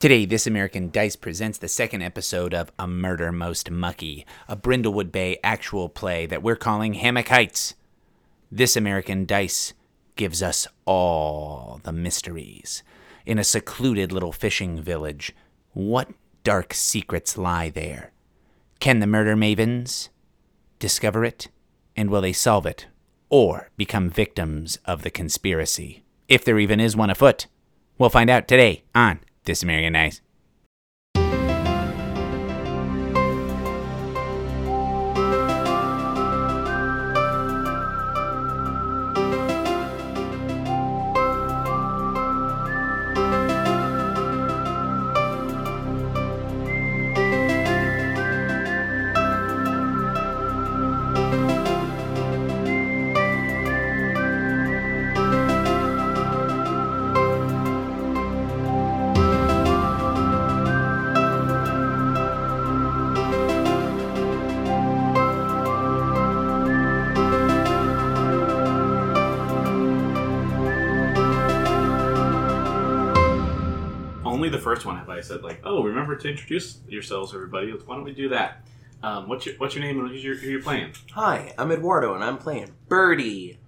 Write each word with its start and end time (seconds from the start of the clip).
Today, 0.00 0.24
This 0.24 0.46
American 0.46 0.88
Dice 0.88 1.14
presents 1.14 1.58
the 1.58 1.68
second 1.68 2.00
episode 2.00 2.54
of 2.54 2.72
A 2.78 2.86
Murder 2.86 3.30
Most 3.30 3.70
Mucky, 3.70 4.24
a 4.48 4.56
Brindlewood 4.56 5.12
Bay 5.12 5.38
actual 5.44 5.90
play 5.90 6.24
that 6.24 6.42
we're 6.42 6.56
calling 6.56 6.94
Hammock 6.94 7.28
Heights. 7.28 7.74
This 8.50 8.76
American 8.76 9.26
Dice 9.26 9.74
gives 10.16 10.42
us 10.42 10.66
all 10.86 11.80
the 11.82 11.92
mysteries. 11.92 12.82
In 13.26 13.38
a 13.38 13.44
secluded 13.44 14.10
little 14.10 14.32
fishing 14.32 14.80
village, 14.80 15.34
what 15.74 16.08
dark 16.44 16.72
secrets 16.72 17.36
lie 17.36 17.68
there? 17.68 18.10
Can 18.78 19.00
the 19.00 19.06
murder 19.06 19.36
mavens 19.36 20.08
discover 20.78 21.26
it? 21.26 21.48
And 21.94 22.08
will 22.08 22.22
they 22.22 22.32
solve 22.32 22.64
it? 22.64 22.86
Or 23.28 23.68
become 23.76 24.08
victims 24.08 24.78
of 24.86 25.02
the 25.02 25.10
conspiracy? 25.10 26.04
If 26.26 26.42
there 26.42 26.58
even 26.58 26.80
is 26.80 26.96
one 26.96 27.10
afoot. 27.10 27.48
We'll 27.98 28.08
find 28.08 28.30
out 28.30 28.48
today 28.48 28.84
on 28.94 29.20
This 29.50 29.64
American 29.64 29.96
to 76.20 76.28
introduce 76.28 76.80
yourselves, 76.88 77.34
everybody. 77.34 77.70
Why 77.70 77.96
don't 77.96 78.04
we 78.04 78.12
do 78.12 78.28
that? 78.30 78.64
Um, 79.02 79.28
what's 79.28 79.46
your 79.46 79.56
What's 79.56 79.74
your 79.74 79.84
name 79.84 79.98
and 80.00 80.08
who's 80.08 80.22
your, 80.22 80.36
who 80.36 80.48
you're 80.48 80.62
playing? 80.62 80.92
Hi, 81.12 81.54
I'm 81.58 81.72
Eduardo, 81.72 82.14
and 82.14 82.22
I'm 82.22 82.38
playing 82.38 82.70
Birdie. 82.88 83.58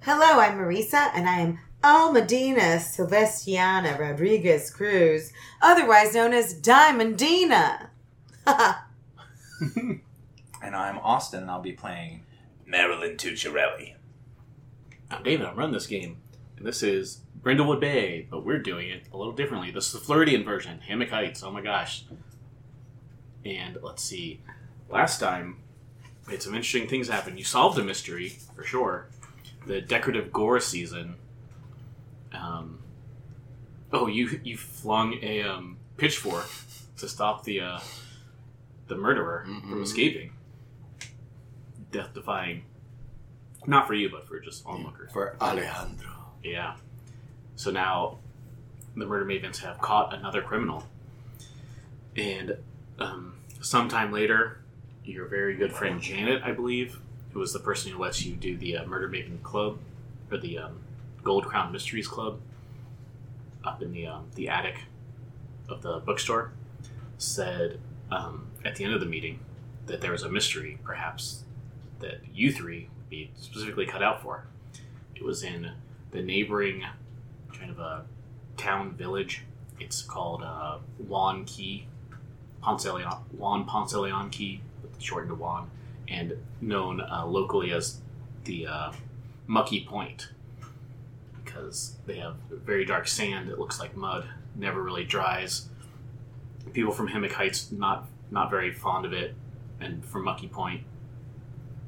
Hello, 0.00 0.40
I'm 0.40 0.58
Marisa, 0.58 1.10
and 1.14 1.28
I 1.28 1.40
am 1.40 1.58
Almadina 1.82 2.76
Silvestiana 2.78 3.98
Rodriguez 3.98 4.70
Cruz, 4.70 5.32
otherwise 5.60 6.14
known 6.14 6.32
as 6.32 6.54
Diamond 6.54 7.18
Dina. 7.18 7.90
And 10.60 10.74
I'm 10.74 10.98
Austin, 10.98 11.42
and 11.42 11.50
I'll 11.50 11.62
be 11.62 11.72
playing 11.72 12.24
Marilyn 12.66 13.16
Tuccirelli. 13.16 13.94
I'm 15.10 15.22
David. 15.22 15.46
I'm 15.46 15.56
running 15.56 15.72
this 15.72 15.86
game, 15.86 16.18
and 16.56 16.66
this 16.66 16.82
is 16.82 17.20
Brindlewood 17.48 17.80
Bay, 17.80 18.26
but 18.30 18.44
we're 18.44 18.58
doing 18.58 18.90
it 18.90 19.04
a 19.10 19.16
little 19.16 19.32
differently. 19.32 19.70
This 19.70 19.86
is 19.86 19.92
the 19.94 20.00
Floridian 20.00 20.44
version, 20.44 20.80
Hammock 20.80 21.08
Heights. 21.08 21.42
Oh 21.42 21.50
my 21.50 21.62
gosh! 21.62 22.04
And 23.42 23.78
let's 23.82 24.02
see. 24.02 24.42
Last 24.90 25.18
time, 25.18 25.56
we 26.26 26.34
had 26.34 26.42
some 26.42 26.54
interesting 26.54 26.86
things 26.88 27.08
happen. 27.08 27.38
You 27.38 27.44
solved 27.44 27.78
a 27.78 27.82
mystery 27.82 28.36
for 28.54 28.64
sure. 28.64 29.06
The 29.66 29.80
decorative 29.80 30.30
gore 30.30 30.60
season. 30.60 31.14
Um, 32.34 32.80
oh, 33.94 34.08
you 34.08 34.40
you 34.44 34.58
flung 34.58 35.14
a 35.22 35.40
um, 35.42 35.78
pitchfork 35.96 36.48
to 36.98 37.08
stop 37.08 37.44
the 37.44 37.60
uh, 37.62 37.80
the 38.88 38.96
murderer 38.96 39.44
from 39.46 39.62
Mhm. 39.78 39.82
escaping, 39.84 40.32
death 41.92 42.12
defying. 42.12 42.64
Not 43.66 43.86
for 43.86 43.94
you, 43.94 44.10
but 44.10 44.28
for 44.28 44.38
just 44.38 44.66
onlookers. 44.66 45.12
For 45.12 45.34
Alejandro. 45.40 46.10
Yeah. 46.44 46.76
So 47.58 47.72
now 47.72 48.18
the 48.96 49.04
murder 49.04 49.24
mavens 49.24 49.58
have 49.58 49.80
caught 49.80 50.14
another 50.14 50.40
criminal. 50.40 50.84
And 52.16 52.56
um, 53.00 53.34
sometime 53.60 54.12
later, 54.12 54.60
your 55.04 55.26
very 55.26 55.56
good 55.56 55.72
friend 55.72 56.00
Janet, 56.00 56.40
I 56.44 56.52
believe, 56.52 57.00
who 57.32 57.40
was 57.40 57.52
the 57.52 57.58
person 57.58 57.90
who 57.90 58.00
lets 58.00 58.24
you 58.24 58.36
do 58.36 58.56
the 58.56 58.76
uh, 58.76 58.86
Murder 58.86 59.08
Maven 59.08 59.42
Club, 59.42 59.80
or 60.30 60.38
the 60.38 60.56
um, 60.56 60.78
Gold 61.24 61.46
Crown 61.46 61.72
Mysteries 61.72 62.06
Club, 62.06 62.38
up 63.64 63.82
in 63.82 63.90
the, 63.90 64.06
um, 64.06 64.26
the 64.36 64.48
attic 64.48 64.84
of 65.68 65.82
the 65.82 65.98
bookstore, 65.98 66.52
said 67.18 67.80
um, 68.12 68.46
at 68.64 68.76
the 68.76 68.84
end 68.84 68.94
of 68.94 69.00
the 69.00 69.06
meeting 69.06 69.40
that 69.86 70.00
there 70.00 70.12
was 70.12 70.22
a 70.22 70.30
mystery, 70.30 70.78
perhaps, 70.84 71.42
that 71.98 72.20
you 72.32 72.52
three 72.52 72.88
would 72.98 73.10
be 73.10 73.32
specifically 73.34 73.84
cut 73.84 74.00
out 74.00 74.22
for. 74.22 74.44
It 75.16 75.24
was 75.24 75.42
in 75.42 75.72
the 76.12 76.22
neighboring 76.22 76.84
kind 77.58 77.70
of 77.70 77.78
a 77.78 78.04
town 78.56 78.92
village. 78.94 79.44
It's 79.80 80.02
called 80.02 80.42
uh, 80.42 80.78
Juan 80.98 81.44
Key, 81.44 81.86
Ponce 82.60 82.84
Leon, 82.84 83.24
Juan 83.32 83.64
Ponce 83.64 83.94
Leon 83.94 84.30
Key, 84.30 84.60
shortened 84.98 85.30
to 85.30 85.34
Juan, 85.36 85.70
and 86.08 86.34
known 86.60 87.00
uh, 87.00 87.24
locally 87.26 87.72
as 87.72 88.00
the 88.44 88.66
uh, 88.66 88.92
Mucky 89.46 89.84
Point 89.84 90.28
because 91.44 91.96
they 92.06 92.16
have 92.16 92.36
very 92.50 92.84
dark 92.84 93.08
sand. 93.08 93.48
It 93.48 93.58
looks 93.58 93.80
like 93.80 93.96
mud, 93.96 94.28
never 94.54 94.82
really 94.82 95.04
dries. 95.04 95.68
People 96.72 96.92
from 96.92 97.08
Hammock 97.08 97.32
Heights 97.32 97.72
not 97.72 98.06
not 98.30 98.50
very 98.50 98.72
fond 98.72 99.06
of 99.06 99.12
it, 99.12 99.34
and 99.80 100.04
from 100.04 100.24
Mucky 100.24 100.48
Point, 100.48 100.82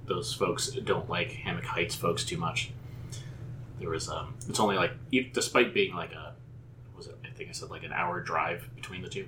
those 0.07 0.33
folks 0.33 0.69
don't 0.71 1.11
like 1.11 1.33
Hammock 1.33 1.67
Heights 1.67 1.95
folks 1.95 2.25
too 2.25 2.39
much 2.39 2.73
there 3.81 3.89
was 3.89 4.09
um 4.09 4.35
it's 4.49 4.61
only 4.61 4.77
like 4.77 4.93
despite 5.33 5.75
being 5.75 5.95
like 5.95 6.13
a 6.13 6.35
was 6.97 7.07
it? 7.07 7.17
I 7.25 7.31
think 7.31 7.49
i 7.49 7.53
said 7.53 7.71
like 7.71 7.83
an 7.83 7.93
hour 7.93 8.21
drive 8.21 8.69
between 8.77 9.03
the 9.03 9.09
two. 9.09 9.27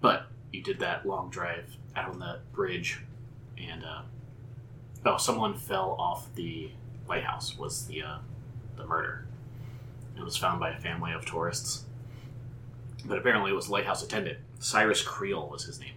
But 0.00 0.26
you 0.52 0.62
did 0.62 0.80
that 0.80 1.06
long 1.06 1.30
drive 1.30 1.76
out 1.94 2.10
on 2.10 2.18
the 2.18 2.40
bridge 2.52 3.00
and 3.56 3.84
uh 3.84 4.02
oh 5.06 5.16
someone 5.16 5.54
fell 5.54 5.96
off 5.98 6.34
the 6.34 6.70
lighthouse 7.08 7.56
was 7.56 7.86
the 7.86 8.02
uh 8.02 8.18
the 8.76 8.84
murder. 8.84 9.24
It 10.18 10.22
was 10.22 10.36
found 10.36 10.60
by 10.60 10.70
a 10.70 10.78
family 10.78 11.12
of 11.12 11.24
tourists. 11.24 11.84
But 13.04 13.18
apparently 13.18 13.52
it 13.52 13.54
was 13.54 13.68
lighthouse 13.68 14.02
attendant. 14.02 14.38
Cyrus 14.58 15.02
creel 15.02 15.48
was 15.48 15.64
his 15.64 15.78
name. 15.78 15.94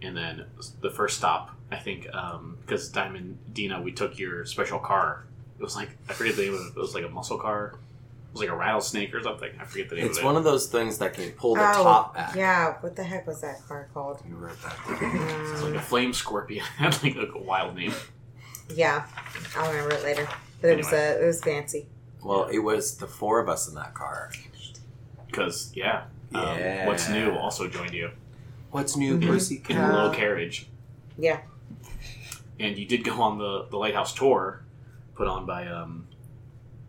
And 0.00 0.16
then 0.16 0.46
the 0.80 0.90
first 0.90 1.18
stop 1.18 1.55
I 1.70 1.76
think 1.76 2.12
um, 2.14 2.58
because 2.60 2.88
Diamond 2.90 3.38
Dina, 3.52 3.80
we 3.80 3.92
took 3.92 4.18
your 4.18 4.44
special 4.46 4.78
car. 4.78 5.24
It 5.58 5.62
was 5.62 5.74
like 5.76 5.90
I 6.08 6.12
forget 6.12 6.36
the 6.36 6.42
name 6.42 6.54
of 6.54 6.60
it. 6.60 6.68
It 6.70 6.76
was 6.76 6.94
like 6.94 7.04
a 7.04 7.08
muscle 7.08 7.38
car. 7.38 7.74
It 8.28 8.32
was 8.32 8.40
like 8.40 8.50
a 8.50 8.56
rattlesnake 8.56 9.14
or 9.14 9.22
something. 9.22 9.50
I 9.60 9.64
forget 9.64 9.88
the 9.88 9.96
name 9.96 10.06
It's 10.06 10.18
of 10.18 10.24
it. 10.24 10.26
one 10.26 10.36
of 10.36 10.44
those 10.44 10.66
things 10.66 10.98
that 10.98 11.14
can 11.14 11.30
pull 11.32 11.54
the 11.54 11.62
oh, 11.62 11.82
top 11.82 12.14
back. 12.14 12.34
yeah. 12.36 12.74
What 12.80 12.94
the 12.94 13.02
heck 13.02 13.26
was 13.26 13.40
that 13.40 13.66
car 13.66 13.88
called? 13.94 14.22
You 14.28 14.36
wrote 14.36 14.60
that. 14.62 14.76
It's 15.52 15.62
like 15.62 15.74
a 15.74 15.78
Um, 15.78 15.82
flame 15.82 16.12
scorpion. 16.12 16.64
It 16.78 16.82
had 16.82 17.02
like 17.02 17.16
a, 17.16 17.32
a 17.32 17.42
wild 17.42 17.74
name. 17.74 17.94
yeah, 18.74 19.06
I'll 19.56 19.70
remember 19.72 19.94
it 19.94 20.02
later. 20.04 20.28
But 20.60 20.70
it 20.70 20.76
was 20.76 20.92
uh, 20.92 21.18
it 21.20 21.24
was 21.24 21.40
fancy. 21.42 21.86
Well, 22.22 22.44
it 22.46 22.58
was 22.58 22.96
the 22.98 23.06
four 23.06 23.40
of 23.40 23.48
us 23.48 23.68
in 23.68 23.74
that 23.76 23.94
car. 23.94 24.30
Because 25.26 25.72
yeah, 25.74 26.04
um, 26.34 26.58
Yeah. 26.58 26.86
what's 26.86 27.08
new 27.08 27.32
also 27.32 27.68
joined 27.68 27.92
you 27.94 28.10
What's 28.70 28.96
new, 28.96 29.18
Mhm. 29.18 29.26
Pussycat? 29.28 29.70
in 29.70 29.82
a 29.82 29.92
little 29.94 30.10
carriage, 30.10 30.66
Yeah. 31.16 31.40
And 32.60 32.76
you 32.78 32.86
did 32.86 33.04
go 33.04 33.20
on 33.22 33.38
the 33.38 33.66
the 33.70 33.76
lighthouse 33.76 34.14
tour, 34.14 34.64
put 35.14 35.26
on 35.28 35.46
by 35.46 35.66
um, 35.68 36.06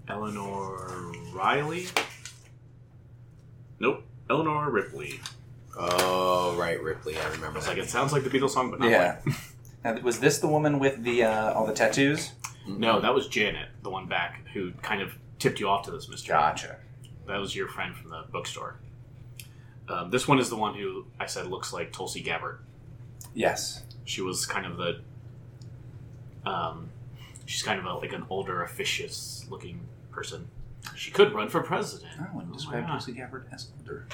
Eleanor 0.07 1.11
Riley. 1.33 1.87
Nope, 3.79 4.03
Eleanor 4.29 4.69
Ripley. 4.69 5.19
Oh, 5.79 6.55
right, 6.57 6.81
Ripley. 6.81 7.17
I 7.17 7.25
remember 7.25 7.47
I 7.47 7.51
was 7.51 7.65
that. 7.65 7.71
like, 7.77 7.77
it 7.79 7.89
sounds 7.89 8.11
like 8.11 8.23
the 8.23 8.29
Beatles 8.29 8.51
song, 8.51 8.71
but 8.71 8.79
not 8.79 8.89
Yeah. 8.89 9.19
like. 9.25 9.35
Now, 9.83 9.93
was 10.01 10.19
this 10.19 10.39
the 10.39 10.47
woman 10.47 10.79
with 10.79 11.03
the 11.03 11.23
uh, 11.23 11.53
all 11.53 11.65
the 11.67 11.73
tattoos? 11.73 12.31
No, 12.67 12.99
that 12.99 13.13
was 13.13 13.27
Janet, 13.27 13.69
the 13.83 13.91
one 13.91 14.07
back 14.07 14.41
who 14.53 14.71
kind 14.81 15.01
of 15.03 15.13
tipped 15.37 15.59
you 15.59 15.69
off 15.69 15.85
to 15.85 15.91
this 15.91 16.09
mystery. 16.09 16.33
Gotcha. 16.33 16.77
That 17.27 17.37
was 17.39 17.55
your 17.55 17.67
friend 17.67 17.95
from 17.95 18.09
the 18.09 18.23
bookstore. 18.31 18.79
Um, 19.87 20.09
this 20.09 20.27
one 20.27 20.39
is 20.39 20.49
the 20.49 20.55
one 20.57 20.73
who 20.73 21.05
I 21.19 21.27
said 21.27 21.45
looks 21.47 21.71
like 21.73 21.93
Tulsi 21.93 22.21
Gabbard. 22.21 22.59
Yes. 23.35 23.83
She 24.03 24.21
was 24.21 24.45
kind 24.47 24.65
of 24.65 24.77
the. 24.77 25.01
Um, 26.47 26.89
she's 27.45 27.63
kind 27.63 27.79
of 27.79 27.85
a, 27.85 27.93
like 27.95 28.13
an 28.13 28.25
older, 28.29 28.61
officious 28.63 29.45
looking 29.49 29.81
person. 30.11 30.47
She 30.95 31.11
could 31.11 31.33
run 31.33 31.49
for 31.49 31.61
president. 31.61 32.11
I 32.19 32.33
wouldn't 32.35 32.53
describe 32.53 32.81
my 32.83 32.87
God. 32.87 32.91
Tulsi 32.93 33.11
Gabbard 33.13 33.45
as 33.51 33.67
older. 33.79 34.07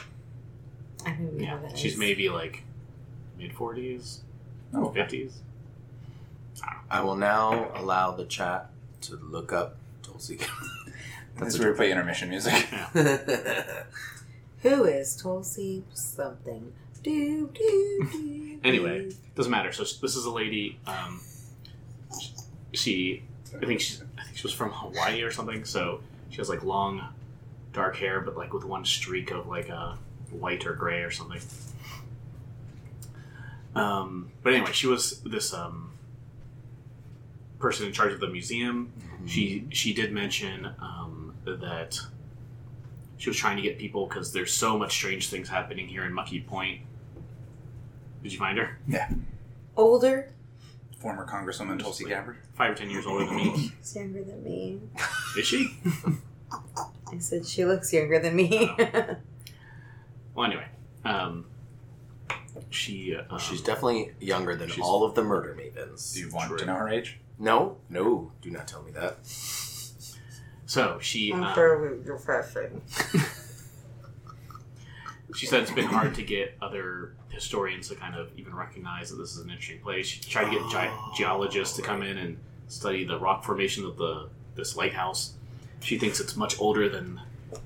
I 1.05 1.11
don't 1.11 1.21
even 1.27 1.37
know 1.37 1.43
Yeah, 1.43 1.57
that 1.57 1.77
she's 1.77 1.93
is. 1.93 1.99
maybe 1.99 2.29
like 2.29 2.63
mid 3.37 3.53
forties, 3.53 4.21
Oh, 4.73 4.85
okay. 4.85 5.01
fifties. 5.01 5.39
I 6.89 7.01
will 7.01 7.15
now 7.15 7.71
allow 7.75 8.11
the 8.11 8.25
chat 8.25 8.69
to 9.01 9.15
look 9.17 9.51
up 9.53 9.75
Tulsi. 10.01 10.39
That's 11.37 11.59
where 11.59 11.71
we 11.71 11.75
play 11.75 11.91
intermission 11.91 12.29
music. 12.29 12.53
Who 14.61 14.85
is 14.85 15.15
Tulsi 15.15 15.83
something? 15.93 16.71
Do, 17.01 17.49
do, 17.53 18.07
do, 18.11 18.59
Anyway, 18.63 19.11
doesn't 19.35 19.51
matter. 19.51 19.71
So 19.73 19.83
this 19.83 20.15
is 20.15 20.25
a 20.25 20.31
lady. 20.31 20.79
Um, 20.87 21.19
she, 22.73 23.23
I 23.55 23.65
think 23.65 23.79
she's, 23.79 24.01
I 24.17 24.23
think 24.23 24.37
she 24.37 24.43
was 24.43 24.53
from 24.53 24.71
Hawaii 24.71 25.21
or 25.21 25.31
something. 25.31 25.63
So 25.65 26.01
she 26.29 26.37
has 26.37 26.49
like 26.49 26.63
long, 26.63 27.01
dark 27.71 27.95
hair, 27.95 28.21
but 28.21 28.35
like 28.35 28.53
with 28.53 28.65
one 28.65 28.85
streak 28.85 29.31
of 29.31 29.47
like 29.47 29.69
a 29.69 29.97
white 30.31 30.65
or 30.65 30.73
gray 30.73 31.01
or 31.01 31.11
something. 31.11 31.41
Um, 33.75 34.31
but 34.43 34.53
anyway, 34.53 34.71
she 34.71 34.87
was 34.87 35.21
this 35.21 35.53
um, 35.53 35.91
person 37.59 37.87
in 37.87 37.93
charge 37.93 38.13
of 38.13 38.19
the 38.19 38.27
museum. 38.27 38.91
She 39.25 39.67
she 39.69 39.93
did 39.93 40.11
mention 40.11 40.65
um, 40.79 41.33
that 41.45 41.99
she 43.17 43.29
was 43.29 43.37
trying 43.37 43.55
to 43.55 43.63
get 43.63 43.79
people 43.79 44.05
because 44.05 44.33
there's 44.33 44.53
so 44.53 44.77
much 44.77 44.91
strange 44.91 45.29
things 45.29 45.47
happening 45.47 45.87
here 45.87 46.03
in 46.05 46.13
Mucky 46.13 46.41
Point. 46.41 46.81
Did 48.21 48.33
you 48.33 48.37
find 48.37 48.57
her? 48.57 48.77
Yeah. 48.87 49.09
Older? 49.75 50.33
Former 51.03 51.27
Congresswoman 51.27 51.79
Tulsi 51.79 52.05
Gabbard. 52.05 52.37
Five 52.53 52.71
or 52.71 52.75
ten 52.75 52.89
years 52.89 53.05
older 53.05 53.25
than 53.25 53.35
me. 53.35 53.73
She's 53.81 53.93
younger 53.97 54.23
than 54.23 54.41
me. 54.41 54.79
Is 55.37 55.45
she? 55.45 55.77
I 57.11 57.19
said 57.19 57.45
she 57.45 57.65
looks 57.65 57.91
younger 57.91 58.19
than 58.19 58.35
me. 58.35 58.71
Well, 60.35 60.47
anyway, 60.47 60.65
um, 61.05 61.45
she. 62.71 63.15
Uh, 63.15 63.37
She's 63.37 63.61
definitely 63.61 64.13
younger 64.19 64.55
than 64.55 64.71
all 64.81 65.03
of 65.03 65.13
the 65.13 65.23
murder 65.23 65.55
mavens. 65.55 66.11
Do 66.15 66.21
you 66.21 66.31
want 66.31 66.49
True. 66.49 66.57
to 66.57 66.65
know 66.65 66.73
her 66.73 66.89
age? 66.89 67.19
No, 67.37 67.77
no, 67.87 68.31
do 68.41 68.49
not 68.49 68.67
tell 68.67 68.81
me 68.81 68.91
that. 68.93 69.17
so 70.65 70.97
she. 70.99 71.31
I'm 71.31 71.43
um, 71.43 71.53
sure 71.53 72.03
you're 72.03 72.17
frustrated. 72.17 72.81
She 75.35 75.45
said 75.45 75.63
it's 75.63 75.71
been 75.71 75.85
hard 75.85 76.15
to 76.15 76.23
get 76.23 76.57
other 76.61 77.13
historians 77.29 77.89
to 77.89 77.95
kind 77.95 78.15
of 78.15 78.29
even 78.37 78.55
recognize 78.55 79.09
that 79.09 79.17
this 79.17 79.31
is 79.31 79.43
an 79.43 79.49
interesting 79.49 79.79
place. 79.79 80.07
She 80.07 80.21
tried 80.21 80.45
to 80.45 80.51
get 80.51 80.69
ge- 80.69 81.17
geologists 81.17 81.75
to 81.77 81.81
come 81.81 82.03
in 82.03 82.17
and 82.17 82.37
study 82.67 83.03
the 83.03 83.19
rock 83.19 83.43
formation 83.43 83.85
of 83.85 83.97
the 83.97 84.29
this 84.55 84.75
lighthouse. 84.75 85.33
She 85.81 85.97
thinks 85.97 86.19
it's 86.19 86.35
much 86.35 86.59
older 86.59 86.87
than 86.87 87.19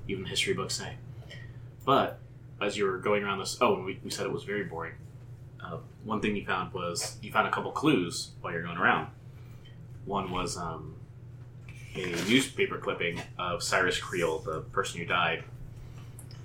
even 0.08 0.22
the 0.22 0.28
history 0.30 0.54
books 0.54 0.74
say. 0.74 0.94
But 1.84 2.18
as 2.60 2.76
you 2.76 2.84
were 2.84 2.98
going 2.98 3.22
around 3.22 3.38
this, 3.38 3.58
oh, 3.60 3.76
and 3.76 3.84
we, 3.84 4.00
we 4.02 4.10
said 4.10 4.26
it 4.26 4.32
was 4.32 4.44
very 4.44 4.64
boring. 4.64 4.94
Uh, 5.62 5.78
one 6.04 6.20
thing 6.20 6.34
you 6.34 6.44
found 6.44 6.72
was 6.72 7.16
you 7.22 7.30
found 7.30 7.46
a 7.46 7.50
couple 7.50 7.70
clues 7.72 8.30
while 8.40 8.52
you're 8.52 8.62
going 8.62 8.78
around. 8.78 9.08
One 10.04 10.30
was 10.30 10.56
um, 10.56 10.94
a 11.94 12.06
newspaper 12.28 12.78
clipping 12.78 13.20
of 13.38 13.62
Cyrus 13.62 13.98
Creel, 13.98 14.38
the 14.38 14.60
person 14.60 15.00
who 15.00 15.06
died, 15.06 15.44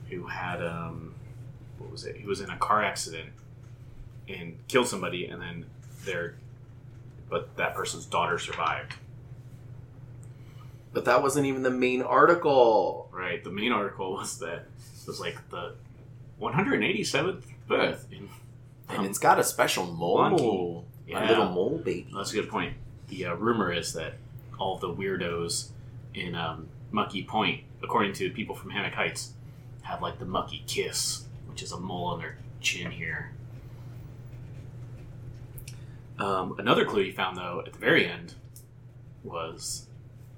who 0.09 0.27
had 0.27 0.63
um, 0.63 1.15
what 1.77 1.91
was 1.91 2.05
it? 2.05 2.17
He 2.17 2.25
was 2.25 2.41
in 2.41 2.49
a 2.49 2.57
car 2.57 2.83
accident 2.83 3.29
and 4.27 4.57
killed 4.67 4.87
somebody, 4.87 5.25
and 5.25 5.41
then 5.41 5.65
their 6.05 6.35
but 7.29 7.55
that 7.57 7.73
person's 7.73 8.05
daughter 8.05 8.37
survived. 8.37 8.93
But 10.93 11.05
that 11.05 11.23
wasn't 11.23 11.47
even 11.47 11.63
the 11.63 11.71
main 11.71 12.01
article. 12.01 13.09
Right. 13.11 13.43
The 13.43 13.49
main 13.49 13.71
article 13.71 14.13
was 14.13 14.37
that 14.39 14.67
it 15.01 15.07
was 15.07 15.19
like 15.19 15.49
the 15.49 15.73
187th 16.39 17.43
birth 17.67 18.07
in. 18.11 18.29
And 18.89 18.99
um, 18.99 19.05
it's 19.05 19.17
got 19.17 19.39
a 19.39 19.43
special 19.43 19.85
mole. 19.85 20.85
Yeah. 21.07 21.27
little 21.27 21.49
mole 21.49 21.81
baby. 21.83 22.07
That's 22.15 22.31
a 22.31 22.35
good 22.35 22.49
point. 22.49 22.75
The 23.07 23.25
uh, 23.25 23.33
rumor 23.35 23.71
is 23.71 23.93
that 23.93 24.13
all 24.59 24.77
the 24.77 24.89
weirdos 24.89 25.69
in 26.13 26.35
um, 26.35 26.67
Mucky 26.91 27.23
Point, 27.23 27.63
according 27.81 28.13
to 28.13 28.29
people 28.29 28.55
from 28.55 28.69
Hammock 28.69 28.93
Heights, 28.93 29.33
have 29.83 30.01
like 30.01 30.19
the 30.19 30.25
Mucky 30.25 30.63
Kiss, 30.67 31.25
which 31.47 31.61
is 31.61 31.71
a 31.71 31.79
mole 31.79 32.05
on 32.07 32.19
their 32.19 32.37
chin 32.61 32.91
here. 32.91 33.31
Um, 36.19 36.55
another 36.59 36.85
clue 36.85 37.01
you 37.01 37.13
found, 37.13 37.37
though, 37.37 37.63
at 37.65 37.73
the 37.73 37.79
very 37.79 38.07
end 38.07 38.35
was 39.23 39.87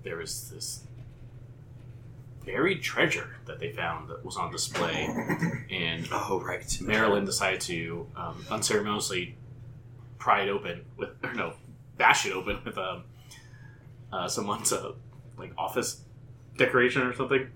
there 0.03 0.17
was 0.17 0.49
this 0.51 0.83
buried 2.45 2.81
treasure 2.81 3.37
that 3.45 3.59
they 3.59 3.71
found 3.71 4.09
that 4.09 4.23
was 4.23 4.37
on 4.37 4.51
display, 4.51 5.07
and 5.69 6.07
Oh, 6.11 6.41
right. 6.45 6.77
Marilyn 6.81 7.25
decided 7.25 7.61
to 7.61 8.07
um, 8.15 8.45
unceremoniously 8.51 9.35
pry 10.19 10.43
it 10.43 10.49
open 10.49 10.85
with, 10.95 11.09
or 11.23 11.33
no, 11.33 11.53
bash 11.97 12.25
it 12.25 12.33
open 12.33 12.59
with 12.63 12.77
um, 12.77 13.03
uh, 14.13 14.27
someone's 14.27 14.71
uh, 14.71 14.93
like 15.37 15.51
office 15.57 16.01
decoration 16.57 17.01
or 17.01 17.13
something, 17.13 17.49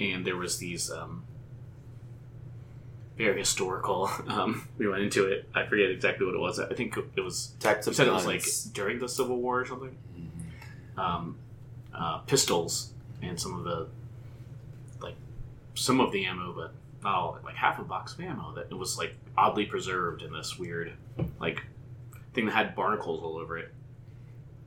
and 0.00 0.26
there 0.26 0.36
was 0.36 0.58
these 0.58 0.90
um, 0.90 1.24
very 3.16 3.38
historical. 3.38 4.10
Um, 4.28 4.68
we 4.78 4.88
went 4.88 5.02
into 5.02 5.26
it. 5.26 5.48
I 5.54 5.66
forget 5.66 5.90
exactly 5.90 6.26
what 6.26 6.34
it 6.34 6.40
was. 6.40 6.58
I 6.58 6.74
think 6.74 6.96
it 7.16 7.20
was. 7.20 7.54
Types 7.60 7.86
of 7.86 7.94
said 7.94 8.06
it 8.08 8.12
was 8.12 8.26
like 8.26 8.44
during 8.72 8.98
the 8.98 9.08
Civil 9.08 9.36
War 9.40 9.60
or 9.60 9.66
something. 9.66 9.96
Um, 10.96 11.36
uh, 11.94 12.18
pistols 12.18 12.92
and 13.22 13.38
some 13.40 13.56
of 13.56 13.64
the 13.64 13.88
like 15.00 15.14
some 15.74 16.00
of 16.00 16.10
the 16.12 16.24
ammo, 16.26 16.52
but 16.52 16.72
not 17.02 17.14
all. 17.14 17.38
Like 17.44 17.54
half 17.54 17.78
a 17.78 17.84
box 17.84 18.14
of 18.14 18.20
ammo 18.20 18.52
that 18.54 18.66
it 18.70 18.74
was 18.74 18.98
like 18.98 19.14
oddly 19.36 19.66
preserved 19.66 20.22
in 20.22 20.32
this 20.32 20.58
weird 20.58 20.92
like 21.40 21.62
thing 22.32 22.46
that 22.46 22.52
had 22.54 22.74
barnacles 22.74 23.22
all 23.22 23.36
over 23.38 23.58
it. 23.58 23.72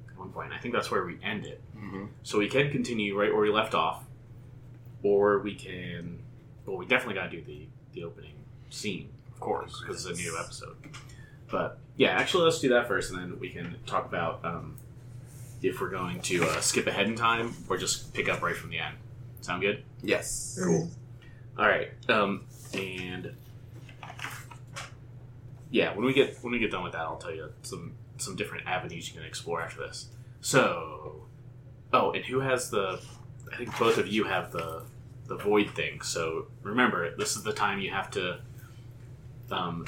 At 0.10 0.18
one 0.18 0.30
point, 0.30 0.54
I 0.54 0.60
think 0.60 0.74
that's 0.74 0.90
where 0.90 1.04
we 1.04 1.18
end 1.24 1.46
it. 1.46 1.62
Mhm. 1.78 2.10
So 2.24 2.38
we 2.40 2.48
can 2.48 2.72
continue 2.72 3.18
right 3.20 3.32
where 3.34 3.42
we 3.42 3.50
left 3.52 3.74
off, 3.74 4.04
or 5.04 5.40
we 5.40 5.56
can. 5.56 6.20
Well, 6.66 6.78
we 6.78 6.86
definitely 6.86 7.16
got 7.16 7.32
to 7.32 7.38
do 7.38 7.44
the 7.44 7.68
the 7.94 8.04
opening 8.04 8.36
scene, 8.70 9.10
of 9.34 9.40
course, 9.40 9.82
because 9.82 10.06
it's 10.06 10.20
a 10.20 10.22
new 10.22 10.38
episode. 10.38 10.76
But 11.50 11.80
yeah, 11.96 12.10
actually, 12.10 12.44
let's 12.44 12.60
do 12.60 12.70
that 12.70 12.88
first, 12.88 13.12
and 13.12 13.20
then 13.20 13.40
we 13.40 13.50
can 13.50 13.76
talk 13.86 14.06
about 14.06 14.44
um, 14.44 14.76
if 15.62 15.80
we're 15.80 15.90
going 15.90 16.20
to 16.22 16.44
uh, 16.44 16.60
skip 16.60 16.88
ahead 16.88 17.08
in 17.08 17.16
time 17.16 17.54
or 17.70 17.78
just 17.78 18.14
pick 18.14 18.30
up 18.30 18.42
right 18.42 18.56
from 18.56 18.70
the 18.70 18.80
end. 18.80 18.96
Sound 19.42 19.62
good? 19.62 19.84
Yes. 20.04 20.60
Cool. 20.62 20.90
All 21.58 21.66
right. 21.66 21.90
Um, 22.10 22.44
and 22.74 23.34
yeah, 25.72 25.96
when 25.96 26.06
we 26.06 26.14
get 26.14 26.38
when 26.42 26.52
we 26.52 26.60
get 26.60 26.72
done 26.72 26.84
with 26.84 26.94
that, 26.94 27.02
I'll 27.02 27.18
tell 27.18 27.34
you 27.34 27.52
some 27.62 27.94
some 28.18 28.36
different 28.36 28.68
avenues 28.68 29.08
you 29.08 29.16
can 29.16 29.26
explore 29.26 29.62
after 29.62 29.82
this. 29.82 30.08
So, 30.42 31.28
oh, 31.94 32.12
and 32.12 32.26
who 32.26 32.40
has 32.42 32.70
the? 32.70 33.00
I 33.54 33.58
think 33.58 33.78
both 33.78 33.98
of 33.98 34.08
you 34.08 34.24
have 34.26 34.52
the 34.52 34.84
the 35.28 35.36
void 35.36 35.72
thing. 35.76 36.02
So 36.02 36.48
remember, 36.64 37.16
this 37.18 37.36
is 37.36 37.44
the 37.44 37.54
time 37.54 37.80
you 37.80 37.92
have 37.92 38.10
to. 38.12 38.40
Um, 39.52 39.86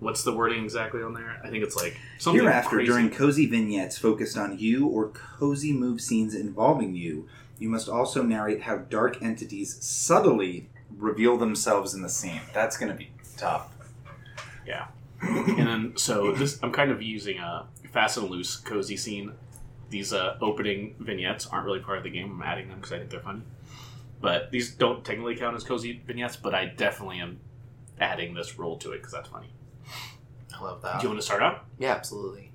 what's 0.00 0.22
the 0.22 0.32
wording 0.32 0.64
exactly 0.64 1.02
on 1.02 1.12
there? 1.14 1.40
I 1.44 1.50
think 1.50 1.64
it's 1.64 1.76
like 1.76 1.96
something 2.18 2.42
Hereafter, 2.42 2.76
crazy. 2.76 2.86
during 2.90 3.10
cozy 3.10 3.46
vignettes 3.46 3.98
focused 3.98 4.36
on 4.36 4.58
you 4.58 4.86
or 4.86 5.08
cozy 5.08 5.72
move 5.72 6.00
scenes 6.00 6.34
involving 6.34 6.94
you, 6.94 7.28
you 7.58 7.68
must 7.68 7.88
also 7.88 8.22
narrate 8.22 8.62
how 8.62 8.78
dark 8.78 9.22
entities 9.22 9.76
subtly 9.84 10.68
Reveal 10.96 11.36
themselves 11.36 11.94
in 11.94 12.02
the 12.02 12.08
scene. 12.08 12.40
That's 12.52 12.76
going 12.76 12.90
to 12.90 12.96
be 12.96 13.10
tough. 13.36 13.68
Yeah. 14.66 14.86
and 15.22 15.66
then 15.66 15.92
so 15.96 16.32
this 16.32 16.58
I'm 16.62 16.72
kind 16.72 16.90
of 16.90 17.02
using 17.02 17.38
a 17.38 17.66
fast 17.92 18.16
and 18.16 18.28
loose 18.28 18.56
cozy 18.56 18.96
scene. 18.96 19.32
These 19.90 20.12
uh, 20.12 20.36
opening 20.40 20.94
vignettes 20.98 21.46
aren't 21.46 21.64
really 21.66 21.80
part 21.80 21.98
of 21.98 22.04
the 22.04 22.10
game. 22.10 22.30
I'm 22.32 22.42
adding 22.42 22.68
them 22.68 22.76
because 22.78 22.92
I 22.92 22.98
think 22.98 23.10
they're 23.10 23.20
funny. 23.20 23.42
But 24.20 24.50
these 24.50 24.74
don't 24.74 25.04
technically 25.04 25.36
count 25.36 25.56
as 25.56 25.64
cozy 25.64 26.02
vignettes. 26.06 26.36
But 26.36 26.54
I 26.54 26.66
definitely 26.66 27.20
am 27.20 27.40
adding 28.00 28.34
this 28.34 28.58
rule 28.58 28.76
to 28.78 28.92
it 28.92 28.98
because 28.98 29.12
that's 29.12 29.28
funny. 29.28 29.48
I 30.58 30.62
love 30.62 30.82
that. 30.82 31.00
Do 31.00 31.04
you 31.04 31.08
want 31.10 31.20
to 31.20 31.26
start 31.26 31.42
out? 31.42 31.64
Yeah, 31.78 31.92
absolutely. 31.92 32.52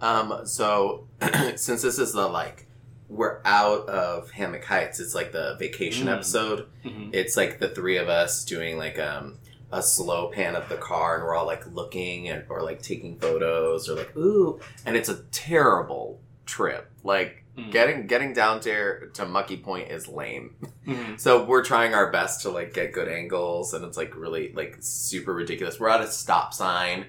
Um, 0.00 0.40
so 0.44 1.06
since 1.54 1.82
this 1.82 1.98
is 1.98 2.12
the 2.12 2.26
like 2.26 2.66
we're 3.08 3.40
out 3.44 3.88
of 3.88 4.30
Hammock 4.30 4.64
Heights, 4.64 4.98
it's 5.00 5.14
like 5.14 5.32
the 5.32 5.54
vacation 5.58 6.06
Mm. 6.08 6.14
episode. 6.14 6.66
Mm-hmm. 6.84 7.10
It's 7.12 7.36
like 7.36 7.58
the 7.60 7.68
three 7.68 7.98
of 7.98 8.08
us 8.08 8.44
doing 8.44 8.78
like 8.78 8.98
um 8.98 9.38
a 9.70 9.82
slow 9.82 10.28
pan 10.30 10.54
of 10.56 10.68
the 10.68 10.76
car 10.76 11.16
and 11.16 11.24
we're 11.24 11.34
all 11.34 11.46
like 11.46 11.66
looking 11.72 12.28
and 12.28 12.44
or 12.50 12.62
like 12.62 12.82
taking 12.82 13.16
photos 13.18 13.88
or 13.88 13.94
like 13.96 14.14
ooh 14.16 14.60
and 14.84 14.96
it's 14.96 15.08
a 15.08 15.22
terrible 15.30 16.20
trip. 16.46 16.90
Like 17.02 17.38
Mm. 17.56 17.70
getting 17.70 18.06
getting 18.06 18.32
down 18.32 18.60
there 18.64 19.08
to 19.12 19.26
Mucky 19.26 19.58
Point 19.58 19.90
is 19.90 20.08
lame. 20.08 20.56
Mm-hmm. 20.86 21.16
So 21.16 21.44
we're 21.44 21.62
trying 21.62 21.94
our 21.94 22.10
best 22.10 22.42
to 22.42 22.50
like 22.50 22.72
get 22.74 22.92
good 22.92 23.06
angles, 23.08 23.72
and 23.74 23.84
it's 23.84 23.96
like 23.96 24.16
really 24.16 24.52
like 24.52 24.78
super 24.80 25.32
ridiculous. 25.32 25.78
We're 25.78 25.90
at 25.90 26.00
a 26.00 26.08
stop 26.08 26.52
sign, 26.54 27.06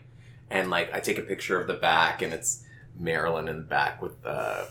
and 0.51 0.69
like 0.69 0.93
I 0.93 0.99
take 0.99 1.17
a 1.17 1.23
picture 1.23 1.59
of 1.59 1.65
the 1.67 1.73
back, 1.73 2.21
and 2.21 2.33
it's 2.33 2.63
Marilyn 2.99 3.47
in 3.47 3.57
the 3.57 3.63
back 3.63 3.99
with 4.01 4.13
uh, 4.25 4.65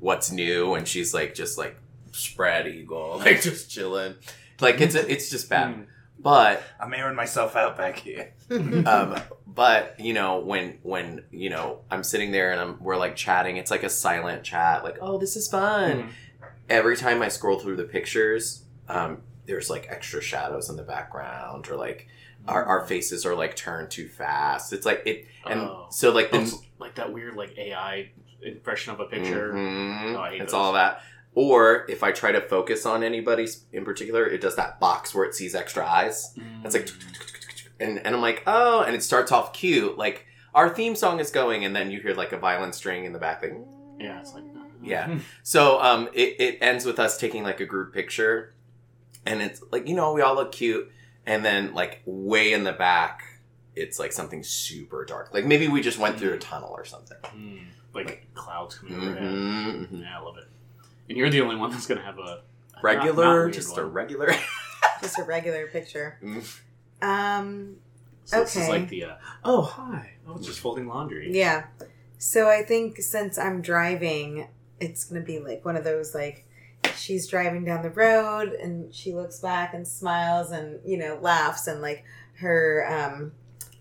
what's 0.00 0.32
new, 0.32 0.74
and 0.74 0.88
she's 0.88 1.14
like 1.14 1.34
just 1.34 1.56
like 1.56 1.76
spread 2.10 2.66
eagle, 2.66 3.18
like 3.24 3.42
just 3.42 3.70
chilling. 3.70 4.14
Like 4.60 4.80
it's 4.80 4.96
a, 4.96 5.08
it's 5.08 5.30
just 5.30 5.48
bad, 5.48 5.74
Mm. 5.76 5.86
But 6.18 6.62
I'm 6.80 6.92
airing 6.94 7.16
myself 7.16 7.56
out 7.56 7.76
back 7.76 7.98
here. 7.98 8.32
um, 8.50 9.16
but 9.46 9.98
you 9.98 10.12
know 10.14 10.38
when 10.40 10.78
when 10.82 11.24
you 11.30 11.50
know 11.50 11.80
I'm 11.90 12.02
sitting 12.02 12.30
there 12.32 12.52
and 12.52 12.60
I'm 12.60 12.82
we're 12.82 12.96
like 12.96 13.16
chatting. 13.16 13.56
It's 13.56 13.70
like 13.70 13.82
a 13.82 13.90
silent 13.90 14.42
chat, 14.44 14.84
like 14.84 14.98
oh 15.00 15.18
this 15.18 15.36
is 15.36 15.48
fun 15.48 15.90
Mm. 15.98 16.08
every 16.68 16.96
time 16.96 17.22
I 17.22 17.28
scroll 17.28 17.58
through 17.58 17.76
the 17.76 17.84
pictures, 17.84 18.62
um, 18.88 19.22
there's 19.46 19.70
like 19.70 19.86
extra 19.90 20.20
shadows 20.20 20.68
in 20.68 20.76
the 20.76 20.82
background, 20.82 21.68
or 21.68 21.76
like 21.76 22.08
our, 22.46 22.64
our 22.64 22.86
faces 22.86 23.24
are 23.26 23.34
like 23.34 23.56
turned 23.56 23.90
too 23.90 24.08
fast. 24.08 24.72
It's 24.72 24.86
like 24.86 25.02
it, 25.06 25.26
and 25.46 25.60
Oh. 25.60 25.86
so 25.90 26.12
like 26.12 26.30
the 26.30 26.38
Oh, 26.54 26.62
like 26.78 26.94
that 26.96 27.12
weird 27.12 27.34
like 27.36 27.56
AI 27.58 28.10
impression 28.42 28.92
of 28.92 29.00
a 29.00 29.04
picture. 29.06 29.52
Mhm. 29.52 30.14
Oh, 30.16 30.20
I 30.20 30.30
hate 30.30 30.42
it's 30.42 30.52
those. 30.52 30.58
all 30.58 30.72
that. 30.74 31.02
Or 31.34 31.86
if 31.88 32.02
I 32.02 32.10
try 32.12 32.32
to 32.32 32.40
focus 32.40 32.84
on 32.86 33.02
anybody 33.02 33.46
in 33.72 33.84
particular, 33.84 34.26
it 34.26 34.40
does 34.40 34.56
that 34.56 34.80
box 34.80 35.14
where 35.14 35.24
it 35.24 35.34
sees 35.34 35.54
extra 35.54 35.86
eyes. 35.86 36.34
It's 36.64 36.74
like, 36.74 36.88
and, 37.78 37.98
and 38.04 38.14
I'm 38.14 38.20
like, 38.20 38.42
oh, 38.46 38.82
and 38.82 38.94
it 38.96 39.02
starts 39.02 39.30
off 39.30 39.52
cute. 39.52 39.96
Like 39.96 40.26
our 40.54 40.68
theme 40.68 40.96
song 40.96 41.20
is 41.20 41.30
going, 41.30 41.64
and 41.64 41.76
then 41.76 41.90
you 41.90 42.00
hear 42.00 42.14
like 42.14 42.32
a 42.32 42.38
violin 42.38 42.72
string 42.72 43.04
in 43.04 43.12
the 43.12 43.18
back. 43.20 43.42
Like, 43.42 43.54
yeah, 43.98 44.20
it's 44.20 44.34
like 44.34 44.44
Yeah. 44.82 45.18
So 45.42 45.80
um, 45.80 46.08
it, 46.12 46.36
it 46.40 46.58
ends 46.60 46.84
with 46.84 46.98
us 46.98 47.18
taking 47.18 47.42
like 47.42 47.60
a 47.60 47.66
group 47.66 47.92
picture, 47.92 48.54
and 49.26 49.42
it's 49.42 49.62
like 49.70 49.86
you 49.88 49.94
know 49.94 50.12
we 50.12 50.22
all 50.22 50.34
look 50.34 50.52
cute, 50.52 50.90
and 51.26 51.44
then 51.44 51.74
like 51.74 52.00
way 52.06 52.52
in 52.52 52.64
the 52.64 52.72
back, 52.72 53.22
it's 53.76 53.98
like 53.98 54.12
something 54.12 54.42
super 54.42 55.04
dark. 55.04 55.34
Like 55.34 55.44
maybe 55.44 55.68
we 55.68 55.82
just 55.82 55.98
went 55.98 56.18
through 56.18 56.34
a 56.34 56.38
tunnel 56.38 56.70
or 56.70 56.84
something. 56.84 57.18
Mm, 57.24 57.60
like 57.92 58.26
clouds 58.34 58.76
coming 58.76 58.96
overhead. 59.00 59.22
Mhm. 59.22 60.00
Yeah, 60.02 60.18
I 60.18 60.22
love 60.22 60.38
it. 60.38 60.48
And 61.08 61.16
you're 61.16 61.30
the 61.30 61.40
only 61.40 61.56
one 61.56 61.70
that's 61.70 61.86
gonna 61.86 62.02
have 62.02 62.18
a 62.18 62.22
a 62.22 62.24
not- 62.26 62.84
Regular, 62.84 63.24
not 63.24 63.32
weird 63.34 63.52
just 63.54 63.72
one. 63.72 63.80
a 63.80 63.84
regular. 63.86 64.30
Just 65.00 65.18
a 65.18 65.22
regular 65.22 65.68
picture. 65.68 66.18
Mm. 66.22 66.58
Um, 67.02 67.76
So 68.24 68.40
This 68.40 68.56
is 68.56 68.62
Okay. 68.62 68.70
like 68.80 68.88
the 68.88 69.04
uh, 69.04 69.16
oh 69.44 69.62
hi, 69.62 70.14
oh 70.26 70.36
it's 70.36 70.46
just 70.46 70.58
folding 70.60 70.86
laundry. 70.88 71.30
yeah. 71.32 71.66
So 72.18 72.48
I 72.48 72.62
think 72.64 72.98
since 72.98 73.38
I'm 73.38 73.62
driving, 73.62 74.48
it's 74.80 75.04
gonna 75.04 75.24
be 75.24 75.38
like 75.38 75.64
one 75.64 75.76
of 75.76 75.84
those 75.84 76.14
like 76.16 76.44
she's 76.96 77.28
driving 77.28 77.64
down 77.64 77.82
the 77.82 77.90
road 77.90 78.52
and 78.52 78.92
she 78.94 79.12
looks 79.14 79.38
back 79.40 79.72
and 79.72 79.86
smiles 79.86 80.50
and 80.50 80.80
you 80.84 80.96
know 80.98 81.16
laughs 81.22 81.66
and 81.68 81.80
like 81.80 82.04
her 82.40 82.84
um, 82.90 83.32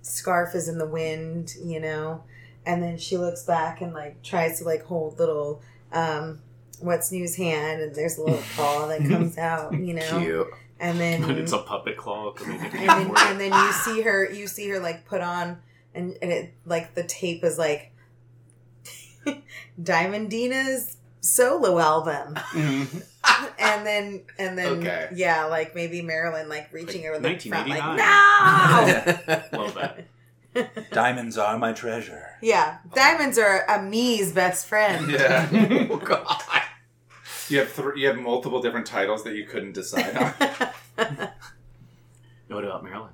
scarf 0.03 0.53
is 0.55 0.67
in 0.67 0.77
the 0.77 0.87
wind, 0.87 1.55
you 1.63 1.79
know, 1.79 2.23
and 2.65 2.81
then 2.83 2.97
she 2.97 3.17
looks 3.17 3.43
back 3.43 3.81
and 3.81 3.93
like 3.93 4.21
tries 4.23 4.59
to 4.59 4.65
like 4.65 4.83
hold 4.83 5.17
little 5.19 5.61
um, 5.91 6.39
what's 6.79 7.11
new's 7.11 7.35
hand 7.35 7.81
and 7.81 7.95
there's 7.95 8.17
a 8.17 8.21
little 8.23 8.41
claw 8.55 8.87
that 8.87 8.99
comes 9.01 9.37
out, 9.37 9.73
you 9.73 9.93
know, 9.93 10.19
Cute. 10.19 10.47
and 10.79 10.99
then 10.99 11.21
But 11.21 11.37
it's 11.37 11.51
a 11.53 11.59
puppet 11.59 11.97
claw. 11.97 12.33
and 12.45 12.61
then, 12.89 13.11
and 13.17 13.39
then 13.39 13.51
you 13.53 13.71
see 13.73 14.01
her 14.01 14.29
you 14.31 14.47
see 14.47 14.67
her 14.69 14.79
like 14.79 15.05
put 15.05 15.21
on 15.21 15.59
and, 15.95 16.15
and 16.21 16.31
it 16.31 16.53
like 16.65 16.93
the 16.95 17.03
tape 17.03 17.43
is 17.43 17.57
like 17.57 17.91
Diamond 19.81 20.29
Dina's 20.29 20.97
solo 21.19 21.77
album 21.79 22.35
mm-hmm. 22.35 22.97
and 23.59 23.85
then 23.85 24.21
and 24.39 24.57
then 24.57 24.67
Okay. 24.79 25.09
yeah 25.15 25.45
like 25.45 25.75
maybe 25.75 26.01
marilyn 26.01 26.47
like 26.47 26.71
reaching 26.71 27.01
Like 27.03 27.11
over 27.11 27.19
the 27.19 27.39
front 27.49 27.67
like 27.67 27.81
1989. 27.81 29.51
no 29.51 29.57
Love 29.59 29.75
that. 29.75 30.05
Diamonds 30.91 31.37
are 31.37 31.57
my 31.57 31.73
treasure. 31.73 32.23
yeah 32.41 32.77
diamonds 32.95 33.37
are 33.37 33.65
a 33.67 33.81
me's 33.81 34.31
best 34.31 34.67
friend 34.67 35.11
Yeah. 35.11 35.49
oh 35.91 35.97
God. 35.97 36.41
You 37.49 37.59
have 37.59 37.69
three. 37.71 38.01
You 38.01 38.07
have 38.07 38.17
multiple 38.17 38.61
different 38.61 38.85
titles 38.85 39.23
that 39.23 39.35
you 39.35 39.45
couldn't 39.45 39.73
decide 39.73 40.15
on. 40.97 41.29
What 42.47 42.63
about 42.63 42.83
Maryland? 42.83 43.13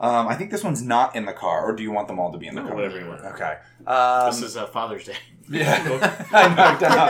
um, 0.00 0.28
I 0.28 0.34
think 0.34 0.50
this 0.50 0.62
one's 0.62 0.82
not 0.82 1.16
in 1.16 1.24
the 1.24 1.32
car, 1.32 1.64
or 1.64 1.74
do 1.74 1.82
you 1.82 1.90
want 1.90 2.08
them 2.08 2.18
all 2.18 2.30
to 2.32 2.38
be 2.38 2.46
in 2.46 2.54
the 2.54 2.60
No, 2.60 2.68
car? 2.68 2.76
whatever 2.76 3.00
you 3.00 3.06
want. 3.06 3.22
Okay. 3.24 3.56
Um, 3.86 4.30
this 4.30 4.42
is 4.42 4.56
uh, 4.56 4.66
Father's 4.66 5.04
Day. 5.04 5.16
Yeah, 5.48 5.82
I 6.32 6.48
know. 6.54 6.64
I've 6.64 6.78
done 6.78 6.98
all, 6.98 7.08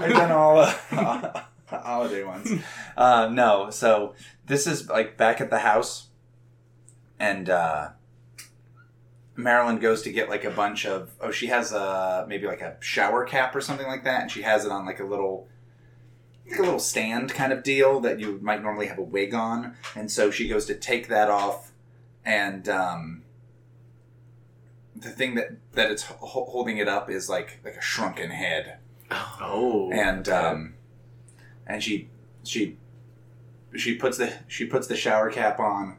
I've 0.00 0.12
done 0.12 0.32
all 0.32 0.58
uh, 0.60 1.42
holiday 1.66 2.22
ones. 2.24 2.50
Uh, 2.96 3.28
no, 3.30 3.68
so 3.68 4.14
this 4.46 4.66
is 4.66 4.88
like 4.88 5.18
back 5.18 5.42
at 5.42 5.50
the 5.50 5.58
house, 5.58 6.08
and 7.18 7.50
uh, 7.50 7.90
Marilyn 9.36 9.78
goes 9.78 10.00
to 10.02 10.10
get 10.12 10.30
like 10.30 10.44
a 10.44 10.50
bunch 10.50 10.86
of. 10.86 11.10
Oh, 11.20 11.30
she 11.30 11.48
has 11.48 11.72
a 11.72 12.24
maybe 12.28 12.46
like 12.46 12.62
a 12.62 12.76
shower 12.80 13.24
cap 13.26 13.54
or 13.54 13.60
something 13.60 13.86
like 13.86 14.04
that, 14.04 14.22
and 14.22 14.30
she 14.30 14.40
has 14.40 14.64
it 14.64 14.72
on 14.72 14.86
like 14.86 15.00
a 15.00 15.04
little. 15.04 15.48
Like 16.52 16.60
a 16.60 16.62
little 16.64 16.78
stand 16.78 17.32
kind 17.32 17.52
of 17.52 17.62
deal 17.62 17.98
that 18.00 18.20
you 18.20 18.38
might 18.42 18.62
normally 18.62 18.86
have 18.86 18.98
a 18.98 19.02
wig 19.02 19.32
on, 19.32 19.74
and 19.96 20.10
so 20.10 20.30
she 20.30 20.48
goes 20.48 20.66
to 20.66 20.74
take 20.74 21.08
that 21.08 21.30
off, 21.30 21.72
and 22.26 22.68
um, 22.68 23.22
the 24.94 25.08
thing 25.08 25.34
that 25.36 25.52
that 25.72 25.90
it's 25.90 26.02
ho- 26.02 26.44
holding 26.50 26.76
it 26.76 26.88
up 26.88 27.08
is 27.10 27.28
like 27.30 27.58
like 27.64 27.74
a 27.76 27.80
shrunken 27.80 28.30
head. 28.30 28.76
Oh, 29.40 29.90
and 29.92 30.28
um 30.28 30.74
and 31.66 31.82
she 31.82 32.08
she 32.44 32.76
she 33.74 33.94
puts 33.94 34.18
the 34.18 34.34
she 34.46 34.66
puts 34.66 34.86
the 34.86 34.96
shower 34.96 35.30
cap 35.30 35.58
on 35.58 35.96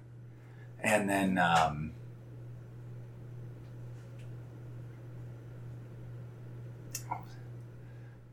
and 0.80 1.10
then 1.10 1.38
um 1.40 1.93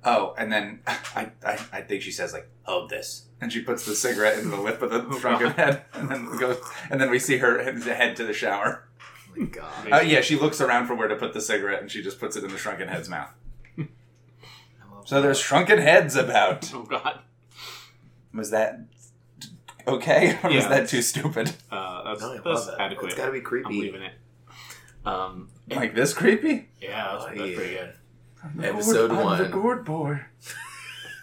Oh, 0.04 0.34
and 0.38 0.50
then 0.52 0.80
I, 0.86 1.30
I, 1.44 1.58
I 1.72 1.80
think 1.82 2.02
she 2.02 2.10
says 2.10 2.32
like, 2.32 2.48
"Oh, 2.66 2.86
this," 2.88 3.26
and 3.40 3.52
she 3.52 3.60
puts 3.62 3.84
the 3.86 3.94
cigarette 3.94 4.38
in 4.38 4.50
the 4.50 4.56
lip 4.60 4.80
of 4.82 4.90
the 4.90 5.04
Oh, 5.08 5.18
shrunken 5.18 5.50
head, 5.52 5.82
and 5.92 6.08
then 6.08 6.36
goes, 6.38 6.58
and 6.90 7.00
then 7.00 7.10
we 7.10 7.18
see 7.18 7.38
her 7.38 7.62
head 7.62 7.82
head 7.82 8.16
to 8.16 8.24
the 8.24 8.32
shower. 8.32 8.88
Oh 9.00 9.40
my 9.40 9.46
God. 9.46 9.92
Uh, 9.92 10.00
yeah, 10.00 10.20
she 10.22 10.36
looks 10.36 10.60
around 10.60 10.86
for 10.86 10.94
where 10.94 11.08
to 11.08 11.16
put 11.16 11.32
the 11.34 11.40
cigarette, 11.40 11.80
and 11.82 11.90
she 11.90 12.02
just 12.02 12.18
puts 12.18 12.34
it 12.36 12.44
in 12.44 12.50
the 12.50 12.58
shrunken 12.58 12.88
head's 12.88 13.08
mouth. 13.08 13.30
So 15.06 15.20
there's 15.22 15.40
shrunken 15.40 15.78
heads 15.78 16.14
about. 16.14 16.72
oh 16.74 16.82
God. 16.82 17.20
Was 18.32 18.50
that 18.50 18.80
okay, 19.88 20.38
or 20.44 20.50
was 20.52 20.68
that 20.68 20.88
too 20.88 21.02
stupid? 21.02 21.52
Uh, 21.70 22.04
that's 22.04 22.20
No, 22.20 22.40
that's 22.44 22.66
that. 22.66 22.80
adequate. 22.80 23.08
It's 23.08 23.16
gotta 23.16 23.32
be 23.32 23.40
creepy. 23.40 23.66
I'm 23.68 23.78
leaving 23.80 24.02
it. 24.02 24.12
Um, 25.04 25.48
Like 25.68 25.94
this 25.94 26.12
creepy? 26.12 26.68
yeah, 26.80 27.12
that's, 27.12 27.24
Oh, 27.24 27.26
that's 27.28 27.50
yeah. 27.50 27.56
pretty 27.56 27.74
good. 27.74 27.94
Episode 28.62 29.10
one. 29.12 29.18
I'm 29.26 29.38
the 29.38 29.42
one. 29.44 29.50
gourd 29.52 29.84
boy. 29.84 30.20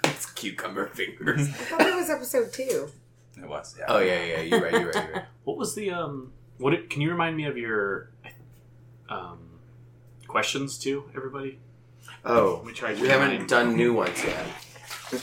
It's 0.03 0.25
cucumber 0.25 0.87
fingers. 0.87 1.41
i 1.47 1.51
thought 1.51 1.81
it 1.81 1.95
was 1.95 2.09
episode 2.09 2.51
two 2.53 2.89
It 3.37 3.47
was. 3.47 3.75
Yeah. 3.77 3.85
oh 3.89 3.99
yeah, 3.99 4.23
yeah. 4.23 4.41
You're 4.41 4.61
right. 4.61 4.71
You're 4.71 4.85
right. 4.91 4.95
You're 4.95 5.13
right. 5.13 5.23
What 5.43 5.57
was 5.57 5.75
the 5.75 5.91
um? 5.91 6.31
What 6.57 6.73
it, 6.73 6.89
can 6.89 7.01
you 7.01 7.09
remind 7.11 7.35
me 7.37 7.45
of 7.45 7.57
your 7.57 8.09
um 9.09 9.59
questions 10.27 10.77
to 10.79 11.09
everybody? 11.15 11.59
Oh, 12.25 12.55
Let 12.57 12.65
me 12.65 12.73
try 12.73 12.93
to 12.95 13.01
we 13.01 13.07
haven't 13.09 13.29
remind- 13.31 13.49
done 13.49 13.75
new 13.75 13.93
ones 13.93 14.23
yet. 14.23 14.45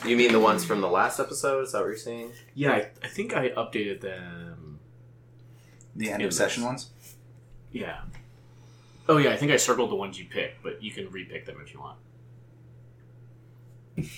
You 0.07 0.17
mean 0.17 0.33
the 0.33 0.41
ones 0.41 0.65
from 0.65 0.81
the 0.81 0.89
last 0.89 1.19
episode? 1.21 1.63
Is 1.63 1.73
that 1.73 1.81
what 1.81 1.87
you're 1.89 1.97
saying? 1.97 2.33
Yeah, 2.55 2.73
I, 2.73 2.91
I 3.03 3.09
think 3.09 3.35
I 3.35 3.51
updated 3.51 4.01
them. 4.01 4.79
The 5.97 6.11
end 6.11 6.23
of 6.23 6.33
session 6.33 6.65
ones. 6.65 6.91
Yeah. 7.73 8.01
Oh 9.09 9.19
yeah, 9.19 9.31
I 9.31 9.37
think 9.37 9.53
I 9.53 9.57
circled 9.57 9.91
the 9.91 9.95
ones 9.97 10.19
you 10.19 10.25
picked, 10.27 10.63
but 10.63 10.83
you 10.83 10.91
can 10.91 11.07
repick 11.09 11.45
them 11.47 11.57
if 11.63 11.73
you 11.75 11.81
want. 11.81 11.99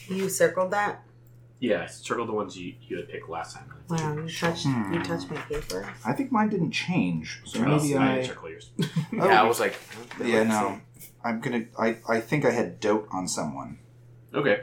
you 0.09 0.29
circled 0.29 0.71
that 0.71 1.03
Yeah, 1.61 1.83
I 1.83 1.87
circled 1.87 2.29
the 2.29 2.33
ones 2.33 2.57
you, 2.57 2.75
you 2.89 2.97
had 2.97 3.09
picked 3.09 3.29
last 3.29 3.57
time. 3.57 3.73
wow 3.89 4.17
you 4.17 4.29
touched 4.29 4.65
Hmm. 4.67 4.93
you 4.95 5.03
touched 5.03 5.31
my 5.31 5.37
paper 5.43 5.89
I 6.05 6.13
think 6.13 6.33
mine 6.33 6.49
didn't 6.49 6.71
change, 6.73 7.43
so 7.45 7.61
Oh, 7.61 7.65
maybe 7.79 7.97
I 7.97 8.13
I. 8.13 8.15
didn't 8.17 8.27
circle 8.29 8.51
yours. 8.51 8.71
Yeah, 9.13 9.43
I 9.43 9.45
was 9.45 9.61
like, 9.61 9.75
Yeah, 10.23 10.45
no. 10.45 10.81
I'm 11.25 11.41
gonna. 11.41 11.65
I, 11.79 11.97
I 12.09 12.21
think 12.21 12.45
I 12.45 12.51
had 12.53 12.79
dote 12.81 13.09
on 13.11 13.27
someone, 13.27 13.79
okay. 14.33 14.63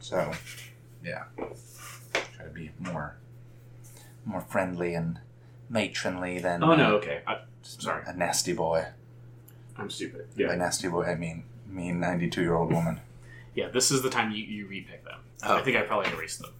so 0.00 0.32
yeah. 1.04 1.24
Try 1.36 2.44
to 2.44 2.50
be 2.52 2.72
more, 2.80 3.16
more 4.24 4.40
friendly 4.40 4.94
and 4.94 5.20
matronly 5.68 6.38
than. 6.40 6.64
Oh 6.64 6.74
no, 6.74 6.96
okay. 6.96 7.22
I, 7.26 7.38
sorry, 7.66 8.02
A 8.06 8.12
nasty 8.14 8.52
boy. 8.52 8.86
I'm 9.76 9.90
stupid. 9.90 10.26
By 10.36 10.42
Yeah, 10.44 10.54
nasty 10.54 10.88
boy, 10.88 11.04
I 11.04 11.14
mean 11.16 11.44
mean 11.68 12.00
ninety-two-year-old 12.00 12.72
woman. 12.72 13.00
yeah. 13.54 13.68
This 13.68 13.90
is 13.90 14.02
the 14.02 14.10
time 14.10 14.30
you, 14.30 14.42
you 14.44 14.66
repick 14.66 15.04
them. 15.04 15.20
Oh. 15.42 15.56
I 15.56 15.62
think 15.62 15.76
I 15.76 15.82
probably 15.82 16.10
erased 16.12 16.40
them. 16.40 16.52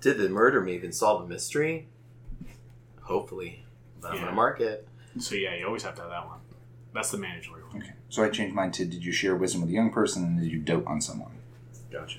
Did 0.00 0.18
the 0.18 0.28
murder 0.28 0.66
even 0.68 0.92
solve 0.92 1.22
a 1.24 1.26
mystery? 1.26 1.86
Hopefully, 3.02 3.64
but 4.00 4.10
I'm 4.10 4.16
Yeah. 4.16 4.24
gonna 4.24 4.36
mark 4.36 4.60
it. 4.60 4.86
So 5.18 5.34
yeah, 5.34 5.54
you 5.54 5.66
always 5.66 5.82
have 5.84 5.94
to 5.96 6.02
have 6.02 6.10
that 6.10 6.26
one. 6.26 6.38
That's 6.92 7.10
the 7.10 7.18
mandatory 7.18 7.62
one. 7.64 7.82
Okay. 7.82 7.92
So 8.08 8.22
I 8.22 8.28
changed 8.30 8.54
mine 8.54 8.72
to: 8.72 8.84
Did 8.84 9.04
you 9.04 9.12
share 9.12 9.34
wisdom 9.36 9.62
with 9.62 9.70
a 9.70 9.72
young 9.72 9.90
person, 9.90 10.24
and 10.24 10.40
did 10.40 10.50
you 10.50 10.58
dote 10.58 10.86
on 10.86 11.00
someone? 11.00 11.30
Gotcha. 11.90 12.18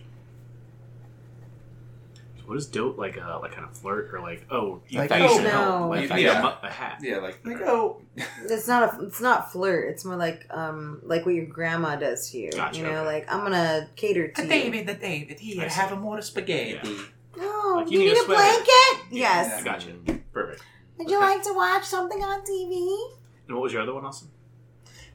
So 2.47 2.51
what 2.51 2.57
is 2.57 2.65
dope 2.67 2.97
like? 2.97 3.17
A 3.17 3.39
like 3.41 3.51
kind 3.51 3.65
of 3.65 3.75
flirt 3.77 4.13
or 4.13 4.21
like 4.21 4.45
oh 4.49 4.79
you 4.87 4.99
Like, 4.99 5.09
think 5.09 5.23
you 5.23 5.29
oh, 5.29 5.37
should 5.37 5.51
help? 5.51 5.81
no. 5.81 5.89
Like 5.89 6.09
Yeah. 6.09 6.15
yeah. 6.17 6.55
a, 6.63 6.65
a 6.65 6.69
hat. 6.69 6.99
Yeah, 7.01 7.17
like 7.17 7.45
like 7.45 7.61
oh. 7.63 8.01
It's 8.43 8.67
not 8.69 8.93
a. 9.01 9.05
It's 9.05 9.19
not 9.19 9.51
flirt. 9.51 9.89
It's 9.89 10.05
more 10.05 10.15
like 10.15 10.45
um 10.49 11.01
like 11.03 11.25
what 11.25 11.35
your 11.35 11.45
grandma 11.45 11.97
does 11.97 12.31
to 12.31 12.37
you. 12.37 12.51
Gotcha, 12.51 12.79
you 12.79 12.85
know, 12.87 12.99
okay. 12.99 13.05
like 13.05 13.31
I'm 13.31 13.41
gonna 13.41 13.89
cater 13.97 14.29
to 14.29 14.41
you. 14.43 14.47
the 14.85 14.93
David, 14.93 15.39
here, 15.39 15.65
I 15.65 15.67
have 15.67 15.91
a 15.91 15.97
more 15.97 16.21
spaghetti. 16.21 16.79
Yeah. 16.83 17.01
Oh, 17.39 17.73
Like, 17.83 17.91
you, 17.91 17.99
you 17.99 18.05
need 18.05 18.11
need, 18.13 18.17
a 18.17 18.21
a, 18.21 18.25
sweater. 18.25 18.41
blanket? 18.41 18.69
I 18.71 19.07
Yes. 19.11 19.63
gotcha. 19.63 19.91
Perfect. 20.31 20.63
Would 20.97 21.09
you 21.11 21.19
like 21.19 21.43
to 21.43 21.53
watch 21.53 21.83
something 21.83 22.23
on 22.23 22.41
TV? 22.45 23.09
And 23.47 23.55
what 23.57 23.63
was 23.63 23.73
your 23.73 23.81
other 23.83 23.93
one, 23.93 24.05
Austin? 24.05 24.29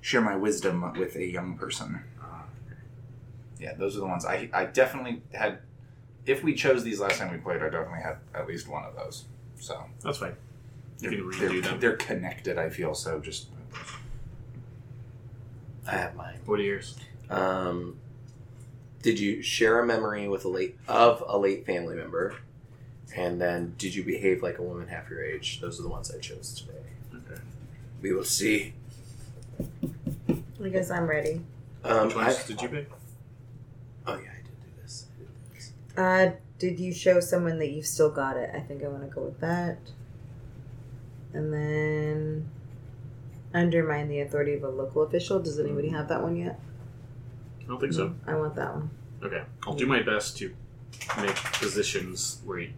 Share 0.02 0.20
my 0.20 0.36
wisdom 0.36 0.92
with 0.98 1.16
a 1.16 1.24
young 1.26 1.56
person. 1.56 2.04
yeah, 3.58 3.74
those 3.74 3.96
are 3.96 4.00
the 4.00 4.06
ones 4.06 4.26
I 4.26 4.50
I 4.52 4.66
definitely 4.66 5.22
had. 5.32 5.60
If 6.26 6.42
we 6.44 6.54
chose 6.54 6.84
these 6.84 7.00
last 7.00 7.18
time 7.18 7.32
we 7.32 7.38
played, 7.38 7.62
I 7.62 7.68
definitely 7.68 8.02
had 8.02 8.18
at 8.34 8.46
least 8.46 8.68
one 8.68 8.84
of 8.84 8.94
those. 8.94 9.24
So 9.58 9.84
That's 10.02 10.18
fine. 10.18 10.36
You 11.00 11.10
they're, 11.10 11.18
can 11.18 11.30
redo 11.30 11.38
they're, 11.38 11.60
them. 11.60 11.80
they're 11.80 11.96
connected. 11.96 12.58
I 12.58 12.68
feel 12.70 12.94
so. 12.94 13.18
Just 13.20 13.48
I 15.86 15.92
have 15.92 16.14
mine. 16.14 16.38
What 16.46 16.60
are 16.60 16.62
yours? 16.62 16.96
Um, 17.28 17.98
did 19.02 19.18
you 19.18 19.42
share 19.42 19.80
a 19.80 19.86
memory 19.86 20.28
with 20.28 20.44
a 20.44 20.48
late 20.48 20.78
of 20.86 21.24
a 21.26 21.36
late 21.38 21.66
family 21.66 21.96
member? 21.96 22.36
And 23.16 23.40
then, 23.40 23.74
did 23.76 23.94
you 23.94 24.04
behave 24.04 24.42
like 24.42 24.58
a 24.58 24.62
woman 24.62 24.88
half 24.88 25.10
your 25.10 25.22
age? 25.22 25.60
Those 25.60 25.78
are 25.78 25.82
the 25.82 25.88
ones 25.88 26.10
I 26.10 26.18
chose 26.18 26.54
today. 26.54 26.78
Okay. 27.14 27.40
We 28.00 28.12
will 28.12 28.24
see. 28.24 28.72
I 30.64 30.68
guess 30.68 30.90
I'm 30.90 31.06
ready. 31.06 31.40
Um, 31.84 32.06
Which 32.08 32.16
I, 32.16 32.34
did 32.46 32.62
you 32.62 32.68
pick? 32.68 32.90
oh 34.06 34.14
yeah, 34.14 34.30
I 34.30 34.36
did 34.36 34.44
do 34.44 34.82
this. 34.82 35.06
I 35.14 35.18
did 35.18 35.26
do 35.28 35.54
this. 35.54 35.72
Uh, 35.96 36.30
did 36.58 36.78
you 36.78 36.92
show 36.92 37.20
someone 37.20 37.58
that 37.58 37.70
you've 37.70 37.86
still 37.86 38.10
got 38.10 38.36
it? 38.36 38.50
I 38.54 38.60
think 38.60 38.82
I 38.84 38.88
want 38.88 39.02
to 39.02 39.14
go 39.14 39.22
with 39.22 39.40
that. 39.40 39.78
And 41.32 41.52
then 41.52 42.50
undermine 43.54 44.08
the 44.08 44.20
authority 44.20 44.54
of 44.54 44.62
a 44.62 44.68
local 44.68 45.02
official. 45.02 45.40
Does 45.40 45.58
anybody 45.58 45.88
have 45.90 46.08
that 46.08 46.22
one 46.22 46.36
yet? 46.36 46.58
I 47.60 47.64
don't 47.64 47.80
think 47.80 47.92
so. 47.92 48.14
I 48.26 48.34
want 48.34 48.54
that 48.56 48.74
one. 48.74 48.90
Okay. 49.22 49.42
I'll 49.66 49.74
do 49.74 49.86
my 49.86 50.02
best 50.02 50.36
to 50.38 50.54
make 51.20 51.34
positions 51.34 52.40
where 52.44 52.58
you, 52.58 52.72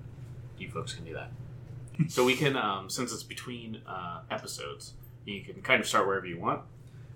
you 0.58 0.70
folks 0.70 0.94
can 0.94 1.04
do 1.04 1.14
that. 1.14 1.30
So 2.08 2.24
we 2.24 2.34
can, 2.34 2.56
um, 2.56 2.90
since 2.90 3.12
it's 3.12 3.22
between 3.22 3.80
uh, 3.86 4.22
episodes, 4.28 4.94
you 5.24 5.42
can 5.42 5.62
kind 5.62 5.80
of 5.80 5.86
start 5.86 6.08
wherever 6.08 6.26
you 6.26 6.40
want. 6.40 6.62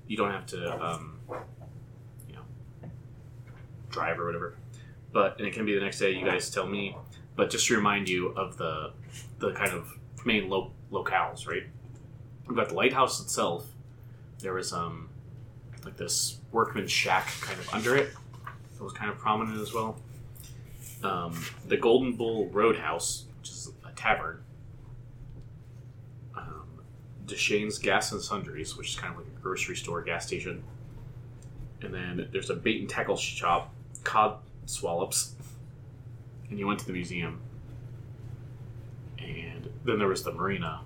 You 0.07 0.17
don't 0.17 0.31
have 0.31 0.47
to, 0.47 0.81
um, 0.81 1.19
you 2.29 2.37
know, 2.37 2.43
drive 3.91 4.21
or 4.21 4.27
whatever. 4.27 4.55
But 5.13 5.39
and 5.39 5.47
it 5.47 5.55
can 5.55 5.65
be 5.65 5.75
the 5.75 5.81
next 5.81 5.99
day. 5.99 6.13
You 6.13 6.25
guys 6.25 6.51
tell 6.51 6.67
me. 6.67 6.97
But 7.37 7.51
just 7.51 7.67
to 7.69 7.77
remind 7.77 8.09
you 8.09 8.29
of 8.29 8.57
the 8.57 8.93
the 9.39 9.53
kind 9.53 9.73
of 9.73 9.97
main 10.25 10.49
lo- 10.49 10.73
locales, 10.91 11.47
right? 11.47 11.65
We've 12.47 12.57
got 12.57 12.69
the 12.69 12.75
lighthouse 12.75 13.21
itself. 13.21 13.67
There 14.41 14.55
was 14.55 14.73
um 14.73 15.09
like 15.85 15.97
this 15.97 16.39
workman's 16.53 16.91
shack 16.91 17.33
kind 17.41 17.59
of 17.59 17.73
under 17.73 17.97
it. 17.97 18.11
That 18.77 18.85
was 18.85 18.93
kind 18.93 19.11
of 19.11 19.19
prominent 19.19 19.61
as 19.61 19.73
well. 19.73 19.99
Um, 21.03 21.41
the 21.67 21.77
Golden 21.77 22.15
Bull 22.17 22.49
Roadhouse, 22.49 23.25
which 23.39 23.51
is 23.51 23.71
a 23.85 23.93
tavern. 23.93 24.43
Um, 26.37 26.83
Deshane's 27.27 27.79
Gas 27.79 28.13
and 28.13 28.21
Sundries, 28.21 28.77
which 28.77 28.91
is 28.91 28.97
kind 28.97 29.13
of 29.13 29.19
like 29.21 29.29
a 29.29 29.41
grocery 29.41 29.77
store 29.77 30.03
gas 30.03 30.27
station. 30.27 30.63
And 31.83 31.95
then 31.95 32.29
there's 32.33 32.51
a 32.51 32.55
bait 32.55 32.81
and 32.81 32.91
tackle 32.91 33.17
shop, 33.17 33.73
Cod 34.03 34.39
Swallops. 34.69 35.35
And 36.51 36.59
you 36.59 36.67
went 36.67 36.79
to 36.81 36.87
the 36.87 36.93
museum. 36.93 37.41
And 39.19 39.69
then 39.85 39.99
there 39.99 40.09
was 40.09 40.23
the 40.23 40.33
marina, 40.33 40.81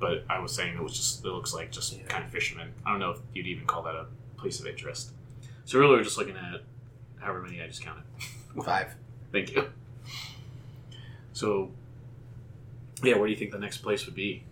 but 0.00 0.24
I 0.28 0.38
was 0.40 0.52
saying 0.54 0.74
it 0.76 0.82
was 0.82 0.94
just, 0.94 1.24
it 1.24 1.28
looks 1.28 1.54
like 1.54 1.70
just 1.70 1.92
Yeah. 1.96 2.02
kind 2.08 2.24
of 2.24 2.30
fishermen. 2.30 2.72
I 2.84 2.90
don't 2.90 3.00
know 3.00 3.10
if 3.10 3.18
you'd 3.34 3.46
even 3.46 3.66
call 3.66 3.82
that 3.82 3.94
a 3.94 4.06
place 4.36 4.60
of 4.60 4.66
interest. 4.66 5.12
So 5.64 5.78
really, 5.78 5.96
we're 5.96 6.02
just 6.04 6.18
looking 6.18 6.36
at 6.36 6.62
however 7.20 7.42
many 7.42 7.62
I 7.62 7.66
just 7.66 7.82
counted. 7.82 8.04
Five. 8.64 8.94
Thank 9.32 9.54
you. 9.54 9.68
So, 11.32 11.70
yeah, 13.02 13.16
where 13.16 13.26
do 13.26 13.32
you 13.32 13.38
think 13.38 13.52
the 13.52 13.58
next 13.58 13.78
place 13.78 14.06
would 14.06 14.14
be? 14.14 14.42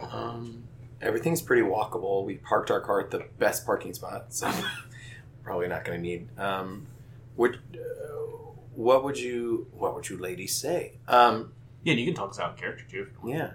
Um, 0.00 0.64
everything's 1.02 1.42
pretty 1.42 1.62
walkable. 1.62 2.24
We 2.24 2.36
parked 2.36 2.70
our 2.70 2.80
car 2.80 3.00
at 3.00 3.10
the 3.10 3.24
best 3.38 3.66
parking 3.66 3.92
spot, 3.94 4.32
so 4.32 4.50
probably 5.42 5.68
not 5.68 5.84
going 5.84 5.98
to 5.98 6.02
need. 6.02 6.28
Um, 6.38 6.86
what, 7.38 7.54
uh, 7.54 7.78
what 8.74 9.04
would 9.04 9.18
you, 9.18 9.66
what 9.72 9.94
would 9.94 10.08
you 10.08 10.18
ladies 10.18 10.54
say? 10.54 10.98
Um, 11.06 11.52
Yeah, 11.84 11.92
and 11.92 12.00
you 12.00 12.06
can 12.06 12.14
talk 12.14 12.30
us 12.30 12.38
out 12.38 12.52
in 12.52 12.58
character 12.58 12.84
too. 12.90 13.02
if 13.02 13.08
you 13.12 13.18
want. 13.30 13.38
yeah, 13.38 13.50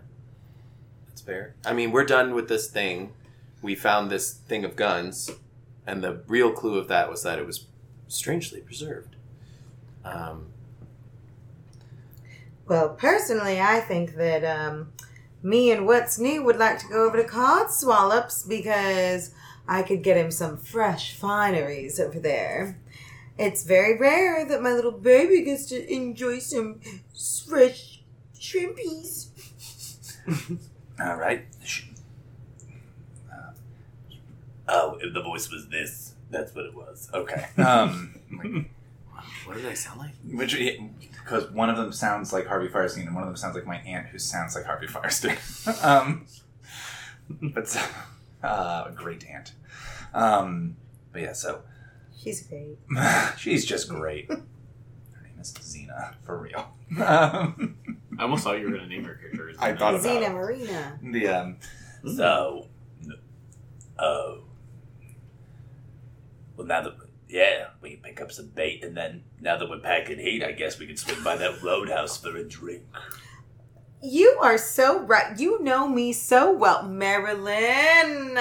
that's 1.08 1.22
fair. 1.22 1.56
I 1.66 1.74
mean, 1.74 1.92
we're 1.92 2.06
done 2.06 2.34
with 2.34 2.48
this 2.48 2.68
thing. 2.70 3.12
We 3.62 3.76
found 3.76 4.10
this 4.10 4.34
thing 4.34 4.66
of 4.66 4.76
guns, 4.76 5.30
and 5.86 6.04
the 6.04 6.22
real 6.28 6.52
clue 6.52 6.78
of 6.78 6.88
that 6.88 7.10
was 7.10 7.24
that 7.24 7.40
it 7.40 7.46
was 7.46 7.66
strangely 8.08 8.62
preserved. 8.62 9.16
Um, 10.04 10.48
Well, 12.68 12.90
personally, 12.90 13.60
I 13.60 13.80
think 13.82 14.16
that 14.16 14.44
um, 14.44 14.94
me 15.42 15.72
and 15.72 15.86
What's 15.86 16.18
New 16.20 16.44
would 16.44 16.58
like 16.58 16.80
to 16.80 16.88
go 16.88 17.06
over 17.06 17.18
to 17.18 17.28
Cod 17.28 17.72
Swallops 17.72 18.44
because 18.44 19.32
I 19.68 19.82
could 19.84 20.04
get 20.04 20.18
him 20.18 20.32
some 20.32 20.58
fresh 20.58 21.14
fineries 21.18 22.00
over 22.00 22.20
there. 22.20 22.80
It's 23.38 23.64
very 23.64 23.98
rare 23.98 24.46
that 24.46 24.62
my 24.62 24.74
little 24.74 24.92
baby 24.92 25.44
gets 25.44 25.66
to 25.68 25.92
enjoy 25.92 26.40
some 26.40 26.80
fresh 27.48 28.02
shrimpies. 28.40 29.30
All 31.00 31.16
right. 31.16 31.46
Uh, 33.32 33.52
oh, 34.68 34.98
if 35.02 35.14
the 35.14 35.22
voice 35.22 35.50
was 35.50 35.68
this, 35.70 36.14
that's 36.30 36.54
what 36.54 36.66
it 36.66 36.76
was. 36.76 37.10
Okay. 37.14 37.46
Um, 37.58 38.20
what 39.46 39.56
did 39.56 39.66
I 39.66 39.74
sound 39.74 40.00
like? 40.00 40.12
which 40.32 40.56
because 40.56 41.50
one 41.52 41.70
of 41.70 41.78
them 41.78 41.92
sounds 41.92 42.34
like 42.34 42.46
Harvey 42.48 42.68
Fierstein 42.68 43.08
and 43.08 43.16
one 43.16 43.24
of 43.24 43.30
them 43.30 43.38
sounds 43.38 43.56
like 43.56 43.66
my 43.66 43.78
aunt 43.78 44.08
who 44.08 44.20
sounds 44.20 44.56
like 44.56 44.66
Harvey 44.66 44.88
Fierstein. 44.88 45.38
um, 45.84 46.26
but 47.42 47.76
uh, 48.44 48.86
a 48.88 48.92
great 48.92 49.26
aunt. 49.26 49.54
Um, 50.14 50.76
but 51.12 51.22
yeah, 51.22 51.34
so 51.34 51.62
She's 52.24 52.42
great. 52.48 52.78
she's 53.38 53.66
just 53.66 53.90
great. 53.90 54.28
Her 54.30 54.38
name 55.24 55.40
is 55.40 55.54
Xena 55.54 56.16
for 56.24 56.38
real. 56.38 56.72
Um, 57.04 57.76
I 58.20 58.24
almost 58.24 58.44
thought 58.44 58.60
you 58.60 58.66
were 58.66 58.72
going 58.72 58.84
to 58.84 58.88
name 58.90 59.04
your 59.06 59.16
character. 59.16 59.50
as 59.50 59.58
I 59.60 59.74
thought 59.76 59.96
about 59.96 60.06
Xena 60.06 60.30
it. 60.30 60.34
Marina. 60.34 61.00
the 61.02 61.28
um, 61.28 61.58
So, 62.16 62.68
oh. 64.00 64.44
Well, 66.56 66.68
now 66.68 66.82
that, 66.82 66.94
yeah, 67.28 67.70
we 67.82 67.92
can 67.96 68.02
pick 68.04 68.22
up 68.22 68.32
some 68.32 68.48
bait, 68.50 68.84
and 68.84 68.96
then 68.96 69.24
now 69.42 69.58
that 69.58 69.68
we're 69.68 69.80
packing 69.80 70.20
heat, 70.20 70.44
I 70.44 70.52
guess 70.52 70.78
we 70.78 70.86
can 70.86 70.96
swing 70.98 71.24
by 71.24 71.36
that 71.38 71.64
roadhouse 71.64 72.18
for 72.18 72.36
a 72.38 72.44
drink. 72.48 72.84
You 74.04 74.38
are 74.42 74.58
so 74.58 75.00
right. 75.00 75.40
You 75.40 75.64
know 75.64 75.88
me 75.88 76.14
so 76.14 76.52
well, 76.52 76.84
Marilyn. 76.84 78.38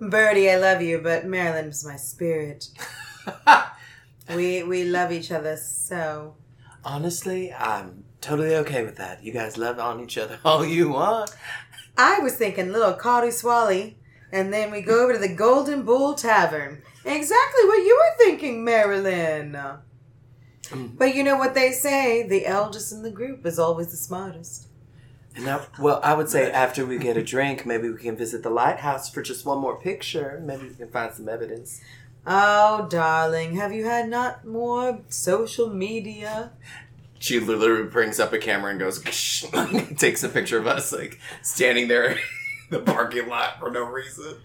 Birdie, 0.00 0.50
I 0.50 0.56
love 0.56 0.82
you, 0.82 0.98
but 0.98 1.26
Marilyn's 1.26 1.84
my 1.84 1.96
spirit. 1.96 2.66
We 4.28 4.62
we 4.62 4.84
love 4.84 5.12
each 5.12 5.32
other 5.32 5.56
so. 5.56 6.36
Honestly, 6.84 7.52
I'm 7.52 8.04
totally 8.20 8.54
okay 8.56 8.84
with 8.84 8.96
that. 8.96 9.22
You 9.22 9.32
guys 9.32 9.56
love 9.56 9.78
on 9.78 10.00
each 10.00 10.18
other 10.18 10.38
all 10.44 10.64
you 10.64 10.90
want. 10.90 11.30
I 11.96 12.20
was 12.20 12.36
thinking 12.36 12.72
little 12.72 12.94
Cotty 12.94 13.32
Swally, 13.32 13.96
and 14.32 14.52
then 14.52 14.70
we 14.70 14.80
go 14.80 15.02
over 15.02 15.12
to 15.12 15.18
the 15.18 15.34
Golden 15.34 15.82
Bull 15.82 16.14
Tavern. 16.14 16.82
Exactly 17.04 17.64
what 17.64 17.78
you 17.78 17.96
were 17.96 18.24
thinking, 18.24 18.64
Marilyn. 18.64 19.52
Mm. 19.52 20.96
But 20.96 21.14
you 21.14 21.24
know 21.24 21.36
what 21.36 21.54
they 21.54 21.72
say: 21.72 22.26
the 22.26 22.46
eldest 22.46 22.92
in 22.92 23.02
the 23.02 23.10
group 23.10 23.44
is 23.44 23.58
always 23.58 23.90
the 23.90 23.96
smartest. 23.96 24.68
And 25.34 25.46
now, 25.46 25.62
well, 25.78 25.98
I 26.04 26.14
would 26.14 26.28
say 26.28 26.50
after 26.50 26.84
we 26.84 26.98
get 26.98 27.16
a 27.16 27.22
drink, 27.22 27.64
maybe 27.64 27.88
we 27.88 27.98
can 27.98 28.16
visit 28.16 28.42
the 28.42 28.50
lighthouse 28.50 29.08
for 29.08 29.22
just 29.22 29.46
one 29.46 29.58
more 29.58 29.80
picture. 29.80 30.42
Maybe 30.44 30.68
we 30.68 30.74
can 30.74 30.90
find 30.90 31.12
some 31.14 31.28
evidence. 31.28 31.80
Oh, 32.24 32.86
darling, 32.88 33.56
have 33.56 33.72
you 33.72 33.84
had 33.84 34.08
not 34.08 34.44
more 34.44 35.00
social 35.08 35.68
media? 35.68 36.52
She 37.18 37.40
literally 37.40 37.88
brings 37.88 38.20
up 38.20 38.32
a 38.32 38.38
camera 38.38 38.70
and 38.70 38.78
goes, 38.78 39.00
takes 39.96 40.22
a 40.22 40.28
picture 40.28 40.58
of 40.58 40.66
us 40.66 40.92
like 40.92 41.18
standing 41.42 41.88
there 41.88 42.10
in 42.12 42.18
the 42.70 42.78
parking 42.80 43.28
lot 43.28 43.58
for 43.58 43.70
no 43.70 43.84
reason. 43.84 44.36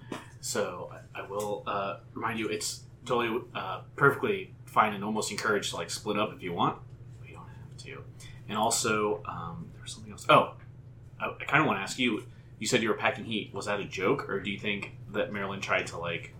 So 0.41 0.91
I, 0.91 1.21
I 1.21 1.27
will 1.27 1.63
uh, 1.67 1.97
remind 2.15 2.39
you, 2.39 2.47
it's 2.47 2.81
totally 3.05 3.43
uh, 3.53 3.81
perfectly 3.95 4.53
fine 4.65 4.93
and 4.93 5.03
almost 5.03 5.31
encouraged 5.31 5.71
to 5.71 5.75
like 5.75 5.89
split 5.89 6.17
up 6.17 6.33
if 6.33 6.41
you 6.41 6.53
want, 6.53 6.79
but 7.19 7.29
you 7.29 7.35
don't 7.35 7.47
have 7.47 7.77
to. 7.77 8.03
And 8.49 8.57
also, 8.57 9.23
um, 9.25 9.69
there 9.73 9.83
was 9.83 9.91
something 9.91 10.11
else. 10.11 10.25
Oh, 10.29 10.53
I, 11.19 11.27
I 11.39 11.45
kind 11.45 11.61
of 11.61 11.67
want 11.67 11.77
to 11.77 11.83
ask 11.83 11.99
you. 11.99 12.23
You 12.59 12.65
said 12.65 12.81
you 12.81 12.89
were 12.89 12.95
packing 12.95 13.25
heat. 13.25 13.53
Was 13.53 13.67
that 13.67 13.79
a 13.79 13.85
joke, 13.85 14.27
or 14.27 14.39
do 14.39 14.49
you 14.49 14.57
think 14.57 14.93
that 15.11 15.31
Marilyn 15.31 15.61
tried 15.61 15.85
to 15.87 15.97
like 15.99 16.33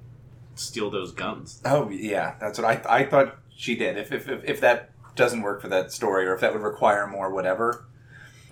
steal 0.59 0.89
those 0.89 1.11
guns? 1.11 1.61
oh 1.65 1.89
yeah, 1.89 2.35
that's 2.39 2.59
what 2.59 2.65
I 2.87 2.99
I 3.01 3.05
thought 3.05 3.37
she 3.55 3.75
did. 3.75 3.97
If 3.97 4.11
if 4.11 4.27
if, 4.29 4.43
if 4.43 4.61
that 4.61 4.91
doesn't 5.15 5.41
work 5.41 5.61
for 5.61 5.67
that 5.69 5.91
story, 5.91 6.25
or 6.27 6.33
if 6.35 6.41
that 6.41 6.53
would 6.53 6.61
require 6.61 7.07
more, 7.07 7.31
whatever. 7.33 7.85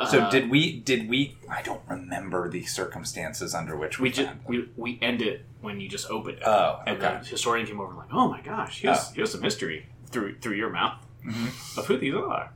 So 0.10 0.22
Uh, 0.22 0.30
did 0.30 0.50
we? 0.50 0.80
Did 0.82 1.08
we? 1.08 1.38
I 1.50 1.62
don't 1.62 1.82
remember 1.88 2.50
the 2.50 2.63
circumstances 2.65 3.56
under 3.56 3.78
which 3.78 3.98
we, 4.00 4.10
we 4.10 4.12
just 4.12 4.30
we, 4.46 4.70
we 4.76 5.00
end 5.02 5.22
it 5.22 5.46
when 5.62 5.80
you 5.80 5.88
just 5.88 6.10
open 6.10 6.36
it. 6.36 6.44
Oh, 6.46 6.82
and 6.86 6.98
okay. 7.02 7.20
the 7.22 7.30
historian 7.30 7.65
came 7.65 7.80
over 7.80 7.91
and 7.91 8.00
like, 8.00 8.10
oh 8.13 8.28
my 8.28 8.41
gosh, 8.41 8.82
here's 8.82 8.98
Oh. 8.98 9.12
here's 9.15 9.34
a 9.36 9.39
mystery 9.39 9.86
through 10.10 10.39
through 10.39 10.56
your 10.56 10.70
mouth 10.70 11.02
Mhm. 11.26 11.78
of 11.78 11.86
who 11.88 11.98
these 11.98 12.13
are. 12.13 12.52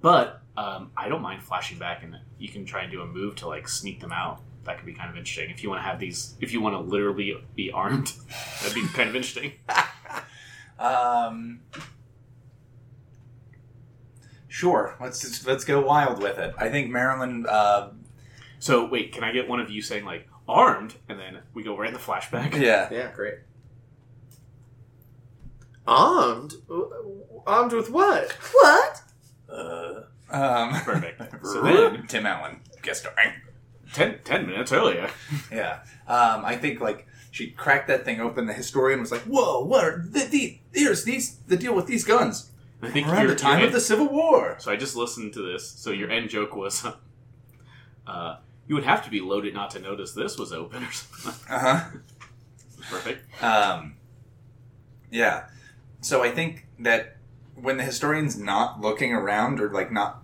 But 0.00 0.42
um, 0.56 0.92
I 0.96 1.08
don't 1.08 1.22
mind 1.22 1.42
flashing 1.42 1.78
back, 1.78 2.02
and 2.04 2.16
you 2.38 2.48
can 2.48 2.64
try 2.64 2.82
and 2.82 2.92
do 2.92 3.00
a 3.02 3.06
move 3.06 3.34
to 3.36 3.48
like 3.48 3.66
sneak 3.68 4.00
them 4.00 4.12
out. 4.12 4.40
That 4.64 4.78
could 4.78 4.86
be 4.86 4.94
kind 4.94 5.10
of 5.10 5.16
interesting 5.16 5.50
if 5.50 5.62
you 5.62 5.68
want 5.68 5.80
to 5.82 5.86
have 5.88 5.98
these. 6.00 6.34
If 6.40 6.52
you 6.52 6.60
want 6.60 6.74
to 6.74 6.80
literally 6.80 7.36
be 7.54 7.70
armed, 7.70 8.12
that'd 8.62 8.74
be 8.74 8.86
kind 8.88 9.08
of 9.08 9.16
interesting. 9.16 9.52
Um, 10.76 11.60
sure. 14.48 14.96
Let's 15.00 15.20
just, 15.20 15.46
let's 15.46 15.64
go 15.64 15.80
wild 15.80 16.20
with 16.20 16.36
it. 16.38 16.52
I 16.58 16.68
think 16.68 16.90
Marilyn. 16.90 17.46
Uh, 17.48 17.90
So 18.58 18.84
wait, 18.86 19.12
can 19.12 19.22
I 19.22 19.30
get 19.32 19.48
one 19.48 19.60
of 19.60 19.70
you 19.70 19.80
saying 19.82 20.04
like 20.04 20.28
armed, 20.48 20.94
and 21.08 21.18
then 21.18 21.38
we 21.54 21.62
go 21.62 21.76
right 21.78 21.88
in 21.88 21.94
the 21.94 22.00
flashback? 22.00 22.54
yeah. 22.60 22.88
Yeah, 22.90 23.12
great. 23.12 23.34
Armed? 25.86 26.54
Armed 27.46 27.72
with 27.72 27.90
what? 27.90 28.32
What? 28.52 29.02
Uh, 29.48 30.00
um, 30.30 30.72
Perfect. 30.80 31.22
So 31.46 31.62
then, 31.62 32.06
Tim 32.08 32.26
Allen 32.26 32.60
guest 32.82 33.02
starring. 33.02 33.32
10, 33.94 34.18
10 34.24 34.46
minutes 34.46 34.72
earlier. 34.72 35.08
Yeah. 35.50 35.80
Um, 36.06 36.44
I 36.44 36.56
think 36.56 36.80
like 36.80 37.06
she 37.30 37.50
cracked 37.50 37.88
that 37.88 38.04
thing 38.04 38.20
open. 38.20 38.46
The 38.46 38.52
historian 38.52 39.00
was 39.00 39.10
like, 39.10 39.22
"Whoa, 39.22 39.64
what 39.64 39.84
are 39.84 40.04
the, 40.06 40.20
the 40.24 40.58
here's 40.72 41.04
these 41.04 41.36
the 41.46 41.56
deal 41.56 41.74
with 41.74 41.86
these 41.86 42.04
guns 42.04 42.50
I 42.82 42.90
think 42.90 43.08
around 43.08 43.28
the 43.28 43.34
time 43.36 43.64
of 43.64 43.72
the 43.72 43.80
Civil 43.80 44.08
War." 44.08 44.56
So 44.58 44.70
I 44.70 44.76
just 44.76 44.94
listened 44.94 45.32
to 45.34 45.42
this. 45.42 45.68
So 45.68 45.90
your 45.90 46.10
end 46.10 46.28
joke 46.30 46.54
was, 46.54 46.86
uh, 48.06 48.36
you 48.66 48.74
would 48.74 48.84
have 48.84 49.04
to 49.04 49.10
be 49.10 49.20
loaded 49.20 49.54
not 49.54 49.70
to 49.70 49.78
notice 49.80 50.12
this 50.12 50.38
was 50.38 50.52
open 50.52 50.84
or 50.84 50.92
something. 50.92 51.54
Uh 51.54 51.58
huh. 51.58 51.84
Perfect. 52.90 53.42
Um, 53.42 53.96
yeah. 55.10 55.46
So 56.02 56.22
I 56.22 56.30
think 56.30 56.66
that 56.80 57.16
when 57.54 57.78
the 57.78 57.84
historian's 57.84 58.36
not 58.38 58.80
looking 58.80 59.12
around 59.12 59.60
or 59.60 59.70
like 59.70 59.90
not 59.90 60.22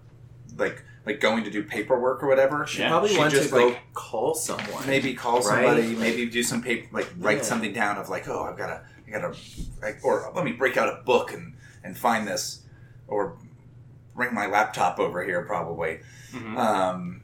like 0.56 0.84
like 1.06 1.20
going 1.20 1.44
to 1.44 1.50
do 1.50 1.62
paperwork 1.62 2.22
or 2.22 2.28
whatever, 2.28 2.66
She 2.66 2.80
Yeah, 2.80 2.88
probably 2.90 3.10
she 3.10 3.18
went 3.18 3.30
to 3.32 3.38
just, 3.38 3.50
go 3.50 3.68
like, 3.68 3.92
call 3.94 4.34
someone. 4.34 4.86
maybe 4.86 5.14
call 5.14 5.36
Right? 5.40 5.44
somebody, 5.66 5.94
maybe 5.96 6.26
do 6.26 6.42
some 6.42 6.62
paper, 6.62 6.88
like 6.92 7.08
write 7.18 7.38
Yeah. 7.38 7.42
something 7.44 7.72
down 7.72 7.96
of 7.98 8.08
like, 8.08 8.28
oh, 8.28 8.42
I've 8.44 8.58
got 8.58 8.66
to, 8.66 8.82
I 9.06 9.10
got 9.18 9.32
to, 9.32 9.96
or 10.02 10.30
let 10.34 10.44
me 10.44 10.52
break 10.52 10.76
out 10.76 10.88
a 10.88 11.02
book 11.02 11.32
and 11.32 11.54
and 11.82 11.96
find 11.96 12.28
this, 12.28 12.60
or 13.08 13.38
bring 14.14 14.34
my 14.34 14.46
laptop 14.46 14.98
over 14.98 15.24
here 15.24 15.42
probably. 15.42 16.00
Mhm. 16.32 16.56
Um, 16.58 17.22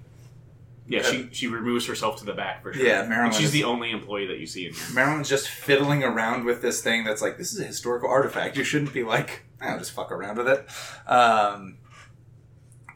Yeah, 0.88 1.02
she 1.02 1.28
she 1.32 1.46
removes 1.48 1.84
herself 1.86 2.16
to 2.20 2.24
the 2.24 2.32
back 2.32 2.62
for 2.62 2.72
sure. 2.72 2.86
Yeah, 2.86 3.02
Marilyn 3.06 3.26
And 3.26 3.34
she's 3.34 3.46
is- 3.46 3.52
the 3.52 3.64
only 3.64 3.90
employee 3.90 4.26
that 4.28 4.38
you 4.38 4.46
see 4.46 4.66
in 4.66 4.72
here. 4.72 4.84
Marilyn's 4.94 5.28
just 5.28 5.48
fiddling 5.48 6.02
around 6.04 6.44
with 6.44 6.62
this 6.62 6.80
thing 6.80 7.04
that's 7.04 7.20
like, 7.20 7.36
this 7.38 7.52
is 7.52 7.60
a 7.60 7.64
historical 7.64 8.08
artifact. 8.08 8.56
You 8.56 8.64
shouldn't 8.64 8.94
be 8.94 9.02
like, 9.02 9.42
I'll 9.60 9.78
just 9.78 9.90
fuck 9.92 10.10
around 10.12 10.38
with 10.38 10.48
it. 10.48 10.66
Um, 11.10 11.78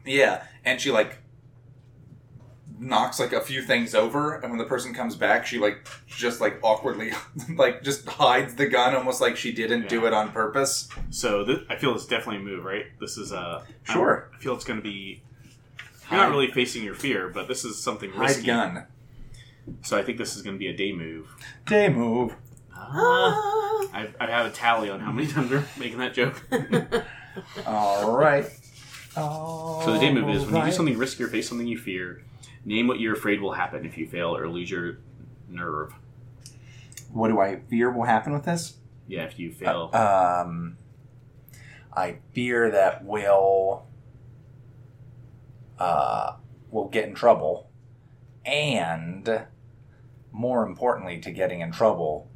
yeah, 0.07 0.45
and 0.65 0.81
she 0.81 0.91
like 0.91 1.19
knocks 2.79 3.21
like 3.21 3.33
a 3.33 3.41
few 3.41 3.61
things 3.63 3.95
over, 3.95 4.37
and 4.37 4.51
when 4.51 4.59
the 4.59 4.65
person 4.65 4.95
comes 4.95 5.15
back, 5.15 5.47
she 5.47 5.59
like 5.59 5.87
just 6.07 6.41
like 6.41 6.59
awkwardly 6.63 7.13
like 7.57 7.83
just 7.83 8.07
hides 8.09 8.55
the 8.55 8.67
gun, 8.67 8.95
almost 8.95 9.21
like 9.21 9.37
she 9.37 9.53
didn't 9.53 9.89
do 9.89 10.07
it 10.07 10.15
on 10.15 10.33
purpose. 10.33 10.89
So 11.11 11.45
th- 11.45 11.61
I 11.69 11.77
feel 11.77 11.95
it's 11.95 12.07
definitely 12.07 12.37
a 12.37 12.45
move, 12.45 12.65
right? 12.65 12.87
This 12.99 13.19
is 13.19 13.33
uh, 13.33 13.65
Sure. 13.83 14.31
I 14.35 14.39
feel 14.39 14.55
it's 14.55 14.65
going 14.65 14.79
to 14.79 14.83
be. 14.83 15.23
You're 16.11 16.19
not 16.21 16.31
really 16.31 16.51
facing 16.51 16.83
your 16.83 16.95
fear, 16.95 17.29
but 17.29 17.47
this 17.47 17.65
is 17.65 17.81
something 17.81 18.11
Hide 18.11 18.29
risky. 18.31 18.47
gun. 18.47 18.87
So 19.83 19.97
I 19.97 20.03
think 20.03 20.19
this 20.19 20.35
is 20.35 20.43
going 20.43 20.57
to 20.57 20.59
be 20.59 20.67
a 20.67 20.77
day 20.77 20.91
move. 20.93 21.29
Day 21.67 21.89
move. 21.89 22.35
Ah. 22.75 23.87
I, 23.93 24.09
I 24.19 24.27
have 24.27 24.47
a 24.47 24.51
tally 24.51 24.91
on 24.91 24.99
how 25.01 25.13
many 25.13 25.29
times 25.29 25.51
we're 25.51 25.65
making 25.79 25.99
that 25.99 26.15
joke. 26.15 26.43
All 27.67 28.17
right. 28.17 28.47
So 29.15 29.93
the 29.93 29.99
day 29.99 30.13
move 30.13 30.29
is 30.31 30.47
when 30.47 30.57
you 30.57 30.71
do 30.71 30.73
something 30.73 30.97
risky 30.97 31.25
or 31.25 31.29
face 31.29 31.49
something 31.49 31.67
you 31.67 31.79
fear, 31.79 32.23
name 32.65 32.87
what 32.87 33.01
you're 33.01 33.15
afraid 33.15 33.41
will 33.41 33.53
happen 33.53 33.85
if 33.85 33.99
you 33.99 34.07
fail 34.07 34.37
or 34.37 34.49
lose 34.49 34.71
your 34.71 34.99
nerve. 35.49 35.93
What 37.13 37.29
do 37.29 37.41
I 37.41 37.61
fear 37.69 37.91
will 37.91 38.05
happen 38.05 38.33
with 38.33 38.45
this? 38.45 38.77
Yeah, 39.09 39.25
if 39.25 39.39
you 39.39 39.51
fail. 39.53 39.91
Um, 39.93 40.77
I 41.93 42.19
fear 42.33 42.71
that 42.71 43.05
we'll 43.05 43.85
uh, 45.79 46.37
will 46.71 46.89
get 46.89 47.09
in 47.09 47.15
trouble, 47.15 47.69
and 48.45 49.47
more 50.31 50.65
importantly, 50.65 51.19
to 51.21 51.33
getting 51.33 51.61
in 51.61 51.73
trouble, 51.73 52.31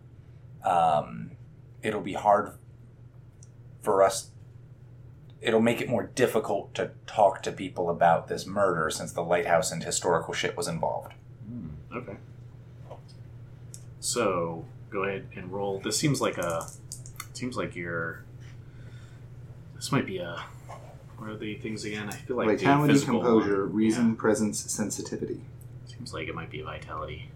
um, 0.65 1.31
it'll 1.83 2.01
be 2.01 2.15
hard 2.15 2.59
for 3.83 4.03
us. 4.03 4.31
It'll 5.45 5.61
make 5.61 5.83
it 5.83 5.91
more 5.91 6.05
difficult 6.05 6.75
to 6.77 6.93
talk 7.07 7.43
to 7.43 7.53
people 7.53 7.91
about 7.91 8.29
this 8.29 8.47
murder 8.47 8.89
since 8.89 9.13
the 9.13 9.23
lighthouse 9.23 9.71
and 9.71 9.85
historical 9.85 10.33
shit 10.33 10.57
was 10.57 10.69
involved. 10.69 11.13
Hmm, 11.47 11.69
okay. 11.95 12.17
So 14.01 14.65
go 14.91 15.05
ahead 15.05 15.27
and 15.37 15.53
roll. 15.53 15.81
This 15.81 15.99
seems 15.99 16.21
like 16.21 16.39
a. 16.39 16.67
Seems 17.35 17.57
like 17.57 17.77
you're. 17.77 18.25
This 19.75 19.93
might 19.93 20.07
be 20.07 20.19
a. 20.19 20.43
What 21.19 21.31
are 21.31 21.37
the 21.37 21.57
things 21.57 21.85
again? 21.85 22.09
I 22.09 22.13
feel 22.13 22.37
like 22.37 22.49
the 22.49 22.57
Vitality, 22.57 22.93
physical 22.95 23.21
composure, 23.21 23.67
one. 23.67 23.75
reason, 23.75 24.17
presence, 24.17 24.59
sensitivity. 24.71 25.43
Seems 25.87 26.13
like 26.13 26.27
it 26.29 26.35
might 26.35 26.51
be 26.51 26.63
vitality 26.63 27.31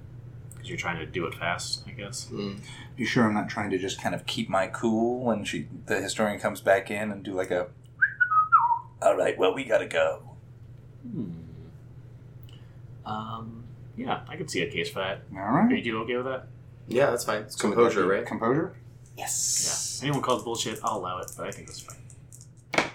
because 0.54 0.68
you're 0.68 0.78
trying 0.78 0.98
to 0.98 1.06
do 1.06 1.26
it 1.26 1.34
fast. 1.34 1.84
I 1.86 1.90
guess. 1.90 2.28
Mm. 2.32 2.60
You 2.96 3.06
sure 3.06 3.24
I'm 3.24 3.34
not 3.34 3.48
trying 3.48 3.70
to 3.70 3.78
just 3.78 4.00
kind 4.00 4.14
of 4.14 4.26
keep 4.26 4.48
my 4.48 4.66
cool 4.66 5.24
when 5.24 5.44
she 5.44 5.68
the 5.86 6.00
historian 6.00 6.40
comes 6.40 6.60
back 6.60 6.90
in 6.90 7.10
and 7.10 7.22
do 7.22 7.32
like 7.32 7.50
a 7.50 7.68
All 9.02 9.16
right, 9.16 9.36
well 9.38 9.54
we 9.54 9.64
got 9.64 9.78
to 9.78 9.86
go. 9.86 10.22
Hmm. 11.10 11.30
Um. 13.04 13.64
Yeah, 13.96 14.20
I 14.28 14.36
can 14.36 14.46
see 14.46 14.62
a 14.62 14.70
case 14.70 14.90
for 14.90 15.00
that. 15.00 15.22
All 15.32 15.38
Are 15.40 15.66
right. 15.66 15.84
you 15.84 15.98
okay 16.02 16.16
with 16.16 16.26
that? 16.26 16.46
Yeah, 16.86 17.10
that's 17.10 17.24
fine. 17.24 17.42
It's 17.42 17.56
composure, 17.56 18.06
right? 18.06 18.24
Composure. 18.24 18.76
Yes. 19.16 19.98
Yeah. 20.00 20.06
Anyone 20.08 20.22
calls 20.22 20.44
bullshit, 20.44 20.78
I'll 20.84 20.98
allow 20.98 21.18
it, 21.18 21.32
but 21.36 21.48
I 21.48 21.50
think 21.50 21.66
that's 21.66 21.80
fine. 21.80 22.90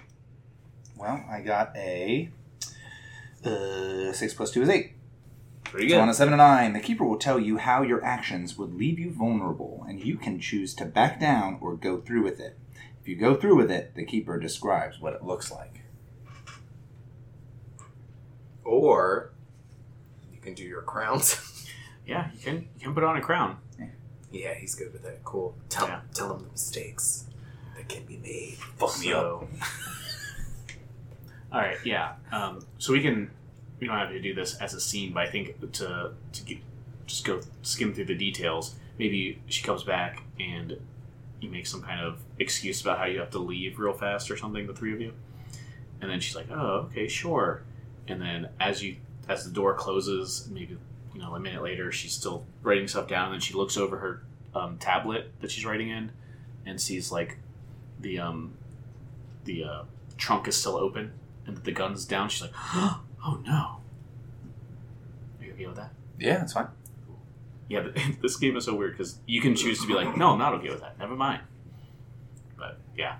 Well, 0.95 1.25
I 1.29 1.41
got 1.41 1.75
a 1.75 2.29
uh, 3.45 4.13
6 4.13 4.33
plus 4.35 4.51
2 4.51 4.61
is 4.61 4.69
8. 4.69 4.93
Pretty 5.65 5.89
So 5.89 5.95
good. 5.95 6.01
on 6.01 6.07
a 6.09 6.13
7 6.13 6.31
and 6.33 6.37
9, 6.37 6.73
the 6.73 6.79
keeper 6.79 7.03
will 7.03 7.17
tell 7.17 7.39
you 7.39 7.57
how 7.57 7.81
your 7.81 8.01
actions 8.05 8.57
would 8.57 8.73
leave 8.73 8.97
you 8.99 9.11
vulnerable, 9.11 9.85
and 9.89 10.01
you 10.01 10.15
can 10.17 10.39
choose 10.39 10.73
to 10.75 10.85
back 10.85 11.19
down 11.19 11.57
or 11.59 11.75
go 11.75 11.99
through 11.99 12.23
with 12.23 12.39
it. 12.39 12.57
If 13.01 13.07
you 13.09 13.17
go 13.17 13.35
through 13.35 13.57
with 13.57 13.69
it, 13.69 13.93
the 13.95 14.05
keeper 14.05 14.39
describes 14.39 15.01
what 15.01 15.13
it 15.13 15.23
looks 15.25 15.51
like. 15.51 15.81
Or 18.63 19.31
you 20.31 20.39
can 20.39 20.53
do 20.53 20.63
your 20.63 20.81
crowns. 20.81 21.49
Yeah, 22.05 22.27
you 22.33 22.39
can 22.41 22.55
you 22.77 22.81
can 22.81 22.93
put 22.93 23.05
on 23.05 23.15
a 23.15 23.21
crown. 23.21 23.55
yeah, 24.29 24.53
he's 24.55 24.75
good 24.75 24.91
with 24.91 25.03
that. 25.03 25.23
Cool. 25.23 25.55
Tell 25.69 25.87
Yeah. 25.87 26.01
tell 26.13 26.33
him 26.35 26.43
the 26.43 26.49
mistakes 26.51 27.27
that 27.77 27.87
can 27.87 28.03
be 28.03 28.17
made. 28.17 28.55
Fuck 28.77 28.99
me 28.99 29.13
up. 29.13 29.21
So, 29.21 29.47
all 31.53 31.61
right, 31.61 31.77
yeah. 31.85 32.15
Um, 32.33 32.65
so 32.77 32.91
we 32.91 33.01
can 33.01 33.31
we 33.79 33.87
don't 33.87 33.97
have 33.97 34.09
to 34.09 34.19
do 34.19 34.33
this 34.33 34.55
as 34.57 34.73
a 34.73 34.81
scene, 34.81 35.13
but 35.13 35.23
I 35.27 35.29
think 35.31 35.59
to 35.73 36.11
to 36.33 36.43
get, 36.43 36.57
just 37.07 37.23
go 37.25 37.39
skim 37.61 37.93
through 37.93 38.05
the 38.05 38.15
details. 38.15 38.75
Maybe 38.99 39.41
she 39.47 39.63
comes 39.63 39.83
back 39.83 40.23
and 40.39 40.77
you 41.39 41.49
make 41.49 41.67
some 41.67 41.81
kind 41.81 42.01
of 42.01 42.19
excuse 42.37 42.81
about 42.81 42.97
how 42.99 43.05
you 43.05 43.19
have 43.19 43.31
to 43.31 43.39
leave 43.39 43.79
real 43.79 43.93
fast 43.93 44.29
or 44.29 44.35
something. 44.35 44.67
The 44.67 44.73
three 44.73 44.93
of 44.93 44.99
you, 44.99 45.13
and 46.01 46.11
then 46.11 46.19
she's 46.19 46.35
like, 46.35 46.51
"Oh, 46.51 46.87
okay, 46.91 47.07
sure." 47.07 47.63
And 48.07 48.21
then 48.21 48.49
as 48.59 48.83
you 48.83 48.97
as 49.27 49.45
the 49.45 49.51
door 49.51 49.73
closes, 49.75 50.49
maybe 50.51 50.77
you 51.13 51.21
know 51.21 51.35
a 51.35 51.39
minute 51.39 51.61
later, 51.61 51.91
she's 51.91 52.13
still 52.13 52.45
writing 52.61 52.87
stuff 52.87 53.07
down, 53.07 53.25
and 53.25 53.33
then 53.33 53.39
she 53.39 53.53
looks 53.53 53.77
over 53.77 53.97
her 53.97 54.23
um, 54.55 54.77
tablet 54.77 55.31
that 55.41 55.51
she's 55.51 55.65
writing 55.65 55.89
in 55.89 56.11
and 56.65 56.79
sees 56.79 57.11
like 57.11 57.37
the 57.99 58.19
um 58.19 58.53
the 59.45 59.63
uh, 59.63 59.83
trunk 60.17 60.47
is 60.47 60.55
still 60.57 60.75
open 60.75 61.11
and 61.45 61.57
the 61.57 61.71
gun's 61.71 62.05
down. 62.05 62.29
She's 62.29 62.41
like, 62.41 62.53
"Oh 62.55 63.39
no!" 63.45 63.77
Are 65.39 65.45
you 65.45 65.53
okay 65.53 65.65
with 65.67 65.75
that? 65.77 65.91
Yeah, 66.19 66.37
that's 66.39 66.53
fine. 66.53 66.67
Yeah, 67.69 67.81
but 67.81 67.97
this 68.21 68.35
game 68.37 68.55
is 68.57 68.65
so 68.65 68.75
weird 68.75 68.97
because 68.97 69.19
you 69.25 69.41
can 69.41 69.55
choose 69.55 69.81
to 69.81 69.87
be 69.87 69.93
like, 69.93 70.17
"No, 70.17 70.31
I'm 70.31 70.39
not 70.39 70.53
okay 70.55 70.69
with 70.69 70.81
that. 70.81 70.99
Never 70.99 71.15
mind." 71.15 71.41
But 72.57 72.77
yeah, 72.95 73.17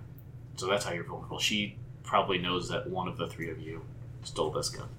so 0.56 0.68
that's 0.68 0.86
how 0.86 0.94
you're 0.94 1.06
vulnerable. 1.06 1.40
She 1.40 1.78
probably 2.04 2.38
knows 2.38 2.70
that 2.70 2.90
one 2.90 3.08
of 3.08 3.18
the 3.18 3.28
three 3.28 3.50
of 3.50 3.60
you 3.60 3.82
stole 4.26 4.52
this 4.52 4.70
gun. 4.70 4.90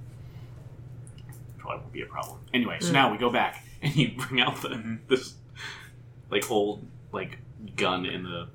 Probably 1.58 1.78
won't 1.80 1.92
be 1.92 2.02
a 2.02 2.06
problem. 2.06 2.38
Anyway, 2.52 2.78
so 2.80 2.88
Mm. 2.90 2.92
now 2.92 3.12
we 3.12 3.18
go 3.18 3.30
back 3.30 3.64
and 3.82 3.94
you 3.96 4.12
bring 4.16 4.40
out 4.40 4.60
the 4.62 4.68
Mhm. 4.68 4.98
this 5.08 5.34
like 6.30 6.50
old 6.50 6.86
like 7.12 7.38
gun 7.76 8.04
in 8.06 8.22
the 8.24 8.48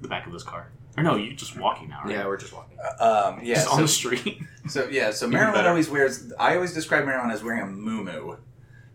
the 0.00 0.08
back 0.08 0.26
of 0.26 0.32
this 0.32 0.42
car. 0.42 0.68
Or 0.96 1.02
no, 1.02 1.16
you're 1.16 1.32
just 1.34 1.56
walking 1.56 1.88
now, 1.88 2.02
right? 2.04 2.10
Yeah, 2.12 2.26
we're 2.26 2.36
just 2.36 2.52
walking. 2.52 2.76
Um, 3.00 3.40
yeah, 3.42 3.54
just 3.54 3.66
so, 3.68 3.72
on 3.72 3.82
the 3.82 3.88
street. 3.88 4.42
so 4.68 4.88
yeah, 4.90 5.10
so 5.10 5.26
Marilyn 5.26 5.64
always 5.66 5.88
wears. 5.88 6.32
I 6.38 6.54
always 6.56 6.74
describe 6.74 7.06
Marilyn 7.06 7.30
as 7.30 7.42
wearing 7.42 7.62
a 7.62 7.66
muumuu. 7.66 8.38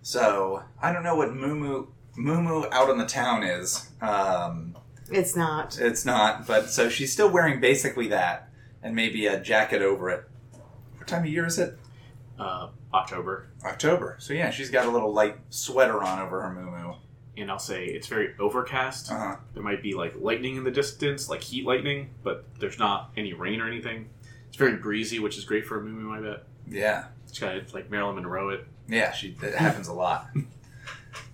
So 0.03 0.63
I 0.82 0.91
don't 0.93 1.03
know 1.03 1.15
what 1.15 1.30
muumuu 1.30 1.88
muumuu 2.17 2.71
out 2.71 2.89
on 2.89 2.97
the 2.99 3.06
town 3.06 3.43
is. 3.43 3.89
Um, 4.01 4.75
It's 5.10 5.36
not. 5.36 5.80
It's 5.80 6.06
not, 6.06 6.45
but 6.45 6.69
so 6.69 6.89
she's 6.89 7.12
still 7.13 7.30
wearing 7.32 7.60
basically 7.62 8.08
that, 8.10 8.49
and 8.84 8.93
maybe 8.95 9.25
a 9.25 9.39
jacket 9.39 9.82
over 9.82 10.10
it. 10.12 10.30
Time 11.08 11.24
of 11.24 11.30
year 11.30 11.46
is 11.46 11.58
it? 11.58 11.78
uh, 12.39 12.70
October. 12.93 13.48
October. 13.65 14.15
So 14.20 14.34
yeah, 14.34 14.50
she's 14.52 14.70
got 14.70 14.86
a 14.86 14.89
little 14.91 15.12
light 15.12 15.38
sweater 15.50 16.04
on 16.04 16.20
over 16.20 16.41
her 16.41 16.50
muumuu. 16.50 16.98
and 17.36 17.50
I'll 17.50 17.60
say 17.60 17.86
it's 17.86 18.08
very 18.08 18.34
overcast. 18.39 19.12
Uh-huh. 19.12 19.38
There 19.54 19.63
might 19.63 19.82
be 19.82 19.93
like 19.93 20.13
lightning 20.20 20.56
in 20.56 20.63
the 20.63 20.72
distance, 20.72 21.30
like 21.30 21.41
heat 21.43 21.65
lightning, 21.65 22.12
but 22.24 22.46
there's 22.60 22.78
not 22.80 23.12
any 23.17 23.34
rain 23.34 23.60
or 23.62 23.67
anything. 23.67 24.10
It's 24.48 24.58
very 24.58 24.76
breezy, 24.78 25.20
which 25.20 25.38
is 25.38 25.46
great 25.46 25.65
for 25.65 25.80
a 25.80 25.84
moo 25.84 26.13
I 26.13 26.22
bet. 26.22 26.43
Yeah. 26.70 27.06
It's 27.28 27.39
kind 27.39 27.58
of 27.60 27.74
like 27.74 27.89
Marilyn 27.89 28.15
Monroe 28.15 28.50
it. 28.50 28.65
Yeah, 28.88 29.12
she 29.12 29.32
that 29.41 29.56
happens 29.56 29.88
a 29.88 29.93
lot. 29.93 30.28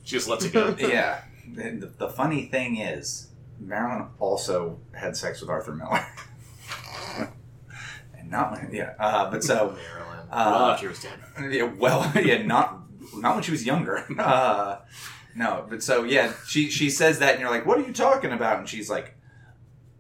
She 0.06 0.18
just 0.18 0.28
lets 0.28 0.44
it 0.44 0.52
go. 0.52 0.76
yeah. 0.80 1.22
The, 1.50 1.90
the 1.98 2.10
funny 2.10 2.48
thing 2.48 2.78
is, 2.78 3.30
Marilyn 3.58 4.10
also 4.20 4.80
had 4.92 5.16
sex 5.16 5.40
with 5.40 5.50
Arthur 5.50 5.74
Miller. 5.74 6.06
and 8.34 8.42
not 8.42 8.52
when, 8.52 8.74
yeah. 8.74 8.94
Uh, 9.00 9.30
but 9.32 9.44
so, 9.44 9.78
Maryland. 9.96 10.30
well, 10.32 10.66
uh, 10.66 10.72
after 10.74 10.86
he 10.86 10.90
was 10.90 11.02
dead. 11.02 11.20
yeah, 11.52 11.64
well, 11.78 12.12
yeah, 12.24 12.42
not 12.44 12.80
not 13.16 13.36
when 13.36 13.44
she 13.44 13.52
was 13.52 13.66
younger. 13.66 14.06
Uh, 14.20 14.80
no, 15.36 15.66
but 15.70 15.82
so 15.82 16.04
yeah, 16.04 16.32
she 16.48 16.70
she 16.70 16.90
says 16.90 17.20
that, 17.20 17.32
and 17.32 17.40
you're 17.40 17.50
like, 17.50 17.66
"What 17.66 17.80
are 17.80 17.82
you 17.88 17.94
talking 17.94 18.32
about?" 18.32 18.60
And 18.60 18.70
she's 18.70 18.88
like, 18.90 19.16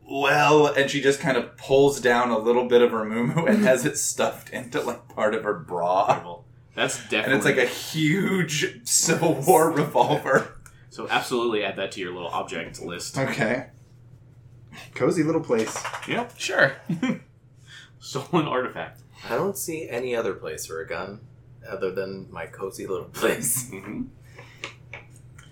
"Well," 0.08 0.68
and 0.68 0.90
she 0.92 1.02
just 1.02 1.20
kind 1.20 1.38
of 1.38 1.58
pulls 1.58 2.00
down 2.00 2.30
a 2.30 2.38
little 2.38 2.68
bit 2.68 2.82
of 2.84 2.92
her 2.92 3.04
moo 3.04 3.46
and 3.46 3.64
has 3.64 3.84
it 3.86 3.98
stuffed 3.98 4.52
into 4.52 4.80
like 4.82 5.08
part 5.10 5.34
of 5.34 5.44
her 5.44 5.56
bra, 5.56 6.42
That's 6.76 6.98
definitely. 7.10 7.26
and 7.26 7.34
it's 7.34 7.46
like 7.46 7.58
a 7.58 7.66
huge 7.66 8.88
Civil 8.88 9.34
War 9.48 9.72
revolver. 9.72 10.60
So 10.92 11.08
absolutely 11.10 11.64
add 11.64 11.78
that 11.78 11.92
to 11.94 12.00
your 12.00 12.14
little 12.14 12.30
object 12.30 12.80
list. 12.84 13.18
Okay. 13.18 13.68
Cozy 14.94 15.24
little 15.24 15.42
place. 15.42 15.76
Yeah. 16.08 16.28
Sure. 16.38 16.74
Stolen 18.04 18.48
artifact. 18.48 19.02
I 19.30 19.36
don't 19.36 19.58
see 19.58 19.88
any 19.90 20.14
other 20.14 20.34
place 20.34 20.66
for 20.66 20.82
a 20.82 20.88
gun 20.88 21.22
other 21.68 21.90
than 21.90 22.28
my 22.30 22.46
cozy 22.48 22.86
little 22.86 23.06
place. 23.06 23.70
Mm-hmm. 23.74 24.04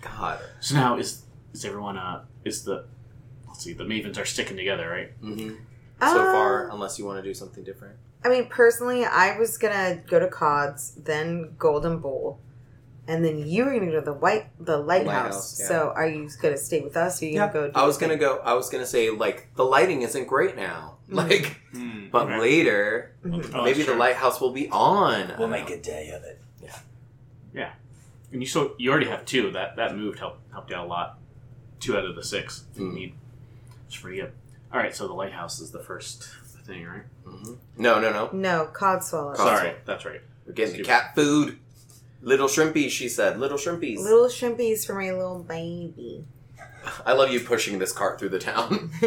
God. 0.02 0.40
So 0.60 0.76
now 0.76 0.98
is 0.98 1.24
is 1.54 1.64
everyone 1.64 1.98
uh 1.98 2.26
is 2.44 2.64
the 2.64 2.86
let's 3.48 3.64
see 3.64 3.74
the 3.74 3.84
Mavens 3.86 4.18
are 4.18 4.26
sticking 4.26 4.58
together 4.58 4.90
right? 4.90 5.22
Mm-hmm. 5.22 5.56
Uh, 6.02 6.14
So 6.14 6.24
far, 6.26 6.70
unless 6.72 7.00
you 7.00 7.06
want 7.06 7.24
to 7.24 7.30
do 7.30 7.34
something 7.34 7.64
different. 7.64 7.96
I 8.26 8.30
mean, 8.30 8.48
personally, 8.48 9.06
I 9.06 9.38
was 9.40 9.58
gonna 9.58 10.02
go 10.08 10.20
to 10.20 10.28
Cods, 10.28 10.96
then 10.96 11.56
Golden 11.58 12.00
Bowl, 12.00 12.40
and 13.12 13.24
then 13.26 13.38
you 13.46 13.66
were 13.66 13.72
gonna 13.74 13.88
go 13.92 14.00
to 14.00 14.06
the 14.06 14.14
white, 14.14 14.46
the 14.60 14.78
lighthouse. 14.78 15.08
Lighthouse, 15.08 15.60
yeah. 15.60 15.68
So, 15.68 15.94
are 15.96 16.08
you 16.08 16.30
gonna 16.42 16.58
stay 16.58 16.80
with 16.82 16.96
us? 16.98 17.22
Or 17.22 17.26
are 17.26 17.30
you 17.30 17.36
gonna 17.38 17.54
go? 17.54 17.68
do 17.68 17.74
I 17.76 17.84
was 17.86 17.98
gonna 17.98 18.16
go. 18.18 18.38
I 18.44 18.54
was 18.54 18.70
gonna 18.70 18.86
say 18.86 19.10
like 19.10 19.50
the 19.56 19.66
lighting 19.66 20.02
isn't 20.04 20.26
great 20.28 20.56
now. 20.56 20.98
Like, 21.10 21.60
but 22.10 22.24
Okay. 22.28 22.40
later 22.40 23.12
Mhm. 23.26 23.52
Oh, 23.54 23.64
maybe 23.66 23.84
the 23.84 23.96
lighthouse 23.96 24.40
will 24.40 24.54
be 24.54 24.70
on. 24.70 25.34
We'll 25.38 25.50
make 25.50 25.70
a 25.70 25.78
day 25.78 26.10
of 26.12 26.24
it. 26.24 26.40
Yeah, 26.64 26.78
yeah. 27.54 27.72
And 28.32 28.42
you 28.42 28.48
so 28.48 28.76
you 28.78 28.90
already 28.92 29.08
have 29.08 29.26
two. 29.26 29.52
That 29.52 29.76
that 29.76 29.98
moved 29.98 30.20
helped 30.20 30.40
helped 30.54 30.72
out 30.72 30.86
a 30.86 30.88
lot. 30.88 31.20
Two 31.82 31.98
out 31.98 32.06
of 32.06 32.16
the 32.16 32.24
six. 32.24 32.64
if 32.74 32.80
you 32.80 32.88
Mm. 32.88 32.94
need. 32.94 33.16
It's 33.88 33.98
pretty 33.98 34.22
good. 34.22 34.32
All 34.72 34.80
right, 34.80 34.96
so 34.96 35.06
the 35.08 35.14
lighthouse 35.14 35.60
is 35.60 35.72
the 35.72 35.84
first 35.84 36.30
thing, 36.66 36.86
right? 36.86 37.04
Mhm. 37.28 37.58
No, 37.76 38.00
no, 38.00 38.10
no. 38.14 38.30
No, 38.32 38.66
cod 38.68 39.04
swallow. 39.04 39.34
Cod- 39.36 39.58
Sorry, 39.58 39.74
that's 39.84 40.06
right. 40.06 40.22
We're 40.48 40.54
getting 40.54 40.78
the 40.78 40.84
cat 40.84 41.14
food. 41.14 41.58
Little 42.22 42.48
shrimpies, 42.48 42.90
she 42.92 43.10
said. 43.10 43.40
Little 43.40 43.58
shrimpies. 43.58 43.98
Little 44.00 44.28
shrimpies 44.28 44.86
for 44.86 44.94
my 44.96 45.12
little 45.12 45.44
baby. 45.44 46.26
I 47.06 47.14
love 47.14 47.32
you 47.32 47.40
pushing 47.40 47.80
this 47.80 47.92
cart 47.92 48.20
through 48.20 48.30
the 48.30 48.40
town. 48.40 48.92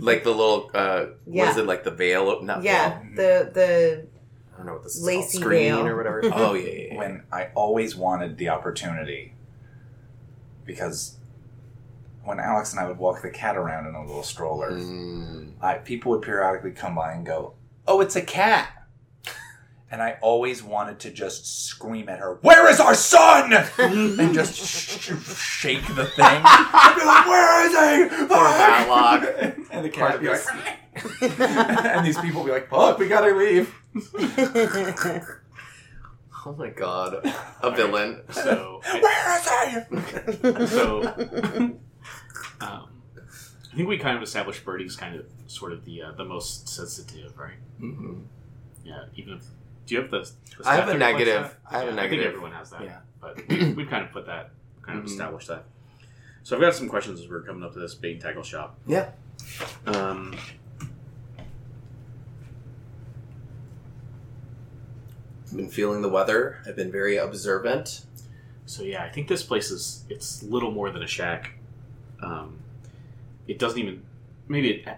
like 0.00 0.22
the 0.24 0.30
little, 0.30 0.70
uh, 0.74 1.06
what 1.24 1.34
Yeah. 1.34 1.50
is 1.50 1.56
it, 1.56 1.66
like 1.66 1.84
the 1.84 1.90
veil? 1.90 2.42
Not 2.42 2.62
yeah, 2.62 3.00
veil. 3.00 3.10
the 3.14 3.50
the 3.52 4.06
I 4.52 4.56
don't 4.58 4.66
know 4.66 4.72
what 4.74 4.82
this 4.84 4.96
is 4.96 5.04
Lacy 5.04 5.38
called. 5.38 5.44
Screen 5.44 5.74
veil. 5.74 5.86
or 5.86 5.96
whatever. 5.96 6.20
oh, 6.32 6.54
yeah, 6.54 6.70
yeah, 6.70 6.88
yeah. 6.92 6.98
When 6.98 7.22
I 7.32 7.48
always 7.54 7.94
wanted 7.96 8.36
the 8.38 8.48
opportunity, 8.50 9.34
because 10.64 11.16
when 12.24 12.40
Alex 12.40 12.72
and 12.72 12.80
I 12.80 12.88
would 12.88 12.98
walk 12.98 13.22
the 13.22 13.30
cat 13.30 13.56
around 13.56 13.86
in 13.86 13.94
a 13.94 14.04
little 14.04 14.22
stroller, 14.22 14.72
Mm. 14.72 15.52
I, 15.60 15.74
people 15.78 16.12
would 16.12 16.22
periodically 16.22 16.72
come 16.72 16.94
by 16.96 17.12
and 17.12 17.24
go, 17.24 17.54
"Oh, 17.86 18.00
it's 18.00 18.16
a 18.16 18.22
cat," 18.22 18.75
and 19.90 20.02
I 20.02 20.18
always 20.20 20.62
wanted 20.62 20.98
to 21.00 21.10
just 21.10 21.64
scream 21.66 22.08
at 22.08 22.18
her, 22.18 22.38
"Where 22.42 22.68
is 22.68 22.80
our 22.80 22.94
son?" 22.94 23.52
and 23.78 24.34
just 24.34 24.54
sh- 24.56 25.10
sh- 25.12 25.36
shake 25.36 25.86
the 25.94 26.04
thing. 26.06 26.40
I'd 26.44 26.94
be 26.98 27.04
like, 27.06 27.26
"Where 27.26 27.66
is 27.66 27.72
he?" 28.10 28.26
Poor 28.26 28.44
Matlock. 28.44 29.66
and 29.70 29.84
the 29.84 29.88
cat 29.90 30.12
would 30.12 30.20
be 30.22 30.28
like, 30.28 31.40
and 31.40 32.06
these 32.06 32.18
people 32.18 32.42
would 32.42 32.48
be 32.48 32.52
like, 32.52 32.68
"Fuck, 32.70 32.98
we 32.98 33.06
gotta 33.08 33.34
leave." 33.34 33.72
Oh 36.48 36.52
my 36.56 36.68
god. 36.70 37.24
A 37.60 37.70
villain. 37.72 38.22
So 38.30 38.80
Where 38.84 39.38
is 39.38 39.48
he? 39.48 40.66
so 40.66 41.02
um, 42.60 42.88
I 43.72 43.76
think 43.76 43.88
we 43.88 43.98
kind 43.98 44.16
of 44.16 44.22
established 44.22 44.64
Birdie's 44.64 44.94
kind 44.96 45.16
of 45.16 45.26
sort 45.48 45.72
of 45.72 45.84
the 45.84 46.02
uh, 46.02 46.12
the 46.12 46.24
most 46.24 46.68
sensitive, 46.68 47.36
right? 47.36 47.56
Mhm. 47.80 48.24
Yeah. 48.84 49.06
Even 49.16 49.34
if 49.34 49.42
do 49.86 49.94
you 49.94 50.00
have 50.02 50.10
the? 50.10 50.20
the 50.58 50.68
I 50.68 50.74
have 50.76 50.88
a 50.88 50.94
negative. 50.98 51.56
I 51.70 51.78
have 51.78 51.82
a 51.82 51.86
Yeah, 51.86 51.92
I 51.92 51.94
negative. 51.96 52.24
think 52.24 52.28
everyone 52.34 52.52
has 52.52 52.70
that. 52.70 52.82
Yeah. 52.82 52.98
But 53.20 53.48
we, 53.48 53.72
we've 53.74 53.88
kind 53.88 54.04
of 54.04 54.10
put 54.12 54.26
that, 54.26 54.50
kind 54.82 54.98
of 54.98 55.04
Mhm. 55.04 55.08
established 55.08 55.48
that. 55.48 55.64
So 56.42 56.54
I've 56.56 56.62
got 56.62 56.74
some 56.74 56.88
questions 56.88 57.20
as 57.20 57.28
we're 57.28 57.42
coming 57.42 57.62
up 57.64 57.72
to 57.72 57.78
this 57.80 57.96
and 58.02 58.20
tackle 58.20 58.42
shop. 58.42 58.78
Yeah. 58.86 59.10
Um, 59.86 60.34
I've 65.46 65.56
been 65.56 65.68
feeling 65.68 66.02
the 66.02 66.08
weather. 66.08 66.58
I've 66.66 66.76
been 66.76 66.90
very 66.92 67.16
observant. 67.16 68.04
so 68.66 68.82
yeah, 68.82 69.04
I 69.04 69.08
think 69.10 69.28
this 69.28 69.42
place 69.44 69.70
is 69.70 70.04
it's 70.08 70.42
little 70.42 70.70
more 70.72 70.90
than 70.90 71.02
a 71.02 71.06
shack. 71.06 71.52
Um, 72.20 72.58
it 73.46 73.58
doesn't 73.58 73.78
even 73.78 74.02
maybe 74.48 74.70
it, 74.72 74.88
I 74.88 74.94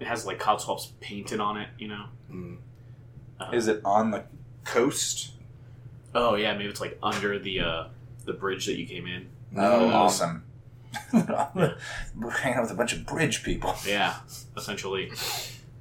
it 0.00 0.06
has 0.06 0.26
like 0.26 0.38
Codswallop's 0.40 0.92
painted 1.00 1.40
on 1.40 1.56
it, 1.56 1.68
you 1.78 1.88
know. 1.88 2.06
Mm. 2.30 2.56
Uh, 3.40 3.50
Is 3.52 3.68
it 3.68 3.80
on 3.84 4.10
the 4.10 4.24
coast? 4.64 5.32
Oh 6.14 6.34
yeah, 6.36 6.52
maybe 6.52 6.68
it's 6.70 6.80
like 6.80 6.98
under 7.02 7.38
the 7.38 7.60
uh, 7.60 7.84
the 8.24 8.32
bridge 8.32 8.66
that 8.66 8.76
you 8.78 8.86
came 8.86 9.06
in. 9.06 9.28
Oh, 9.56 9.88
Mm. 9.88 9.94
awesome. 9.94 10.44
We're 11.12 12.30
hanging 12.30 12.58
out 12.58 12.62
with 12.62 12.70
a 12.70 12.74
bunch 12.76 12.92
of 12.92 13.04
bridge 13.06 13.42
people. 13.42 13.74
Yeah, 13.86 14.16
essentially. 14.56 15.10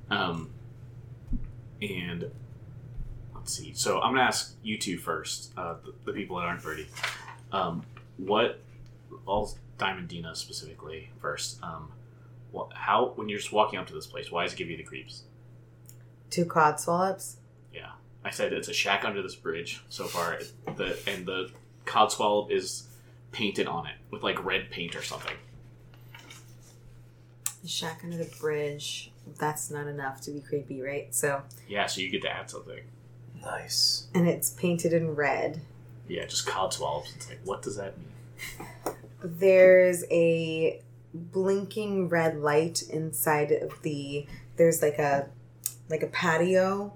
Um, 0.09 0.49
and 1.81 2.31
let's 3.35 3.55
see. 3.55 3.73
So 3.73 3.99
I'm 4.01 4.13
gonna 4.13 4.23
ask 4.23 4.55
you 4.63 4.77
two 4.77 4.97
first, 4.97 5.51
uh, 5.57 5.75
the, 5.85 5.93
the 6.05 6.13
people 6.13 6.37
that 6.37 6.43
aren't 6.45 6.63
Birdie. 6.63 6.87
Um, 7.51 7.83
what? 8.17 8.59
All 9.27 9.55
Diamond 9.77 10.07
Dina 10.07 10.35
specifically 10.35 11.09
first. 11.21 11.61
Um, 11.61 11.91
what? 12.51 12.73
How? 12.73 13.11
When 13.15 13.29
you're 13.29 13.39
just 13.39 13.53
walking 13.53 13.77
up 13.79 13.85
to 13.87 13.93
this 13.93 14.07
place, 14.07 14.31
why 14.31 14.43
does 14.43 14.53
it 14.53 14.55
give 14.55 14.69
you 14.69 14.77
the 14.77 14.83
creeps? 14.83 15.23
Two 16.31 16.45
cod 16.45 16.79
swallows. 16.79 17.37
Yeah, 17.73 17.91
I 18.23 18.29
said 18.29 18.53
it's 18.53 18.67
a 18.67 18.73
shack 18.73 19.03
under 19.05 19.21
this 19.21 19.35
bridge 19.35 19.83
so 19.89 20.05
far. 20.05 20.33
It- 20.33 20.51
The 20.77 20.97
and 21.07 21.25
the 21.25 21.51
codswallop 21.85 22.51
is 22.51 22.87
painted 23.31 23.67
on 23.67 23.87
it 23.87 23.95
with 24.11 24.23
like 24.23 24.43
red 24.43 24.69
paint 24.69 24.95
or 24.95 25.01
something. 25.01 25.35
The 27.61 27.67
shack 27.67 28.01
under 28.03 28.17
the 28.17 28.29
bridge. 28.39 29.11
That's 29.39 29.71
not 29.71 29.87
enough 29.87 30.19
to 30.21 30.31
be 30.31 30.41
creepy, 30.41 30.81
right? 30.81 31.13
So, 31.15 31.43
Yeah, 31.67 31.85
so 31.85 32.01
you 32.01 32.09
get 32.09 32.21
to 32.23 32.29
add 32.29 32.49
something. 32.49 32.81
Nice. 33.41 34.07
and 34.13 34.27
it's 34.27 34.49
painted 34.51 34.93
in 34.93 35.15
red. 35.15 35.61
Yeah, 36.07 36.25
just 36.25 36.45
codswallops. 36.45 37.13
It's 37.15 37.27
like, 37.29 37.39
what 37.43 37.61
does 37.61 37.75
that 37.77 37.95
mean? 37.97 38.95
There's 39.23 40.03
a 40.11 40.81
blinking 41.13 42.09
red 42.09 42.37
light 42.39 42.81
inside 42.83 43.51
of 43.51 43.81
the. 43.81 44.25
There's 44.57 44.81
like 44.81 44.97
a 44.99 45.27
like 45.89 46.03
a 46.03 46.07
patio, 46.07 46.93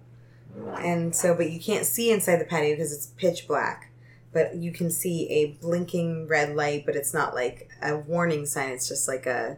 and 0.80 1.16
so 1.16 1.34
but 1.36 1.50
you 1.52 1.60
can't 1.60 1.86
see 1.86 2.12
inside 2.12 2.38
the 2.38 2.46
patio 2.46 2.72
because 2.76 2.92
it's 2.94 3.08
pitch 3.08 3.48
black. 3.48 3.92
But 4.34 4.56
you 4.56 4.72
can 4.72 4.92
see 4.92 5.28
a 5.30 5.46
blinking 5.62 6.28
red 6.28 6.56
light, 6.56 6.86
but 6.86 6.96
it's 6.96 7.14
not 7.14 7.34
like 7.34 7.70
a 7.82 7.98
warning 7.98 8.46
sign. 8.46 8.70
It's 8.72 8.88
just 8.88 9.08
like 9.08 9.26
a 9.26 9.58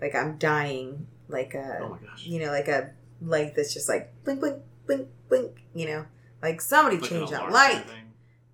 like 0.00 0.14
I'm 0.14 0.36
dying, 0.38 1.06
like 1.28 1.54
a 1.54 1.78
Oh 1.82 1.88
my 1.90 1.98
gosh. 1.98 2.26
you 2.26 2.38
know 2.40 2.50
like 2.52 2.68
a 2.68 2.90
light 3.22 3.54
that's 3.56 3.72
just 3.74 3.88
like 3.88 4.12
blink 4.24 4.40
blink 4.40 4.62
blink 4.86 5.08
blink. 5.28 5.64
You 5.74 5.86
know, 5.86 6.06
like 6.42 6.60
somebody 6.60 6.98
Like 6.98 7.10
an 7.10 7.16
change 7.18 7.30
that 7.30 7.50
light, 7.50 7.84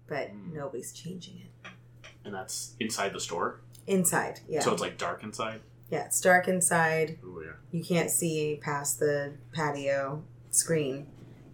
but 0.07 0.29
Mm. 0.33 0.55
nobody's 0.55 0.92
changing 0.92 1.38
it 1.38 1.70
And 2.25 2.33
that's 2.35 2.75
inside 2.81 3.12
the 3.12 3.20
store. 3.20 3.61
inside. 3.87 4.40
Yeah, 4.49 4.61
So 4.61 4.72
it's 4.72 4.81
like 4.83 4.96
dark 4.99 5.22
inside. 5.25 5.61
yeah, 5.90 6.05
it's 6.07 6.20
dark 6.20 6.49
inside. 6.49 7.18
Ooh, 7.25 7.42
yeah. 7.44 7.53
You 7.70 7.85
can't 7.85 8.11
see 8.11 8.59
past 8.62 8.99
the 9.01 9.35
patio 9.53 10.22
screen, 10.51 11.07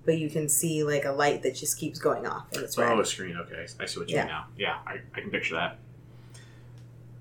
but 0.05 0.19
you 0.19 0.29
can 0.31 0.49
see 0.49 0.83
like 0.85 1.05
a 1.05 1.13
light 1.13 1.43
that 1.43 1.55
just 1.55 1.79
keeps 1.79 1.99
going 1.99 2.27
off 2.27 2.47
and 2.53 2.63
it's 2.63 2.77
red. 2.79 2.91
Oh, 2.91 3.01
a 3.01 3.05
screen. 3.07 3.37
Okay, 3.37 3.67
I 3.81 3.87
see 3.87 4.01
what 4.01 4.09
you 4.09 4.17
Yeah. 4.17 4.23
mean 4.25 4.33
now. 4.33 4.47
Yeah, 4.57 4.79
I, 4.87 5.01
I 5.15 5.21
can 5.21 5.31
picture 5.31 5.55
that. 5.55 5.79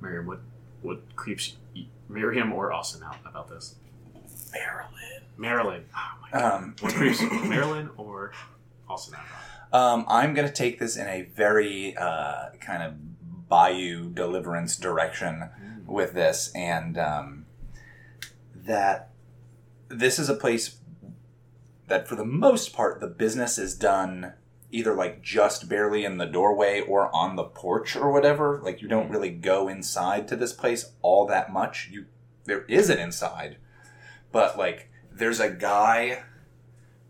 Miriam, 0.02 0.26
what 0.26 0.40
what 0.82 1.16
creeps 1.16 1.56
you, 1.76 1.86
Miriam 2.10 2.52
or 2.54 2.74
Austin 2.74 3.04
out 3.04 3.18
about 3.26 3.50
this? 3.50 3.76
Maryland. 4.52 5.26
Marilyn. 5.38 5.84
Oh 5.96 6.18
my 6.22 6.32
god. 6.40 6.54
Um, 6.54 6.76
what 6.80 6.94
creeps 6.94 7.22
Marilyn 7.46 7.90
or 7.98 8.32
Austin 8.90 9.16
out? 9.16 9.80
um, 9.80 10.06
I'm 10.08 10.34
going 10.34 10.48
to 10.48 10.54
take 10.54 10.80
this 10.80 10.98
in 10.98 11.08
a 11.08 11.22
very 11.22 11.96
uh, 11.96 12.50
kind 12.60 12.84
of 12.84 13.48
bayou 13.48 14.10
deliverance 14.10 14.76
direction 14.76 15.50
with 15.86 16.14
this, 16.14 16.52
and 16.56 16.98
um, 16.98 17.46
that 18.56 19.10
this 19.88 20.18
is 20.20 20.30
a 20.30 20.34
place 20.36 20.78
that, 21.92 22.08
for 22.08 22.16
the 22.16 22.26
most 22.26 22.72
part, 22.74 23.02
the 23.02 23.08
business 23.08 23.58
is 23.58 23.76
done 23.76 24.34
either 24.72 24.96
like 24.96 25.22
just 25.22 25.68
barely 25.68 26.06
in 26.06 26.18
the 26.18 26.26
doorway 26.26 26.80
or 26.80 27.14
on 27.14 27.36
the 27.36 27.44
porch 27.44 27.98
or 27.98 28.10
whatever. 28.10 28.62
Like 28.64 28.82
you 28.82 28.88
don't 28.88 29.10
really 29.10 29.30
go 29.30 29.68
inside 29.68 30.30
to 30.30 30.38
this 30.38 30.54
place 30.54 30.94
all 31.02 31.28
that 31.28 31.52
much. 31.52 31.90
You 31.92 32.06
there 32.46 32.64
is 32.64 32.90
an 32.90 32.98
inside, 32.98 33.58
but 34.32 34.58
like 34.58 34.90
there's 35.12 35.42
a 35.42 35.50
guy 35.50 36.24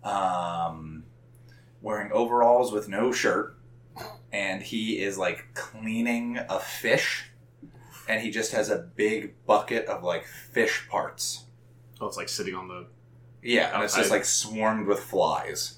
um, 0.03 1.03
wearing 1.83 2.11
overalls 2.11 2.71
with 2.71 2.89
no 2.89 3.11
shirt, 3.11 3.55
and 4.31 4.63
he 4.63 4.99
is 4.99 5.19
like 5.19 5.53
cleaning 5.53 6.39
a 6.49 6.59
fish, 6.59 7.29
and 8.09 8.23
he 8.23 8.31
just 8.31 8.51
has 8.53 8.71
a 8.71 8.89
big 8.95 9.35
bucket 9.45 9.85
of 9.85 10.03
like 10.03 10.25
fish 10.25 10.87
parts. 10.89 11.45
Oh, 11.99 12.07
it's 12.07 12.17
like 12.17 12.29
sitting 12.29 12.55
on 12.55 12.67
the. 12.67 12.87
Yeah, 13.43 13.73
and 13.73 13.83
it's 13.83 13.95
just 13.95 14.11
like 14.11 14.25
swarmed 14.25 14.87
with 14.87 14.99
flies. 14.99 15.77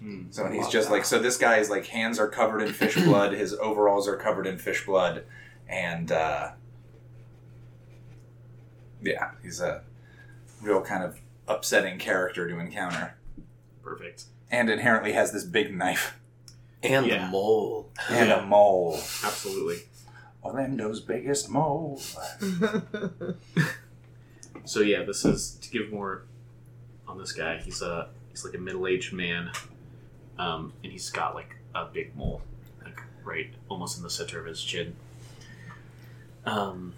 Hmm. 0.00 0.24
So 0.30 0.48
he's 0.48 0.68
just 0.68 0.90
like 0.90 1.04
so. 1.04 1.18
This 1.18 1.36
guy 1.36 1.58
is 1.58 1.70
like 1.70 1.86
hands 1.86 2.18
are 2.18 2.28
covered 2.28 2.60
in 2.62 2.72
fish 2.72 2.94
blood. 3.04 3.32
His 3.32 3.54
overalls 3.54 4.08
are 4.08 4.16
covered 4.16 4.46
in 4.46 4.58
fish 4.58 4.84
blood, 4.84 5.24
and 5.68 6.10
uh, 6.10 6.50
yeah, 9.02 9.32
he's 9.42 9.60
a 9.60 9.82
real 10.62 10.80
kind 10.80 11.04
of 11.04 11.20
upsetting 11.46 11.98
character 11.98 12.48
to 12.48 12.58
encounter, 12.58 13.14
Perfect. 13.82 14.24
and 14.50 14.68
inherently 14.70 15.12
has 15.12 15.32
this 15.32 15.44
big 15.44 15.74
knife 15.74 16.18
And 16.82 17.06
Yeah. 17.06 17.24
the 17.26 17.30
mole. 17.30 17.90
and 18.10 18.28
Yeah. 18.28 18.42
a 18.42 18.46
mole. 18.46 18.94
Absolutely. 19.22 19.82
Orlando's 20.42 21.00
biggest 21.00 21.48
mole. 21.48 22.00
So 24.66 24.80
yeah, 24.80 25.02
this 25.02 25.26
is 25.26 25.56
to 25.60 25.68
give 25.70 25.92
more 25.92 26.24
on 27.14 27.20
this 27.20 27.32
guy. 27.32 27.56
He's 27.58 27.80
a 27.80 28.08
he's 28.30 28.44
like 28.44 28.54
a 28.54 28.58
middle 28.58 28.86
aged 28.86 29.12
man, 29.12 29.50
um, 30.38 30.72
and 30.82 30.92
he's 30.92 31.08
got 31.10 31.34
like 31.34 31.56
a 31.74 31.86
big 31.86 32.14
mole, 32.16 32.42
like 32.84 33.00
right 33.24 33.50
almost 33.68 33.96
in 33.96 34.02
the 34.02 34.10
center 34.10 34.40
of 34.40 34.46
his 34.46 34.62
chin. 34.62 34.94
Um, 36.44 36.92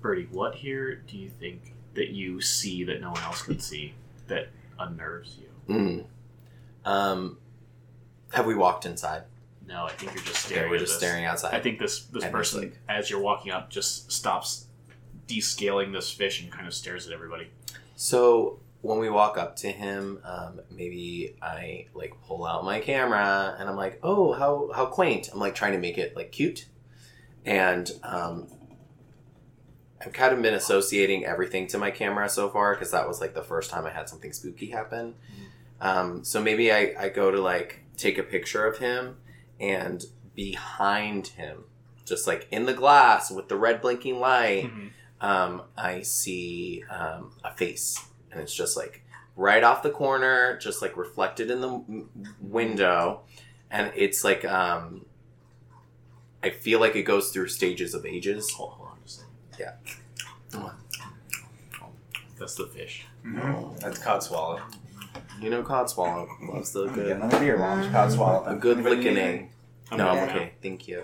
Birdie, 0.00 0.28
what 0.30 0.54
here 0.56 0.96
do 1.06 1.16
you 1.16 1.28
think 1.28 1.74
that 1.94 2.08
you 2.08 2.40
see 2.40 2.84
that 2.84 3.00
no 3.00 3.10
one 3.12 3.22
else 3.22 3.42
can 3.42 3.58
see 3.60 3.94
that 4.26 4.48
unnerves 4.78 5.36
you? 5.38 5.74
Mm. 5.74 6.04
Um, 6.84 7.38
have 8.32 8.46
we 8.46 8.54
walked 8.54 8.86
inside? 8.86 9.22
No, 9.68 9.84
I 9.84 9.90
think 9.92 10.14
you're 10.14 10.24
just 10.24 10.46
Okay, 10.46 10.54
staring. 10.54 10.70
we're 10.70 10.76
at 10.76 10.80
just 10.80 10.92
this. 10.94 10.98
staring 11.08 11.24
outside. 11.26 11.54
I 11.54 11.60
think 11.60 11.78
this 11.78 12.04
this 12.06 12.24
And 12.24 12.32
person, 12.32 12.60
like- 12.62 12.78
as 12.88 13.10
you're 13.10 13.20
walking 13.20 13.52
up, 13.52 13.70
just 13.70 14.10
stops 14.10 14.64
descaling 15.28 15.92
this 15.92 16.10
fish 16.10 16.42
and 16.42 16.50
kind 16.50 16.66
of 16.66 16.74
stares 16.74 17.06
at 17.06 17.12
everybody. 17.12 17.50
So 17.94 18.58
when 18.82 18.98
we 18.98 19.10
walk 19.10 19.36
up 19.36 19.56
to 19.56 19.70
him, 19.70 20.20
um, 20.24 20.60
maybe 20.70 21.36
I 21.42 21.86
like 21.94 22.14
pull 22.26 22.46
out 22.46 22.64
my 22.64 22.80
camera 22.80 23.56
and 23.58 23.68
I'm 23.68 23.76
like, 23.76 24.00
"Oh, 24.02 24.32
how 24.32 24.70
how 24.74 24.86
quaint!" 24.86 25.28
I'm 25.32 25.38
like 25.38 25.54
trying 25.54 25.72
to 25.72 25.78
make 25.78 25.98
it 25.98 26.16
like 26.16 26.32
cute, 26.32 26.66
and 27.44 27.90
um, 28.02 28.48
I've 30.04 30.12
kind 30.12 30.32
of 30.34 30.40
been 30.42 30.54
associating 30.54 31.24
everything 31.24 31.66
to 31.68 31.78
my 31.78 31.90
camera 31.90 32.28
so 32.28 32.48
far 32.48 32.74
because 32.74 32.90
that 32.92 33.06
was 33.06 33.20
like 33.20 33.34
the 33.34 33.42
first 33.42 33.70
time 33.70 33.86
I 33.86 33.90
had 33.90 34.08
something 34.08 34.32
spooky 34.32 34.70
happen. 34.70 35.14
Um, 35.80 36.24
so 36.24 36.42
maybe 36.42 36.72
I, 36.72 36.94
I 36.98 37.08
go 37.08 37.30
to 37.30 37.40
like 37.40 37.80
take 37.96 38.18
a 38.18 38.22
picture 38.22 38.66
of 38.66 38.78
him 38.78 39.16
and 39.58 40.04
behind 40.34 41.28
him, 41.28 41.64
just 42.04 42.26
like 42.26 42.46
in 42.50 42.66
the 42.66 42.74
glass 42.74 43.30
with 43.30 43.48
the 43.48 43.56
red 43.56 43.80
blinking 43.82 44.18
light 44.18 44.70
um, 45.20 45.62
I 45.76 46.02
see 46.02 46.82
um, 46.90 47.32
a 47.44 47.52
face, 47.52 47.98
and 48.30 48.40
it's 48.40 48.54
just 48.54 48.76
like 48.76 49.02
right 49.36 49.62
off 49.64 49.82
the 49.82 49.90
corner, 49.90 50.56
just 50.58 50.82
like 50.82 50.96
reflected 50.96 51.50
in 51.50 51.60
the 51.60 51.68
m- 51.68 52.08
window, 52.40 53.20
and 53.70 53.92
it's 53.96 54.24
like 54.24 54.44
um, 54.44 55.04
I 56.42 56.50
feel 56.50 56.80
like 56.80 56.96
it 56.96 57.02
goes 57.02 57.30
through 57.30 57.48
stages 57.48 57.94
of 57.94 58.04
ages. 58.06 58.50
Hold, 58.52 58.72
hold 58.72 58.88
on 58.90 58.96
just 59.04 59.20
a 59.20 59.56
second. 59.56 59.74
Yeah. 60.52 60.70
That's 62.38 62.54
the 62.54 62.66
fish. 62.66 63.04
That's 63.24 63.98
Codswallop. 63.98 64.60
You 65.42 65.50
know, 65.50 65.62
Codswallop 65.62 66.28
loves 66.52 66.72
the 66.72 66.86
Get 66.86 66.94
good, 66.94 67.10
another 67.12 67.38
beer 67.38 67.58
lunch. 67.58 67.92
Codswallop. 67.92 68.50
a 68.50 68.56
good 68.56 68.78
Anybody 68.78 68.96
licking. 68.96 69.14
need 69.14 69.48
No, 69.98 70.08
anything? 70.08 70.18
I'm 70.22 70.28
Okay. 70.28 70.34
okay. 70.36 70.52
Thank 70.62 70.88
you. 70.88 71.02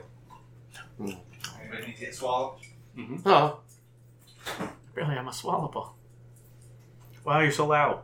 Anybody 0.99 1.87
need 1.87 1.95
to 1.97 2.01
get 2.01 2.15
swallowed? 2.15 2.59
Oh, 3.27 3.61
Really, 4.95 5.15
I'm 5.17 5.29
a 5.29 5.31
swallowable. 5.31 5.91
Wow, 7.27 7.41
you're 7.41 7.51
so 7.53 7.67
loud. 7.67 8.01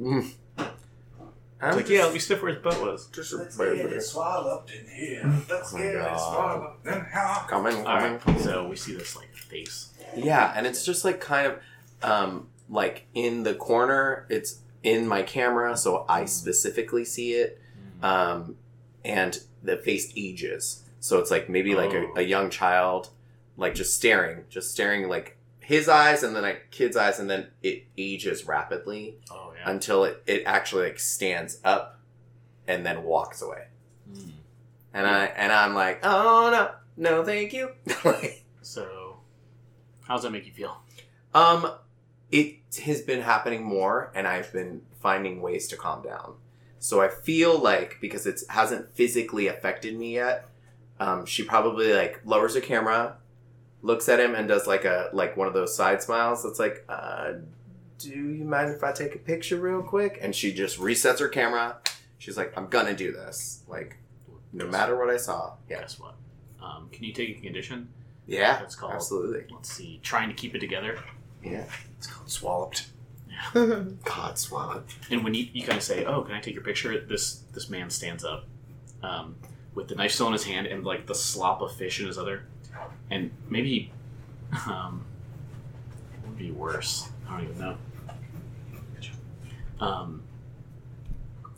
mm. 0.00 0.30
It's 0.56 1.70
I'm 1.70 1.76
like, 1.76 1.88
yeah, 1.88 2.04
let 2.04 2.12
me 2.14 2.18
sniff 2.18 2.42
where 2.42 2.52
his 2.54 2.62
butt 2.62 2.80
was. 2.82 3.06
just 3.08 3.32
a 3.32 3.36
Let's 3.36 3.56
bird. 3.56 3.76
get 3.76 3.92
it 3.92 4.00
swallowed 4.02 4.64
in 4.70 4.88
here. 4.90 5.22
Let's 5.48 5.72
Oh 5.72 5.76
my 5.78 5.82
get 5.84 5.94
it 5.94 5.98
God. 5.98 6.16
swallowed 6.16 6.76
in 6.86 6.92
here. 6.92 7.10
Coming, 7.48 7.84
coming. 7.84 8.20
right, 8.26 8.40
so 8.40 8.66
we 8.68 8.74
see 8.76 8.94
this 8.94 9.14
like 9.16 9.32
face. 9.34 9.90
Yeah, 10.16 10.52
and 10.56 10.66
it's 10.66 10.84
just 10.84 11.04
like 11.04 11.20
kind 11.20 11.46
of 11.46 11.58
um, 12.02 12.48
like 12.68 13.06
in 13.14 13.44
the 13.44 13.54
corner. 13.54 14.26
It's 14.28 14.60
in 14.82 15.06
my 15.06 15.22
camera, 15.22 15.76
so 15.76 16.04
I 16.08 16.24
specifically 16.24 17.04
see 17.04 17.34
it. 17.34 17.60
Um, 18.02 18.56
and 19.04 19.38
the 19.62 19.76
face 19.76 20.12
ages, 20.16 20.82
so 20.98 21.20
it's 21.20 21.30
like 21.30 21.48
maybe 21.48 21.76
like 21.76 21.90
Oh. 21.92 22.12
a, 22.16 22.20
a 22.20 22.22
young 22.22 22.50
child, 22.50 23.10
like 23.56 23.76
just 23.76 23.94
staring, 23.94 24.44
just 24.48 24.72
staring 24.72 25.08
like 25.08 25.36
his 25.62 25.88
eyes, 25.88 26.22
and 26.22 26.34
then 26.36 26.44
a 26.44 26.54
kid's 26.70 26.96
eyes, 26.96 27.18
and 27.18 27.30
then 27.30 27.48
it 27.62 27.84
ages 27.96 28.46
rapidly 28.46 29.16
Oh 29.30 29.52
yeah. 29.56 29.70
until 29.70 30.04
it 30.04 30.22
it 30.26 30.42
actually 30.46 30.84
like 30.84 30.98
stands 30.98 31.58
up, 31.64 31.98
and 32.66 32.84
then 32.84 33.04
walks 33.04 33.40
away. 33.42 33.66
Mm. 34.12 34.32
And 34.94 35.06
I 35.06 35.24
and 35.26 35.52
I'm 35.52 35.74
like, 35.74 36.00
oh 36.02 36.50
no, 36.50 36.70
no, 37.16 37.24
thank 37.24 37.52
you. 37.52 37.70
Like, 38.04 38.44
So, 38.62 39.18
how 40.02 40.14
does 40.14 40.22
that 40.24 40.30
make 40.32 40.46
you 40.46 40.52
feel? 40.52 40.82
Um, 41.34 41.70
it 42.30 42.56
has 42.84 43.00
been 43.00 43.22
happening 43.22 43.62
more, 43.62 44.10
and 44.14 44.26
I've 44.26 44.52
been 44.52 44.82
finding 45.00 45.40
ways 45.40 45.66
to 45.68 45.76
calm 45.76 46.02
down. 46.02 46.34
So 46.78 47.00
I 47.00 47.08
feel 47.08 47.58
like 47.58 47.98
because 48.00 48.26
it 48.26 48.40
hasn't 48.48 48.92
physically 48.94 49.46
affected 49.46 49.96
me 49.96 50.14
yet, 50.14 50.48
um, 50.98 51.26
she 51.26 51.42
probably 51.44 51.92
like 51.92 52.20
lowers 52.24 52.54
her 52.54 52.60
camera, 52.60 53.16
looks 53.82 54.08
at 54.08 54.18
him, 54.20 54.34
and 54.34 54.48
does 54.48 54.66
like 54.66 54.84
a 54.84 55.10
like 55.12 55.36
one 55.36 55.46
of 55.48 55.54
those 55.54 55.74
side 55.74 56.02
smiles. 56.02 56.42
That's 56.42 56.58
like, 56.58 56.84
uh, 56.88 57.32
do 57.98 58.08
you 58.10 58.44
mind 58.44 58.70
if 58.70 58.82
I 58.82 58.92
take 58.92 59.14
a 59.14 59.18
picture 59.18 59.56
real 59.58 59.82
quick? 59.82 60.18
And 60.22 60.34
she 60.34 60.52
just 60.52 60.78
resets 60.78 61.18
her 61.20 61.28
camera. 61.28 61.78
She's 62.18 62.36
like, 62.36 62.52
I'm 62.56 62.68
gonna 62.68 62.94
do 62.94 63.12
this, 63.12 63.62
like 63.68 63.96
no 64.52 64.66
matter 64.66 64.96
what 64.98 65.10
I 65.10 65.16
saw. 65.16 65.54
Yeah, 65.68 65.80
Guess 65.80 65.98
what? 65.98 66.14
Um, 66.62 66.88
can 66.92 67.04
you 67.04 67.12
take 67.12 67.36
a 67.38 67.40
condition? 67.40 67.88
yeah, 68.26 68.58
That's 68.60 68.76
called- 68.76 68.92
absolutely. 68.92 69.46
Let's 69.52 69.72
see. 69.72 69.98
Trying 70.02 70.28
to 70.28 70.34
keep 70.34 70.54
it 70.54 70.60
together. 70.60 70.96
Yeah, 71.42 71.64
It's 71.98 72.06
called 72.06 72.30
swallowed. 72.30 72.80
God, 74.04 74.38
swallowed. 74.38 74.84
And 75.10 75.24
when 75.24 75.34
you, 75.34 75.46
you 75.52 75.62
kind 75.64 75.76
of 75.78 75.82
say, 75.82 76.04
"Oh, 76.04 76.22
can 76.22 76.34
I 76.34 76.40
take 76.40 76.54
your 76.54 76.62
picture?" 76.62 77.00
This 77.00 77.40
this 77.52 77.68
man 77.68 77.90
stands 77.90 78.24
up, 78.24 78.44
um, 79.02 79.34
with 79.74 79.88
the 79.88 79.94
knife 79.96 80.12
still 80.12 80.28
in 80.28 80.32
his 80.32 80.44
hand 80.44 80.66
and 80.68 80.84
like 80.84 81.06
the 81.06 81.14
slop 81.14 81.60
of 81.62 81.74
fish 81.74 81.98
in 82.00 82.06
his 82.06 82.18
other, 82.18 82.44
and 83.10 83.30
maybe, 83.48 83.92
um, 84.66 85.04
what 86.20 86.28
would 86.30 86.38
be 86.38 86.50
worse? 86.50 87.08
I 87.28 87.36
don't 87.38 87.44
even 87.48 87.58
know. 87.58 87.76
Um, 89.80 90.22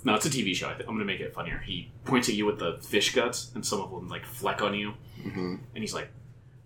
no, 0.04 0.14
it's 0.14 0.26
a 0.26 0.30
TV 0.30 0.54
show. 0.54 0.68
I 0.68 0.74
th- 0.74 0.88
I'm 0.88 0.94
gonna 0.94 1.04
make 1.04 1.20
it 1.20 1.34
funnier. 1.34 1.58
He 1.58 1.90
points 2.04 2.28
at 2.28 2.34
you 2.34 2.46
with 2.46 2.58
the 2.58 2.78
fish 2.80 3.14
guts, 3.14 3.50
and 3.54 3.64
some 3.64 3.80
of 3.80 3.90
them 3.90 4.08
like 4.08 4.24
fleck 4.24 4.62
on 4.62 4.74
you, 4.74 4.94
hmm 5.22 5.56
and 5.74 5.82
he's 5.82 5.94
like, 5.94 6.08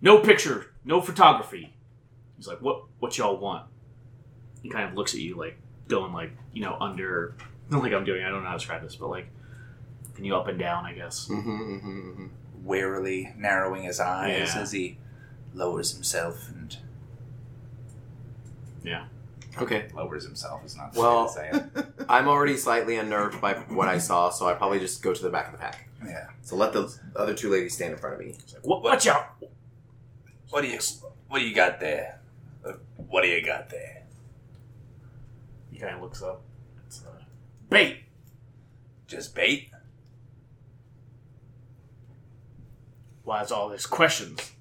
"No 0.01 0.21
picture, 0.21 0.73
no 0.85 1.01
photography." 1.01 1.75
He's 2.37 2.47
like, 2.47 2.61
"What? 2.61 2.85
What 3.01 3.17
y'all 3.19 3.37
want?" 3.37 3.67
He 4.63 4.69
kind 4.69 4.89
of 4.89 4.95
looks 4.95 5.15
at 5.15 5.21
you 5.21 5.35
like 5.37 5.59
going 5.89 6.13
like 6.13 6.31
you 6.53 6.63
know 6.63 6.77
under 6.81 7.35
like 7.71 7.93
I'm 7.93 8.05
doing. 8.05 8.25
I 8.25 8.29
don't 8.31 8.43
know 8.43 8.49
how 8.49 8.55
to 8.55 8.59
describe 8.59 8.83
this, 8.83 8.97
but 8.97 9.09
like 9.09 9.29
can 10.15 10.25
you 10.25 10.35
up 10.37 10.49
and 10.49 10.59
down? 10.59 10.85
I 10.85 10.93
guess. 10.95 11.27
hmm 11.29 11.41
hmm 11.41 11.79
hmm 11.79 12.27
Warily 12.69 13.33
narrowing 13.37 13.83
his 13.85 13.99
eyes 13.99 14.53
Yeah. 14.55 14.61
as 14.61 14.73
he 14.73 14.99
lowers 15.55 15.93
himself 15.95 16.49
and 16.51 16.77
yeah. 18.85 19.07
Okay. 19.61 19.89
lowers 19.95 20.25
himself 20.25 20.65
is 20.65 20.77
not 20.77 20.95
Well- 20.95 21.23
way 21.23 21.27
to 21.27 21.33
say 21.33 21.51
it. 21.51 21.87
I'm 22.09 22.29
already 22.29 22.57
slightly 22.57 22.97
unnerved 22.97 23.41
by 23.41 23.55
what 23.55 23.89
I 23.89 23.99
saw, 23.99 24.31
so 24.31 24.47
I 24.47 24.53
probably 24.55 24.79
just 24.79 25.03
go 25.03 25.13
to 25.13 25.23
the 25.23 25.31
back 25.31 25.47
of 25.47 25.53
the 25.53 25.59
pack. 25.59 25.89
Yeah. 26.07 26.29
So 26.43 26.55
let 26.57 26.73
the 26.73 26.95
other 27.17 27.35
two 27.35 27.51
ladies 27.51 27.75
stand 27.75 27.93
in 27.93 27.99
front 27.99 28.15
of 28.15 28.21
me. 28.21 28.35
Like, 28.55 28.65
what? 28.65 28.83
Watch 28.85 29.07
out! 29.09 29.35
What 30.51 30.63
do 30.63 30.69
you 30.69 30.79
What 31.29 31.41
do 31.41 31.45
you 31.49 31.55
got 31.55 31.81
there? 31.81 32.21
Uh, 32.65 32.73
What 32.97 33.23
do 33.23 33.29
you 33.29 33.45
got 33.45 33.69
there? 33.69 34.05
He 35.73 35.79
kind 35.79 35.97
of 35.97 36.03
looks 36.03 36.23
up. 36.23 36.41
It's 36.87 37.03
uh, 37.05 37.11
bait. 37.69 38.05
Just 39.09 39.35
bait? 39.35 39.71
Why's 43.29 43.53
all 43.53 43.69
this 43.69 43.85
questions? 43.85 44.53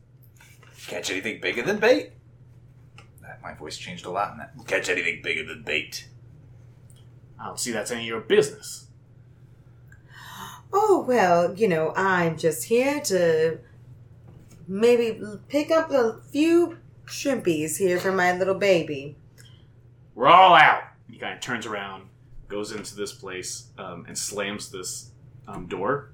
Catch 0.87 1.09
anything 1.09 1.39
bigger 1.39 1.61
than 1.61 1.79
bait? 1.79 2.11
That, 3.21 3.41
my 3.41 3.53
voice 3.53 3.77
changed 3.77 4.05
a 4.05 4.09
lot 4.09 4.33
in 4.33 4.39
that. 4.39 4.51
Catch 4.67 4.89
anything 4.89 5.21
bigger 5.23 5.45
than 5.45 5.63
bait. 5.63 6.05
I 7.39 7.45
don't 7.45 7.57
see 7.57 7.71
that's 7.71 7.91
any 7.91 8.01
of 8.01 8.07
your 8.07 8.19
business. 8.19 8.87
Oh, 10.73 11.05
well, 11.07 11.55
you 11.55 11.69
know, 11.69 11.93
I'm 11.95 12.37
just 12.37 12.65
here 12.65 12.99
to 13.05 13.59
maybe 14.67 15.17
pick 15.47 15.71
up 15.71 15.89
a 15.91 16.19
few 16.29 16.77
shrimpies 17.05 17.77
here 17.77 17.97
for 17.97 18.11
my 18.11 18.37
little 18.37 18.55
baby. 18.55 19.15
We're 20.13 20.27
all 20.27 20.55
out. 20.55 20.83
He 21.09 21.17
kind 21.17 21.35
of 21.35 21.39
turns 21.39 21.65
around, 21.65 22.09
goes 22.49 22.73
into 22.73 22.95
this 22.97 23.13
place, 23.13 23.69
um, 23.77 24.03
and 24.09 24.17
slams 24.17 24.69
this 24.69 25.11
um, 25.47 25.67
door. 25.67 26.11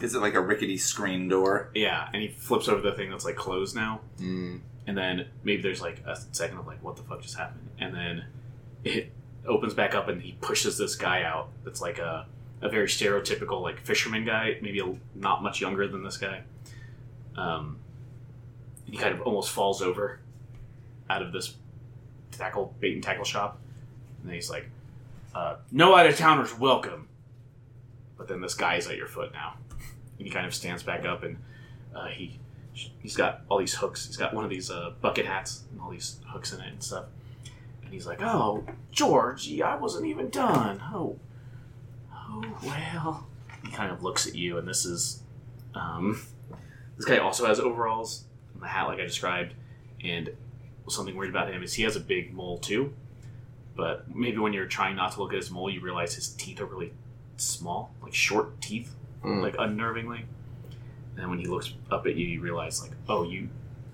Is 0.00 0.14
it 0.14 0.20
like 0.20 0.34
a 0.34 0.40
rickety 0.40 0.78
screen 0.78 1.28
door? 1.28 1.70
Yeah, 1.74 2.08
and 2.12 2.22
he 2.22 2.28
flips 2.28 2.68
over 2.68 2.80
the 2.80 2.92
thing 2.92 3.10
that's 3.10 3.24
like 3.24 3.36
closed 3.36 3.74
now. 3.76 4.00
Mm. 4.20 4.60
and 4.86 4.96
then 4.96 5.26
maybe 5.44 5.62
there's 5.62 5.80
like 5.80 6.02
a 6.06 6.16
second 6.32 6.58
of 6.58 6.66
like 6.66 6.82
what 6.82 6.96
the 6.96 7.02
fuck 7.02 7.22
just 7.22 7.36
happened 7.36 7.68
and 7.78 7.94
then 7.94 8.24
it 8.84 9.12
opens 9.46 9.74
back 9.74 9.94
up 9.94 10.08
and 10.08 10.20
he 10.22 10.32
pushes 10.40 10.76
this 10.76 10.96
guy 10.96 11.22
out 11.22 11.50
that's 11.64 11.80
like 11.80 11.98
a, 11.98 12.26
a 12.62 12.68
very 12.68 12.88
stereotypical 12.88 13.60
like 13.62 13.78
fisherman 13.80 14.24
guy 14.24 14.56
maybe 14.60 14.80
a, 14.80 14.94
not 15.14 15.40
much 15.42 15.60
younger 15.60 15.86
than 15.86 16.02
this 16.02 16.16
guy 16.16 16.42
um, 17.36 17.78
he 18.86 18.96
kind 18.96 19.14
of 19.14 19.20
almost 19.22 19.50
falls 19.50 19.80
over 19.82 20.18
out 21.08 21.22
of 21.22 21.32
this 21.32 21.54
tackle 22.32 22.74
bait 22.80 22.94
and 22.94 23.02
tackle 23.04 23.24
shop 23.24 23.58
and 24.20 24.28
then 24.28 24.34
he's 24.34 24.50
like 24.50 24.68
uh, 25.34 25.56
no 25.70 25.94
out 25.94 26.06
of 26.06 26.16
towners 26.16 26.58
welcome 26.58 27.06
but 28.18 28.26
then 28.26 28.40
this 28.40 28.54
guy's 28.54 28.88
at 28.88 28.96
your 28.96 29.06
foot 29.06 29.32
now 29.32 29.54
and 30.18 30.26
he 30.26 30.32
kind 30.32 30.46
of 30.46 30.54
stands 30.54 30.82
back 30.82 31.04
up 31.04 31.22
and 31.22 31.38
uh, 31.94 32.06
he 32.06 32.38
he's 32.72 33.16
got 33.16 33.42
all 33.48 33.58
these 33.58 33.74
hooks. 33.74 34.06
He's 34.06 34.16
got 34.16 34.34
one 34.34 34.44
of 34.44 34.50
these 34.50 34.70
uh, 34.70 34.92
bucket 35.00 35.26
hats 35.26 35.64
and 35.70 35.80
all 35.80 35.90
these 35.90 36.20
hooks 36.28 36.52
in 36.52 36.60
it 36.60 36.72
and 36.72 36.82
stuff. 36.82 37.06
And 37.84 37.92
he's 37.92 38.06
like, 38.06 38.22
"Oh, 38.22 38.64
Georgie, 38.90 39.62
I 39.62 39.76
wasn't 39.76 40.06
even 40.06 40.30
done. 40.30 40.80
Oh, 40.92 41.18
oh 42.14 42.56
well." 42.64 43.26
He 43.64 43.70
kind 43.70 43.92
of 43.92 44.02
looks 44.02 44.26
at 44.26 44.34
you, 44.34 44.58
and 44.58 44.66
this 44.66 44.84
is, 44.84 45.22
um, 45.72 46.20
this 46.96 47.06
guy 47.06 47.18
also 47.18 47.46
has 47.46 47.60
overalls 47.60 48.24
and 48.54 48.62
the 48.62 48.66
hat 48.66 48.88
like 48.88 48.98
I 48.98 49.04
described. 49.04 49.54
And 50.02 50.30
something 50.88 51.16
weird 51.16 51.30
about 51.30 51.52
him 51.52 51.62
is 51.62 51.74
he 51.74 51.84
has 51.84 51.94
a 51.94 52.00
big 52.00 52.34
mole 52.34 52.58
too. 52.58 52.92
But 53.76 54.14
maybe 54.14 54.38
when 54.38 54.52
you're 54.52 54.66
trying 54.66 54.96
not 54.96 55.12
to 55.12 55.20
look 55.20 55.32
at 55.32 55.36
his 55.36 55.50
mole, 55.50 55.70
you 55.70 55.80
realize 55.80 56.14
his 56.14 56.28
teeth 56.28 56.60
are 56.60 56.66
really 56.66 56.92
small, 57.36 57.94
like 58.02 58.14
short 58.14 58.60
teeth, 58.60 58.94
Mm. 59.24 59.42
like 59.42 59.56
unnervingly. 59.56 60.24
And 61.10 61.16
then 61.16 61.30
when 61.30 61.38
he 61.38 61.46
looks 61.46 61.74
up 61.90 62.06
at 62.06 62.16
you, 62.16 62.26
you 62.26 62.40
realize 62.40 62.82
like, 62.82 62.92
oh, 63.08 63.22
you, 63.22 63.48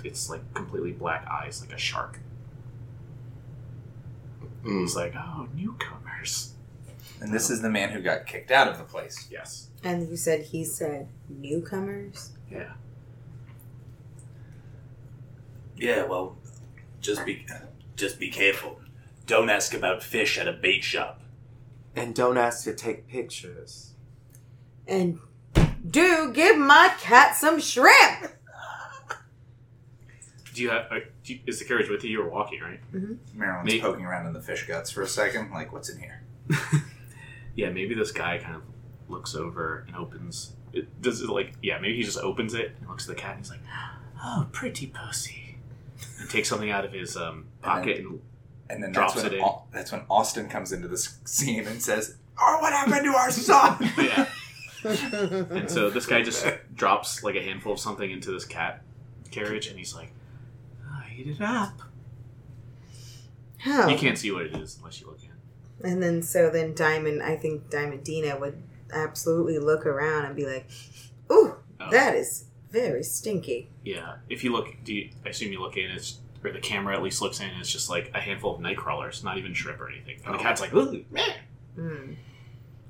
it's 0.05 0.31
like 0.31 0.55
completely 0.55 0.93
black 0.93 1.27
eyes, 1.29 1.61
like 1.61 1.73
a 1.73 1.79
shark. 1.79 2.21
Mm. 4.65 4.81
He's 4.81 4.97
like, 4.97 5.15
oh, 5.17 5.49
newcomers. 5.55 6.55
And 7.21 7.33
this 7.33 7.51
is 7.51 7.63
the 7.63 7.69
man 7.69 7.91
who 7.91 8.01
got 8.01 8.27
kicked 8.27 8.51
out 8.51 8.69
of 8.69 8.79
the 8.79 8.85
place. 8.85 9.29
Yes. 9.31 9.69
And 9.83 10.09
you 10.09 10.17
said 10.17 10.47
he 10.47 10.65
said 10.65 11.09
newcomers? 11.29 12.33
Yeah. 12.51 12.73
Yeah, 15.77 16.05
well, 16.05 16.37
just 17.01 17.25
be 17.25 17.47
just 17.97 18.19
be 18.19 18.31
careful. 18.31 18.81
Don't 19.27 19.51
ask 19.51 19.75
about 19.75 20.03
fish 20.03 20.39
at 20.39 20.49
a 20.49 20.53
bait 20.53 20.83
shop. 20.83 21.23
And 21.95 22.15
don't 22.15 22.39
ask 22.39 22.65
to 22.65 22.75
take 22.75 23.09
pictures. 23.09 23.95
And 24.89 25.21
do 25.89 26.33
give 26.33 26.57
my 26.59 26.93
cat 26.99 27.37
some 27.37 27.61
shrimp! 27.61 28.33
Do 30.55 30.63
you 30.63 30.71
have? 30.71 30.87
Uh, 30.91 31.01
do 31.23 31.35
you, 31.35 31.41
is 31.47 31.59
the 31.61 31.65
carriage 31.65 31.89
with 31.89 32.03
you? 32.03 32.11
You're 32.11 32.29
walking, 32.29 32.61
right? 32.61 32.81
Marilyn's 33.35 33.67
Me- 33.67 33.81
poking 33.81 34.05
around 34.05 34.27
in 34.27 34.33
the 34.33 34.41
fish 34.41 34.67
guts 34.67 34.91
for 34.91 35.03
a 35.03 35.07
second, 35.07 35.53
like, 35.53 35.73
what's 35.73 35.89
in 35.89 35.99
here? 36.01 36.23
Yeah. 37.55 37.71
Maybe 37.71 37.93
this 37.97 38.13
guy 38.13 38.39
kind 38.39 38.55
of 38.55 38.63
looks 39.09 39.35
over 39.35 39.85
and 39.89 39.97
opens. 39.97 40.53
It, 40.73 41.03
does 41.03 41.21
it 41.23 41.29
like? 41.29 41.55
Yeah. 41.61 41.79
Maybe 41.81 41.97
he 41.97 42.05
just 42.05 42.19
opens 42.19 42.55
it 42.55 42.73
and 42.79 42.89
looks 42.89 43.09
at 43.09 43.17
the 43.17 43.21
cat. 43.21 43.33
and 43.33 43.41
He's 43.41 43.51
like, 43.51 43.59
oh, 44.23 44.47
pretty 44.53 44.87
pussy. 44.87 45.59
And 46.21 46.31
takes 46.31 46.49
something 46.49 46.71
out 46.71 46.85
of 46.85 46.93
his 46.93 47.17
um, 47.17 47.47
pocket 47.61 47.99
and 47.99 48.21
And 48.71 48.81
then 48.81 48.93
Drops 48.93 49.15
that's 49.15 49.25
when, 49.25 49.33
it 49.33 49.37
in. 49.39 49.43
Au- 49.43 49.65
that's 49.73 49.91
when 49.91 50.03
Austin 50.09 50.49
comes 50.49 50.71
into 50.71 50.87
this 50.87 51.19
scene 51.25 51.67
and 51.67 51.83
says, 51.83 52.17
Oh, 52.41 52.59
what 52.61 52.73
happened 52.73 53.03
to 53.07 53.11
our 53.17 53.33
son? 53.33 53.77
yeah. 53.99 54.27
And 54.89 55.71
so 55.71 55.91
this 55.91 56.07
guy 56.07 56.23
just 56.23 56.47
drops 56.75 57.23
like 57.23 57.35
a 57.37 57.43
handful 57.43 57.73
of 57.73 57.81
something 57.81 58.11
into 58.11 58.31
this 58.31 58.45
cat 58.45 58.83
carriage, 59.31 59.67
and 59.69 59.79
he's 59.79 59.95
like, 59.95 60.13
"Ah, 60.89 61.05
"Eat 61.17 61.27
it 61.29 61.41
up." 61.41 61.83
Oh. 63.67 63.89
You 63.89 63.97
can't 63.99 64.17
see 64.17 64.31
what 64.31 64.47
it 64.47 64.55
is 64.57 64.77
unless 64.79 65.01
you 65.01 65.07
look 65.09 65.19
in. 65.23 65.31
And 65.91 66.03
then 66.03 66.23
so 66.23 66.51
then 66.51 66.75
Diamond, 66.75 67.23
I 67.23 67.37
think 67.37 67.71
Diamond 67.71 68.05
Dina 68.05 68.39
would 68.39 68.63
absolutely 68.93 69.59
look 69.59 69.85
around 69.87 70.25
and 70.27 70.37
be 70.37 70.47
like, 70.47 70.69
"Ooh, 71.31 71.57
Oh. 71.81 71.91
that 71.91 72.15
is 72.15 72.45
very 72.71 73.03
stinky." 73.03 73.69
Yeah, 73.85 74.17
if 74.29 74.43
you 74.45 74.53
look, 74.53 74.69
do 74.85 74.95
you, 74.95 75.11
I 75.25 75.31
assume 75.31 75.53
you 75.53 75.61
look 75.61 75.77
in? 75.77 75.91
It's 75.91 76.19
or 76.45 76.53
the 76.53 76.61
camera 76.61 76.95
at 76.95 77.03
least 77.03 77.21
looks 77.21 77.41
in. 77.41 77.49
and 77.51 77.61
It's 77.61 77.71
just 77.71 77.91
like 77.91 78.13
a 78.15 78.21
handful 78.21 78.55
of 78.55 78.61
night 78.61 78.77
crawlers, 78.77 79.25
not 79.25 79.39
even 79.39 79.53
shrimp 79.55 79.81
or 79.81 79.89
anything. 79.91 80.21
And 80.25 80.35
the 80.35 80.39
Oh. 80.39 80.43
cat's 80.43 80.61
like, 80.61 80.73
"Ooh, 80.73 81.05
meh." 81.11 81.35
Mm. 81.77 82.15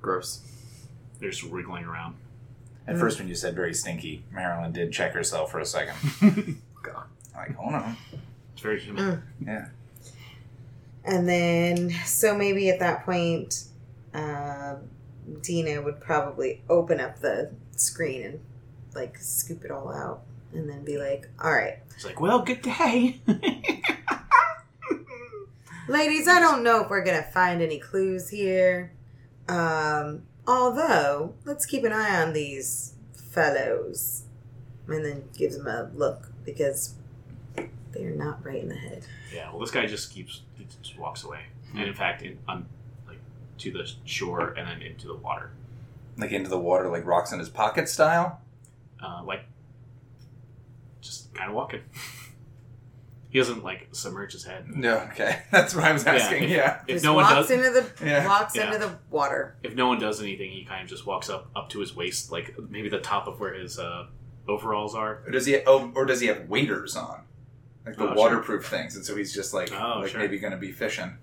Gross. 0.03 0.42
They're 1.18 1.30
just 1.30 1.42
wriggling 1.42 1.84
around. 1.84 2.14
At 2.86 2.96
first, 2.98 3.18
when 3.18 3.28
you 3.28 3.34
said 3.34 3.54
very 3.54 3.74
stinky, 3.74 4.24
Marilyn 4.32 4.72
did 4.72 4.92
check 4.92 5.12
herself 5.12 5.50
for 5.50 5.58
a 5.60 5.66
second. 5.66 5.94
God. 6.82 7.04
Like, 7.36 7.54
hold 7.54 7.74
on. 7.74 7.96
It's 8.54 8.62
very 8.62 8.80
human. 8.80 9.22
Yeah. 9.44 9.66
And 11.04 11.28
then 11.28 11.90
so 12.06 12.34
maybe 12.34 12.70
at 12.70 12.78
that 12.80 13.04
point, 13.04 13.64
uh, 14.14 14.76
Dina 15.42 15.82
would 15.82 16.00
probably 16.00 16.62
open 16.68 16.98
up 16.98 17.20
the 17.20 17.50
screen 17.76 18.22
and 18.22 18.40
like 18.94 19.18
scoop 19.18 19.64
it 19.64 19.70
all 19.70 19.92
out, 19.92 20.22
and 20.52 20.68
then 20.68 20.84
be 20.84 20.96
like, 20.98 21.28
"All 21.42 21.52
right, 21.52 21.78
It's 21.94 22.04
like, 22.04 22.20
"Well, 22.20 22.40
good 22.40 22.62
day." 22.62 23.20
ladies, 25.88 26.28
I 26.28 26.40
don't 26.40 26.62
know 26.62 26.82
if 26.82 26.90
we're 26.90 27.04
gonna 27.04 27.22
find 27.22 27.62
any 27.62 27.78
clues 27.78 28.28
here. 28.28 28.92
Um, 29.48 30.22
although, 30.49 31.34
let's 31.44 31.64
keep 31.66 31.84
an 31.84 31.92
eye 31.92 32.20
on 32.20 32.32
these 32.32 32.94
fellows. 33.14 34.24
And 34.88 35.05
then 35.05 35.24
gives 35.36 35.59
them 35.59 35.66
a 35.66 35.90
look 35.94 36.32
because 36.46 36.94
they're 37.92 38.11
not 38.11 38.42
right 38.42 38.62
in 38.62 38.70
the 38.70 38.74
head. 38.74 39.05
yeah. 39.34 39.51
Well, 39.51 39.61
this 39.61 39.70
guy 39.70 39.84
just 39.86 40.11
keeps 40.11 40.40
he 40.57 40.64
just 40.82 40.99
walks 40.99 41.24
away, 41.24 41.40
and 41.74 41.82
in 41.82 41.92
fact, 41.92 42.22
in, 42.22 42.38
on 42.49 42.64
like 43.07 43.18
to 43.59 43.70
the 43.70 43.86
shore 44.07 44.55
and 44.57 44.66
then 44.66 44.80
into 44.80 45.07
the 45.07 45.14
water. 45.14 45.51
Like 46.16 46.32
into 46.32 46.49
the 46.49 46.59
water, 46.59 46.88
like 46.88 47.05
rocks 47.05 47.32
in 47.32 47.38
his 47.38 47.51
pocket 47.51 47.86
style. 47.88 48.40
uh, 49.05 49.22
like 49.24 49.42
just 51.03 51.32
kind 51.34 51.51
of 51.51 51.55
walking. 51.55 51.80
he 53.31 53.39
doesn't 53.39 53.62
like 53.62 53.89
submerge 53.93 54.33
his 54.33 54.45
head. 54.45 54.66
No, 54.68 54.97
okay. 55.12 55.43
That's 55.53 55.74
what 55.74 55.85
I 55.85 55.93
was 55.93 56.07
asking. 56.07 56.45
if- 56.45 56.51
Yeah. 56.51 56.81
If 56.87 56.97
Just 56.97 57.05
no 57.05 57.14
one 57.14 57.24
walks 57.24 57.49
does, 57.49 57.51
into 57.51 57.70
the 57.70 58.05
Yeah. 58.07 58.26
walks 58.26 58.57
Yeah. 58.57 58.66
into 58.72 58.79
the 58.87 58.99
water. 59.11 59.57
if 59.62 59.74
no 59.74 59.87
one 59.89 59.99
does 59.99 60.20
anything, 60.22 60.51
he 60.51 60.64
kind 60.64 60.83
of 60.83 60.89
just 60.89 61.05
walks 61.07 61.29
up 61.29 61.51
up 61.55 61.68
to 61.70 61.81
his 61.81 61.95
waist, 61.95 62.33
like 62.33 62.55
maybe 62.70 62.89
the 62.89 63.01
top 63.01 63.26
of 63.29 63.39
where 63.41 63.55
his 63.55 63.79
uh, 63.79 64.07
overalls 64.49 64.95
are. 64.95 65.22
Or 65.26 65.31
does 65.31 65.47
he? 65.47 65.59
Oh, 65.66 65.93
or 65.95 66.05
does 66.07 66.20
he 66.20 66.26
have 66.29 66.49
waders 66.49 66.97
on? 66.97 67.22
Like 67.85 67.97
the 67.97 68.05
Oh, 68.05 68.07
sure. 68.09 68.16
waterproof 68.16 68.66
things, 68.66 68.97
and 68.97 69.05
so 69.05 69.14
he's 69.16 69.33
just 69.35 69.53
like, 69.55 69.72
Oh, 69.72 70.01
like 70.01 70.11
sure. 70.11 70.20
maybe 70.20 70.39
going 70.39 70.53
to 70.53 70.59
be 70.59 70.72
fishing. 70.72 71.16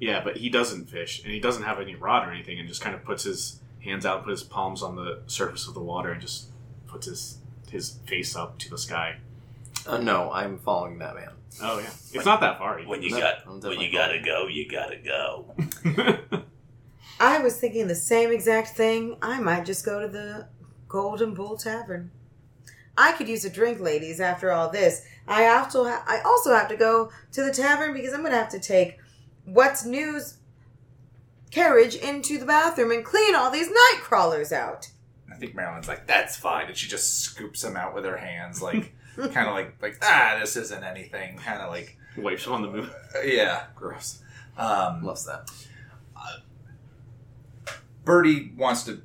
Yeah, 0.00 0.22
but 0.24 0.36
he 0.38 0.48
doesn't 0.48 0.90
fish, 0.90 1.22
and 1.22 1.32
he 1.32 1.38
doesn't 1.38 1.62
have 1.62 1.78
any 1.80 1.94
rod 1.94 2.26
or 2.26 2.32
anything, 2.32 2.58
and 2.58 2.68
just 2.68 2.80
kind 2.80 2.94
of 2.94 3.04
puts 3.04 3.22
his 3.22 3.60
hands 3.84 4.04
out, 4.04 4.24
put 4.24 4.30
his 4.30 4.42
palms 4.42 4.82
on 4.82 4.96
the 4.96 5.22
surface 5.26 5.68
of 5.68 5.74
the 5.74 5.80
water, 5.80 6.10
and 6.10 6.20
just 6.20 6.46
puts 6.88 7.06
his 7.06 7.38
his 7.70 7.98
face 8.06 8.34
up 8.36 8.58
to 8.58 8.68
the 8.70 8.78
sky. 8.78 9.16
Uh, 9.86 9.98
no, 9.98 10.30
I'm 10.32 10.58
following 10.58 10.98
that 10.98 11.14
man. 11.14 11.30
Oh 11.62 11.78
yeah, 11.78 11.90
it's 12.12 12.24
not 12.24 12.40
that 12.40 12.58
far. 12.58 12.80
When 12.82 13.02
you 13.02 13.10
No, 13.10 13.18
got 13.18 13.34
I'm 13.44 13.50
when 13.52 13.60
definitely 13.60 13.86
you 13.86 13.92
gotta 13.92 14.20
go, 14.20 14.46
you 14.46 14.68
gotta 14.68 14.96
go. 14.96 15.54
I 17.20 17.38
was 17.40 17.58
thinking 17.58 17.88
the 17.88 17.94
same 17.94 18.32
exact 18.32 18.68
thing. 18.70 19.16
I 19.22 19.40
might 19.40 19.64
just 19.66 19.84
go 19.84 20.00
to 20.00 20.08
the 20.08 20.48
Golden 20.88 21.34
Bull 21.34 21.56
Tavern. 21.56 22.10
I 22.96 23.12
could 23.12 23.28
use 23.28 23.44
a 23.44 23.50
drink, 23.50 23.80
ladies. 23.80 24.20
After 24.20 24.50
all 24.52 24.68
this, 24.70 25.04
I 25.26 25.46
also 25.48 25.84
ha- 25.84 26.04
I 26.06 26.20
also 26.20 26.54
have 26.54 26.68
to 26.68 26.76
go 26.76 27.10
to 27.32 27.42
the 27.42 27.52
tavern 27.52 27.92
because 27.92 28.12
I'm 28.12 28.20
going 28.20 28.32
to 28.32 28.38
have 28.38 28.50
to 28.50 28.58
take 28.60 28.98
what's 29.44 29.84
news 29.84 30.38
carriage 31.50 31.94
into 31.94 32.38
the 32.38 32.46
bathroom 32.46 32.90
and 32.90 33.04
clean 33.04 33.34
all 33.34 33.50
these 33.50 33.68
night 33.68 33.98
crawlers 34.00 34.52
out. 34.52 34.90
I 35.30 35.36
think 35.36 35.54
Marilyn's 35.54 35.88
like, 35.88 36.06
that's 36.06 36.36
fine, 36.36 36.66
and 36.68 36.76
she 36.76 36.88
just 36.88 37.20
scoops 37.20 37.64
him 37.64 37.76
out 37.76 37.94
with 37.94 38.04
her 38.04 38.16
hands, 38.18 38.60
like, 38.62 38.94
kind 39.16 39.48
of 39.48 39.54
like, 39.54 39.80
like, 39.82 39.98
ah, 40.02 40.36
this 40.40 40.56
isn't 40.56 40.82
anything. 40.84 41.38
Kind 41.38 41.60
of 41.60 41.70
like, 41.70 41.98
Wipes 42.16 42.46
on 42.46 42.62
the 42.62 42.68
move. 42.70 42.94
uh, 43.16 43.20
yeah. 43.22 43.64
Gross. 43.74 44.20
Um, 44.56 45.02
Loves 45.02 45.24
that. 45.26 45.50
Birdie 48.04 48.52
wants 48.56 48.82
to 48.84 49.00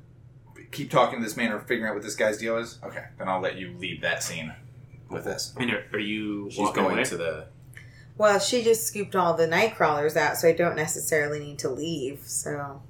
keep 0.72 0.90
talking 0.90 1.20
to 1.20 1.24
this 1.24 1.36
man 1.36 1.52
or 1.52 1.60
figuring 1.60 1.88
out 1.88 1.94
what 1.94 2.02
this 2.02 2.16
guy's 2.16 2.38
deal 2.38 2.56
is? 2.58 2.78
Okay, 2.84 3.04
then 3.18 3.28
I'll 3.28 3.40
let 3.40 3.56
you 3.56 3.74
leave 3.78 4.00
that 4.02 4.22
scene 4.22 4.52
with 5.08 5.24
this. 5.24 5.54
And 5.56 5.70
are, 5.70 5.84
are 5.92 5.98
you 5.98 6.50
She's 6.50 6.70
going 6.72 6.94
away? 6.96 7.04
to 7.04 7.16
the. 7.16 7.46
Well, 8.16 8.40
she 8.40 8.64
just 8.64 8.86
scooped 8.86 9.14
all 9.14 9.34
the 9.34 9.46
night 9.46 9.76
crawlers 9.76 10.16
out, 10.16 10.36
so 10.36 10.48
I 10.48 10.52
don't 10.52 10.74
necessarily 10.74 11.38
need 11.38 11.60
to 11.60 11.68
leave. 11.68 12.22
So 12.24 12.82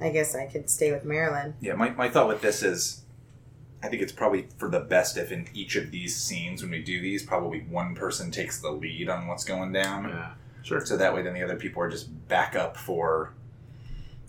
I 0.00 0.10
guess 0.10 0.34
I 0.34 0.46
could 0.46 0.68
stay 0.68 0.90
with 0.90 1.04
Marilyn. 1.04 1.54
Yeah, 1.60 1.74
my, 1.74 1.90
my 1.90 2.08
thought 2.08 2.26
with 2.26 2.40
this 2.40 2.62
is 2.62 3.02
I 3.84 3.88
think 3.88 4.02
it's 4.02 4.12
probably 4.12 4.48
for 4.56 4.68
the 4.68 4.80
best 4.80 5.16
if 5.16 5.30
in 5.30 5.46
each 5.54 5.76
of 5.76 5.90
these 5.90 6.16
scenes, 6.16 6.62
when 6.62 6.70
we 6.70 6.82
do 6.82 7.00
these, 7.00 7.22
probably 7.22 7.60
one 7.60 7.94
person 7.94 8.30
takes 8.30 8.60
the 8.60 8.70
lead 8.70 9.08
on 9.08 9.26
what's 9.26 9.44
going 9.44 9.72
down. 9.72 10.08
Yeah, 10.08 10.30
sure. 10.62 10.84
So 10.86 10.96
that 10.96 11.14
way, 11.14 11.22
then 11.22 11.34
the 11.34 11.42
other 11.42 11.56
people 11.56 11.82
are 11.82 11.90
just 11.90 12.08
back 12.28 12.56
up 12.56 12.76
for 12.76 13.34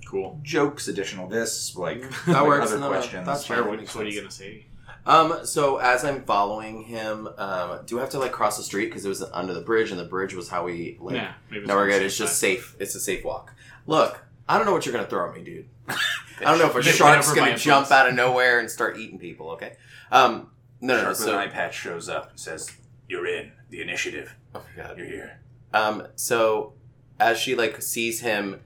Cool. 0.06 0.40
jokes, 0.44 0.88
additional 0.88 1.28
this, 1.28 1.76
like 1.76 2.02
That 2.26 2.28
like 2.28 2.44
works. 2.48 2.68
other 2.68 2.78
No, 2.80 2.88
no, 2.88 2.90
questions. 2.90 3.26
that's 3.26 3.46
Sure. 3.46 3.58
fine. 3.58 3.68
What, 3.68 3.80
what 3.96 4.06
are 4.06 4.10
you 4.10 4.20
gonna 4.20 4.32
say? 4.32 4.66
Um. 5.08 5.40
So 5.46 5.78
as 5.78 6.04
I'm 6.04 6.24
following 6.24 6.84
him, 6.84 7.28
um, 7.38 7.80
do 7.86 7.98
I 7.98 8.02
have 8.02 8.10
to 8.12 8.20
like 8.20 8.32
cross 8.32 8.58
the 8.58 8.64
street 8.64 8.86
because 8.88 9.06
it 9.06 9.10
was 9.10 9.24
under 9.24 9.54
the 9.54 9.62
bridge, 9.62 9.92
and 9.92 10.00
the 10.00 10.04
bridge 10.06 10.34
was 10.34 10.50
how 10.50 10.66
we 10.66 10.98
like. 11.00 11.16
yeah, 11.16 11.34
maybe 11.50 11.66
No, 11.66 11.76
we're 11.76 11.90
good. 11.90 12.02
It's 12.02 12.18
just 12.18 12.34
side. 12.34 12.48
safe. 12.58 12.76
It's 12.80 12.94
a 12.96 13.00
safe 13.00 13.24
walk. 13.24 13.54
Look, 13.88 14.24
I 14.50 14.58
don't 14.58 14.66
know 14.66 14.74
what 14.74 14.86
you're 14.86 14.94
gonna 14.94 15.08
throw 15.08 15.30
at 15.30 15.36
me, 15.36 15.44
dude. 15.44 15.68
I 15.90 16.44
don't 16.46 16.60
know 16.60 16.68
if 16.68 16.76
a 16.76 16.84
shark's 16.84 17.32
gonna 17.34 17.58
jump 17.58 17.92
out 17.92 18.08
of 18.10 18.16
nowhere 18.16 18.60
and 18.60 18.70
start 18.70 18.98
eating 18.98 19.20
people. 19.20 19.52
Okay. 19.52 19.76
Um. 20.12 20.52
No, 20.82 20.96
no, 20.96 20.98
no. 20.98 21.02
Shark 21.04 21.10
with 21.10 21.18
So, 21.20 21.32
an 21.34 21.36
eye 21.38 21.48
patch 21.48 21.76
shows 21.76 22.10
up 22.10 22.32
and 22.32 22.40
says, 22.40 22.70
"You're 23.08 23.26
in 23.28 23.52
the 23.70 23.82
initiative. 23.82 24.36
oh 24.54 24.62
my 24.78 24.84
god. 24.84 24.98
You're 24.98 25.08
here." 25.08 25.40
Um. 25.74 26.08
So, 26.16 26.74
as 27.20 27.38
she 27.38 27.56
like 27.56 27.82
sees 27.82 28.20
him, 28.22 28.62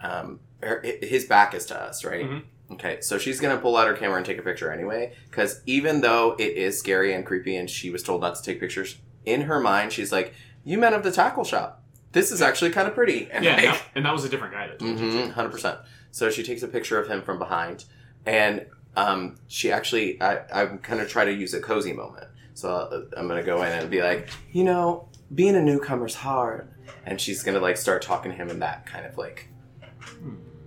um, 0.00 0.40
her, 0.62 0.82
his 1.02 1.24
back 1.24 1.54
is 1.54 1.66
to 1.66 1.80
us, 1.80 2.04
right? 2.04 2.24
Mhm. 2.26 2.42
Okay. 2.72 3.00
So 3.00 3.18
she's 3.18 3.40
gonna 3.40 3.58
pull 3.58 3.76
out 3.76 3.86
her 3.88 3.94
camera 3.94 4.16
and 4.18 4.26
take 4.26 4.38
a 4.38 4.42
picture 4.42 4.70
anyway, 4.70 5.14
because 5.30 5.60
even 5.66 6.00
though 6.02 6.36
it 6.38 6.56
is 6.56 6.78
scary 6.78 7.12
and 7.14 7.24
creepy, 7.24 7.56
and 7.56 7.68
she 7.68 7.90
was 7.90 8.02
told 8.02 8.20
not 8.20 8.34
to 8.36 8.42
take 8.42 8.60
pictures, 8.60 8.96
in 9.24 9.42
her 9.42 9.58
mind 9.60 9.92
she's 9.92 10.12
like, 10.12 10.34
"You 10.64 10.78
men 10.78 10.94
of 10.94 11.02
the 11.02 11.10
tackle 11.12 11.44
shop. 11.44 11.82
This 12.12 12.30
is 12.32 12.42
actually 12.42 12.70
kind 12.70 12.86
of 12.88 12.94
pretty." 12.94 13.28
And 13.30 13.44
Yeah, 13.44 13.56
and 13.56 13.64
that, 13.66 13.82
and 13.94 14.04
that 14.04 14.12
was 14.12 14.24
a 14.24 14.28
different 14.28 14.52
guy 14.54 14.66
that 14.68 14.78
told 14.78 14.98
you. 14.98 15.06
Mm-hmm, 15.06 15.30
hundred 15.30 15.50
percent. 15.50 15.78
So 16.10 16.30
she 16.30 16.42
takes 16.42 16.62
a 16.62 16.68
picture 16.68 17.00
of 17.00 17.08
him 17.08 17.22
from 17.22 17.38
behind, 17.38 17.84
and 18.26 18.66
um, 18.96 19.36
she 19.46 19.70
actually, 19.70 20.20
I, 20.20 20.40
I'm 20.52 20.78
gonna 20.82 21.06
try 21.06 21.24
to 21.24 21.32
use 21.32 21.54
a 21.54 21.60
cozy 21.60 21.92
moment. 21.92 22.26
So 22.54 22.70
uh, 22.70 23.02
I'm 23.16 23.28
gonna 23.28 23.42
go 23.42 23.62
in 23.62 23.72
and 23.72 23.90
be 23.90 24.02
like, 24.02 24.28
you 24.52 24.64
know, 24.64 25.08
being 25.34 25.54
a 25.56 25.62
newcomer's 25.62 26.14
hard, 26.14 26.68
and 27.06 27.20
she's 27.20 27.42
gonna 27.42 27.60
like 27.60 27.76
start 27.76 28.02
talking 28.02 28.30
to 28.32 28.36
him 28.36 28.50
in 28.50 28.58
that 28.58 28.86
kind 28.86 29.06
of 29.06 29.16
like, 29.16 29.48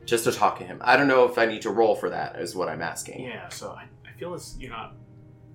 just 0.06 0.24
to 0.24 0.32
talk 0.32 0.58
to 0.60 0.66
him. 0.66 0.80
I 0.82 0.96
don't 0.98 1.08
know 1.08 1.26
if 1.26 1.38
I 1.38 1.46
need 1.46 1.62
to 1.64 1.70
roll 1.70 1.96
for 1.96 2.10
that. 2.10 2.40
Is 2.40 2.56
what 2.56 2.70
I'm 2.70 2.82
asking. 2.82 3.24
Yeah, 3.24 3.50
so 3.50 3.72
I, 3.72 3.88
I 4.08 4.18
feel 4.18 4.34
it's 4.34 4.56
you're 4.58 4.72
not 4.72 4.96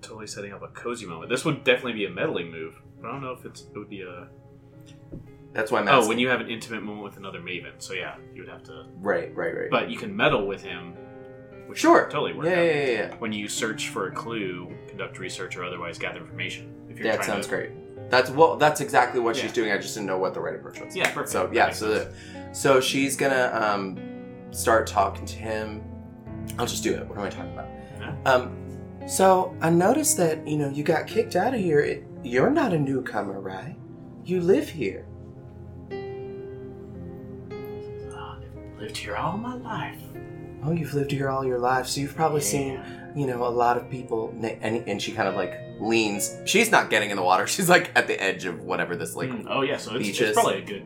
totally 0.01 0.27
setting 0.27 0.53
up 0.53 0.61
a 0.61 0.67
cozy 0.67 1.05
moment. 1.05 1.29
This 1.29 1.43
would 1.45 1.63
definitely 1.63 1.93
be 1.93 2.05
a 2.05 2.09
meddling 2.09 2.51
move, 2.51 2.79
but 3.01 3.09
I 3.09 3.11
don't 3.11 3.21
know 3.21 3.31
if 3.31 3.45
it's 3.45 3.61
it 3.61 3.77
would 3.77 3.89
be 3.89 4.01
a 4.01 4.27
That's 5.53 5.71
why 5.71 5.79
I'm 5.79 5.87
asking. 5.87 6.03
oh 6.03 6.07
when 6.07 6.19
you 6.19 6.27
have 6.29 6.41
an 6.41 6.49
intimate 6.49 6.83
moment 6.83 7.03
with 7.03 7.17
another 7.17 7.39
maven. 7.39 7.73
So 7.79 7.93
yeah, 7.93 8.15
you 8.33 8.41
would 8.41 8.49
have 8.51 8.63
to, 8.63 8.85
right, 8.97 9.35
right, 9.35 9.55
right. 9.55 9.69
but 9.71 9.89
you 9.89 9.97
can 9.97 10.15
meddle 10.15 10.45
with 10.45 10.63
him. 10.63 10.95
Which 11.67 11.79
sure, 11.79 12.05
totally 12.09 12.33
work. 12.33 12.45
Yeah, 12.45 12.53
out. 12.53 12.57
yeah, 12.57 12.73
yeah, 12.73 12.91
yeah. 12.91 13.15
When 13.17 13.31
you 13.31 13.47
search 13.47 13.89
for 13.89 14.07
a 14.07 14.11
clue, 14.11 14.75
conduct 14.87 15.19
research, 15.19 15.55
or 15.55 15.63
otherwise 15.63 15.99
gather 15.99 16.19
information. 16.19 16.73
If 16.89 16.97
you're 16.97 17.11
That 17.11 17.23
sounds 17.25 17.45
to, 17.45 17.55
great. 17.55 18.09
That's 18.09 18.31
well. 18.31 18.57
That's 18.57 18.81
exactly 18.81 19.19
what 19.19 19.35
Yeah. 19.35 19.43
she's 19.43 19.53
doing. 19.53 19.71
I 19.71 19.77
just 19.77 19.93
didn't 19.93 20.07
know 20.07 20.17
what 20.17 20.33
the 20.33 20.39
right 20.41 20.55
approach 20.55 20.79
was. 20.81 20.95
Yeah, 20.95 21.11
perfect. 21.11 21.29
So 21.29 21.49
yeah, 21.53 21.69
so 21.71 21.87
the, 21.89 22.13
so 22.53 22.81
she's 22.81 23.15
gonna 23.15 23.51
um, 23.53 23.99
start 24.51 24.87
talking 24.87 25.25
to 25.27 25.35
him. 25.35 25.83
I'll 26.57 26.65
just 26.65 26.83
do 26.83 26.93
it. 26.95 27.07
What 27.07 27.19
am 27.19 27.25
I 27.25 27.29
talking 27.29 27.53
about? 27.53 27.67
Yeah. 27.99 28.15
Um, 28.25 29.07
so 29.07 29.55
I 29.61 29.69
noticed 29.69 30.17
that 30.17 30.47
you 30.47 30.57
know 30.57 30.69
you 30.69 30.83
got 30.83 31.05
kicked 31.05 31.35
out 31.35 31.53
of 31.53 31.59
here. 31.59 31.81
It, 31.81 32.05
you're 32.23 32.49
not 32.49 32.73
a 32.73 32.79
newcomer, 32.79 33.39
right? 33.39 33.75
You 34.25 34.41
live 34.41 34.67
here. 34.69 35.05
Lived 38.89 38.97
here 38.97 39.15
all 39.15 39.37
my 39.37 39.53
life. 39.53 39.99
Oh, 40.63 40.71
you've 40.71 40.95
lived 40.95 41.11
here 41.11 41.29
all 41.29 41.45
your 41.45 41.59
life, 41.59 41.85
so 41.85 42.01
you've 42.01 42.15
probably 42.15 42.41
seen 42.41 42.81
you 43.15 43.27
know 43.27 43.45
a 43.45 43.49
lot 43.63 43.77
of 43.77 43.87
people. 43.89 44.33
And 44.41 44.83
and 44.89 44.99
she 44.99 45.11
kind 45.11 45.27
of 45.29 45.35
like 45.35 45.53
leans. 45.79 46.35
She's 46.45 46.71
not 46.71 46.89
getting 46.89 47.11
in 47.11 47.15
the 47.17 47.21
water. 47.23 47.45
She's 47.55 47.69
like 47.69 47.91
at 47.95 48.07
the 48.07 48.19
edge 48.21 48.45
of 48.45 48.63
whatever 48.63 48.95
this 48.95 49.15
like. 49.15 49.29
Mm, 49.29 49.45
oh 49.47 49.61
yeah, 49.61 49.77
so 49.77 49.95
it's, 49.95 50.07
beaches. 50.07 50.29
it's 50.29 50.33
probably 50.33 50.57
a 50.57 50.65
good 50.65 50.85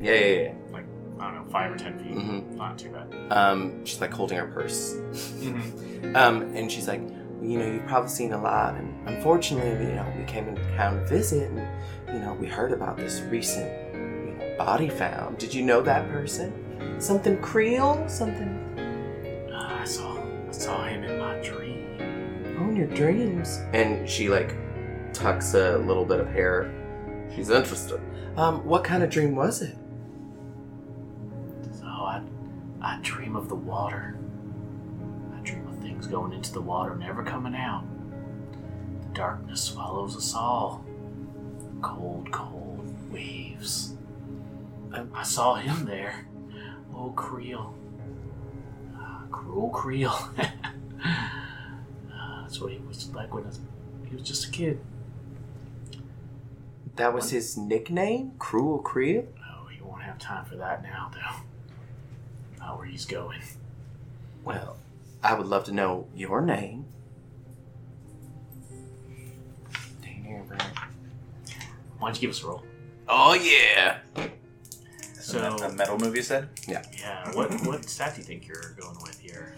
Yeah, 0.00 0.14
yeah, 0.14 0.42
yeah. 0.42 0.52
like 0.72 0.84
I 1.20 1.30
don't 1.30 1.46
know 1.46 1.52
five 1.52 1.70
or 1.70 1.76
ten 1.76 1.96
feet. 1.96 2.12
Mhm. 2.12 2.56
Not 2.56 2.76
too 2.76 2.90
bad. 2.90 3.32
Um, 3.32 3.84
she's 3.84 4.00
like 4.00 4.12
holding 4.12 4.38
her 4.38 4.48
purse. 4.48 4.94
Mm-hmm. 4.94 5.80
Um, 6.16 6.42
and 6.54 6.70
she's 6.70 6.86
like, 6.86 7.00
you 7.00 7.58
know, 7.58 7.66
you've 7.66 7.86
probably 7.86 8.10
seen 8.10 8.34
a 8.34 8.40
lot, 8.40 8.74
and 8.74 9.08
unfortunately, 9.08 9.86
you 9.86 9.94
know, 9.94 10.06
we 10.18 10.24
came 10.24 10.46
in 10.46 10.54
town 10.76 10.96
to 10.98 11.06
visit, 11.06 11.50
and 11.50 11.66
you 12.08 12.20
know, 12.20 12.34
we 12.34 12.46
heard 12.46 12.72
about 12.72 12.98
this 12.98 13.20
recent, 13.22 13.72
you 13.94 14.36
know, 14.38 14.54
body 14.58 14.90
found. 14.90 15.38
Did 15.38 15.54
you 15.54 15.62
know 15.62 15.80
that 15.80 16.08
person? 16.10 16.63
Something 16.98 17.40
Creole? 17.40 18.08
Something? 18.08 19.50
Ah, 19.52 19.80
I 19.80 19.84
saw 19.84 20.16
I 20.48 20.50
saw 20.52 20.84
him 20.84 21.04
in 21.04 21.18
my 21.18 21.36
dream. 21.40 22.56
Oh, 22.58 22.68
in 22.68 22.76
your 22.76 22.86
dreams. 22.86 23.60
And 23.72 24.08
she 24.08 24.28
like 24.28 24.54
tucks 25.12 25.54
a 25.54 25.78
little 25.78 26.04
bit 26.04 26.20
of 26.20 26.28
hair. 26.28 26.72
She's 27.34 27.50
interested. 27.50 28.00
Um, 28.36 28.64
what 28.64 28.84
kind 28.84 29.02
of 29.02 29.10
dream 29.10 29.34
was 29.36 29.62
it? 29.62 29.76
So 31.72 31.86
I 31.86 32.22
I 32.80 32.98
dream 33.02 33.36
of 33.36 33.48
the 33.48 33.54
water. 33.54 34.18
I 35.36 35.40
dream 35.42 35.66
of 35.68 35.78
things 35.78 36.06
going 36.06 36.32
into 36.32 36.52
the 36.52 36.62
water, 36.62 36.94
never 36.96 37.22
coming 37.22 37.54
out. 37.54 37.84
The 39.02 39.08
darkness 39.08 39.62
swallows 39.62 40.16
us 40.16 40.34
all. 40.34 40.84
Cold, 41.82 42.30
cold 42.32 43.12
waves. 43.12 43.94
I, 44.92 45.04
I 45.14 45.22
saw 45.22 45.54
him 45.56 45.84
there. 45.84 46.26
Oh, 46.96 47.12
Creel. 47.16 47.74
Ah, 48.96 49.22
cruel 49.30 49.70
Creel. 49.70 50.12
Ah, 51.06 52.40
That's 52.42 52.58
what 52.60 52.72
he 52.72 52.78
was 52.78 53.12
like 53.14 53.34
when 53.34 53.44
he 54.06 54.14
was 54.14 54.26
just 54.26 54.46
a 54.46 54.50
kid. 54.50 54.80
That 56.96 57.12
was 57.12 57.30
his 57.30 57.58
nickname, 57.58 58.32
Cruel 58.38 58.78
Creel? 58.78 59.26
Oh, 59.38 59.66
he 59.66 59.82
won't 59.82 60.00
have 60.02 60.18
time 60.18 60.46
for 60.46 60.56
that 60.56 60.82
now, 60.82 61.10
though. 61.12 61.42
Not 62.58 62.78
where 62.78 62.86
he's 62.86 63.04
going. 63.04 63.42
Well, 64.44 64.76
I 65.22 65.34
would 65.34 65.46
love 65.46 65.64
to 65.64 65.72
know 65.72 66.06
your 66.14 66.40
name. 66.40 66.86
Why 71.98 72.08
don't 72.08 72.14
you 72.16 72.20
give 72.28 72.30
us 72.30 72.42
a 72.42 72.46
roll? 72.46 72.62
Oh 73.08 73.34
yeah. 73.34 73.98
So- 75.24 75.56
a 75.56 75.72
metal 75.72 75.98
movie 75.98 76.22
said. 76.22 76.48
Yeah, 76.68 76.82
Yeah. 76.98 77.32
what 77.34 77.50
what 77.66 77.88
stat 77.88 78.14
do 78.14 78.20
you 78.20 78.26
think 78.26 78.46
you're 78.46 78.74
going 78.78 78.96
with 79.02 79.18
here? 79.18 79.54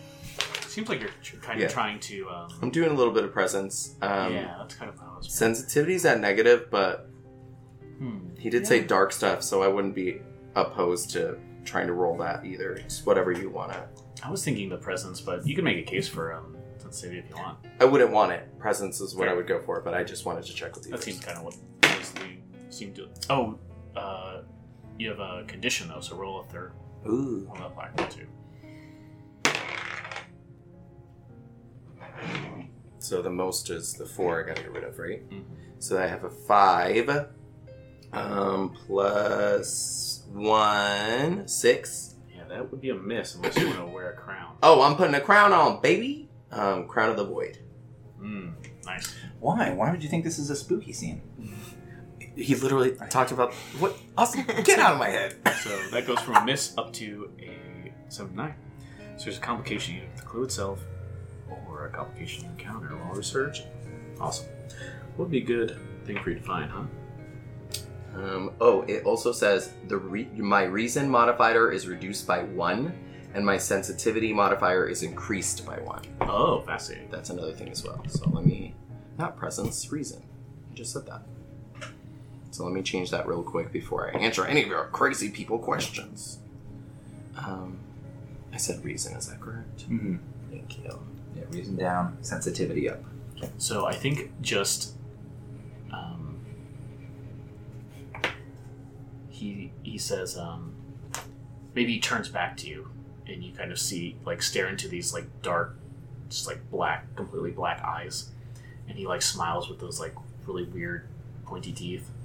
Seems 0.68 0.88
like 0.88 1.00
you're 1.00 1.10
tr- 1.22 1.36
kind 1.38 1.58
Yeah. 1.58 1.66
of 1.66 1.72
trying 1.72 1.98
to. 2.00 2.28
Um, 2.28 2.48
I'm 2.62 2.70
doing 2.70 2.90
a 2.90 2.94
little 2.94 3.12
bit 3.12 3.24
of 3.24 3.32
presence. 3.32 3.96
Um, 4.02 4.32
yeah, 4.34 4.56
that's 4.58 4.74
kind 4.74 4.90
of 4.90 4.98
how 4.98 5.12
I 5.14 5.16
was. 5.18 5.28
Sensitivity's 5.28 6.04
at 6.04 6.20
negative, 6.20 6.68
but 6.70 7.08
Hmm. 7.98 8.34
he 8.38 8.50
did 8.50 8.66
say 8.66 8.80
dark 8.84 9.12
stuff, 9.12 9.42
so 9.42 9.62
I 9.62 9.68
wouldn't 9.68 9.94
be 9.94 10.20
opposed 10.54 11.10
to 11.12 11.38
trying 11.64 11.86
to 11.86 11.94
roll 11.94 12.16
that 12.18 12.44
either. 12.44 12.72
It's 12.74 13.04
whatever 13.06 13.32
you 13.32 13.48
want 13.50 13.72
to. 13.72 13.88
I 14.22 14.30
was 14.30 14.44
thinking 14.44 14.68
the 14.68 14.76
presence, 14.76 15.20
but 15.20 15.46
you 15.46 15.54
can 15.54 15.64
make 15.64 15.78
a 15.78 15.82
case 15.90 16.06
for 16.08 16.32
um, 16.34 16.56
sensitivity 16.78 17.20
if 17.20 17.28
you 17.30 17.36
want. 17.36 17.58
I 17.80 17.84
wouldn't 17.86 18.10
want 18.10 18.32
it. 18.32 18.58
Presence 18.58 19.00
is 19.00 19.14
what 19.16 19.26
I 19.28 19.30
Fair. 19.30 19.36
would 19.36 19.46
go 19.46 19.60
for, 19.62 19.80
but 19.80 19.94
I 19.94 20.04
just 20.04 20.24
wanted 20.26 20.44
to 20.44 20.52
check 20.54 20.74
with 20.76 20.84
you. 20.86 20.90
That 20.92 20.98
first. 20.98 21.06
seems 21.06 21.24
kind 21.24 21.38
of 21.38 21.44
what 21.44 21.56
mostly 21.82 22.42
seemed 22.70 22.94
to. 22.96 23.08
Oh, 23.30 23.58
uh, 23.96 24.42
you 24.99 25.09
have 25.11 25.20
a 25.20 25.44
condition 25.47 25.88
though, 25.88 26.01
so 26.01 26.16
roll 26.16 26.40
a 26.40 26.44
third. 26.44 26.72
Ooh. 27.07 27.47
Roll 27.49 27.57
that 27.57 27.74
black 27.74 27.99
one 27.99 28.09
too. 28.11 28.26
So 32.99 33.22
the 33.22 33.30
most 33.30 33.70
is 33.70 33.94
the 33.94 34.07
four 34.07 34.42
I 34.42 34.49
gotta 34.49 34.62
get 34.62 34.72
rid 34.72 34.84
of, 34.84 34.99
right? 34.99 35.28
Mhm. 35.30 35.44
So 35.78 35.99
I 36.03 36.07
have 36.07 36.24
a 36.24 36.30
five, 36.30 37.28
um, 38.12 38.70
plus 38.86 40.24
one, 40.32 41.47
six. 41.47 42.16
Yeah, 42.34 42.44
that 42.49 42.70
would 42.70 42.80
be 42.80 42.90
a 42.90 42.94
miss 42.94 43.34
unless 43.36 43.57
you 43.57 43.66
want 43.66 43.78
to 43.78 43.86
wear 43.86 44.11
a 44.12 44.16
crown. 44.16 44.57
Oh, 44.62 44.82
I'm 44.82 44.97
putting 44.97 45.14
a 45.14 45.20
crown 45.20 45.53
on, 45.53 45.80
baby. 45.82 46.28
Um, 46.51 46.88
crown 46.88 47.11
of 47.11 47.16
the 47.16 47.24
void. 47.24 47.59
Hmm. 48.18 48.51
Nice. 48.84 49.14
Why? 49.40 49.72
Why 49.72 49.90
would 49.90 50.03
you 50.03 50.09
think 50.09 50.24
this 50.24 50.38
is 50.38 50.51
a 50.51 50.57
spooky 50.57 50.92
scene? 50.92 51.22
He 52.37 52.55
literally 52.55 52.97
talked 53.11 53.32
about 53.32 53.55
what? 53.78 53.97
Awesome! 54.16 54.45
Get 54.62 54.78
out 54.78 54.93
of 54.95 54.99
my 54.99 55.09
head. 55.09 55.37
So 55.66 55.76
that 55.91 56.07
goes 56.07 56.20
from 56.20 56.37
a 56.37 56.45
miss 56.45 56.76
up 56.78 56.93
to 56.95 57.30
a 57.41 57.93
seven 58.09 58.37
nine. 58.37 58.55
So 59.16 59.24
there's 59.24 59.39
a 59.39 59.41
complication 59.41 59.97
either 59.97 60.07
with 60.07 60.16
the 60.18 60.22
clue 60.22 60.45
itself 60.45 60.80
or 61.68 61.87
a 61.87 61.91
complication 61.91 62.45
you 62.45 62.51
encounter 62.51 62.89
while 62.97 63.14
researching. 63.14 63.66
Awesome. 64.20 64.47
What 65.16 65.24
would 65.24 65.30
be 65.30 65.39
a 65.39 65.45
good 65.45 65.76
thing 66.05 66.22
for 66.22 66.30
you 66.30 66.37
to 66.37 66.43
find, 66.43 66.70
huh? 66.70 66.84
Um, 68.14 68.53
oh, 68.61 68.82
it 68.82 69.05
also 69.05 69.32
says 69.32 69.72
the 69.89 69.97
re- 69.97 70.28
my 70.37 70.64
reason 70.64 71.09
modifier 71.11 71.72
is 71.72 71.89
reduced 71.89 72.26
by 72.26 72.45
one, 72.45 72.93
and 73.34 73.45
my 73.45 73.59
sensitivity 73.59 74.32
modifier 74.32 74.89
is 74.89 75.03
increased 75.03 75.66
by 75.66 75.78
one. 75.80 76.03
Oh, 76.20 76.61
fascinating. 76.62 77.11
That's 77.11 77.30
another 77.30 77.53
thing 77.53 77.70
as 77.70 77.82
well. 77.84 78.03
So 78.09 78.28
let 78.30 78.47
me 78.47 78.74
not 79.18 79.37
presence, 79.37 79.91
reason. 79.91 80.22
I 80.70 80.74
just 80.74 80.93
said 80.93 81.07
that. 81.07 81.22
So 82.57 82.64
let 82.64 82.72
me 82.72 82.80
change 82.80 83.11
that 83.11 83.26
real 83.28 83.42
quick 83.42 83.70
before 83.70 84.09
I 84.11 84.18
answer 84.18 84.46
any 84.46 84.62
of 84.62 84.68
your 84.68 84.84
crazy 84.86 85.30
people 85.30 85.59
questions. 85.59 86.38
Um, 87.36 87.78
I 88.50 88.57
said 88.57 88.82
reason. 88.82 89.14
Is 89.14 89.28
that 89.28 89.42
correct? 89.42 89.86
Mhm. 89.90 90.20
Thank 90.50 90.78
you. 90.78 90.98
Yeah, 91.36 91.42
reason 91.50 91.76
down, 91.76 92.16
sensitivity 92.22 92.88
up. 92.88 93.02
So 93.59 93.84
I 93.84 93.94
think 93.94 94.30
just 94.40 94.94
um, 95.92 96.38
he 99.28 99.70
he 99.82 99.98
says 99.98 100.38
um, 100.38 100.72
maybe 101.74 101.92
he 101.92 102.00
turns 102.00 102.30
back 102.30 102.57
to 102.59 102.66
you 102.68 102.88
and 103.26 103.44
you 103.44 103.52
kind 103.52 103.70
of 103.70 103.78
see 103.78 104.16
like 104.24 104.40
stare 104.40 104.68
into 104.68 104.88
these 104.88 105.12
like 105.12 105.26
dark, 105.42 105.76
just 106.30 106.46
like 106.46 106.70
black, 106.70 107.14
completely 107.16 107.50
black 107.50 107.82
eyes, 107.84 108.30
and 108.88 108.96
he 108.96 109.07
like 109.07 109.20
smiles 109.20 109.68
with 109.68 109.78
those 109.78 110.00
like 110.00 110.14
really 110.46 110.64
weird 110.64 111.07
pointy 111.44 111.72
teeth, 111.72 112.09
and 112.09 112.15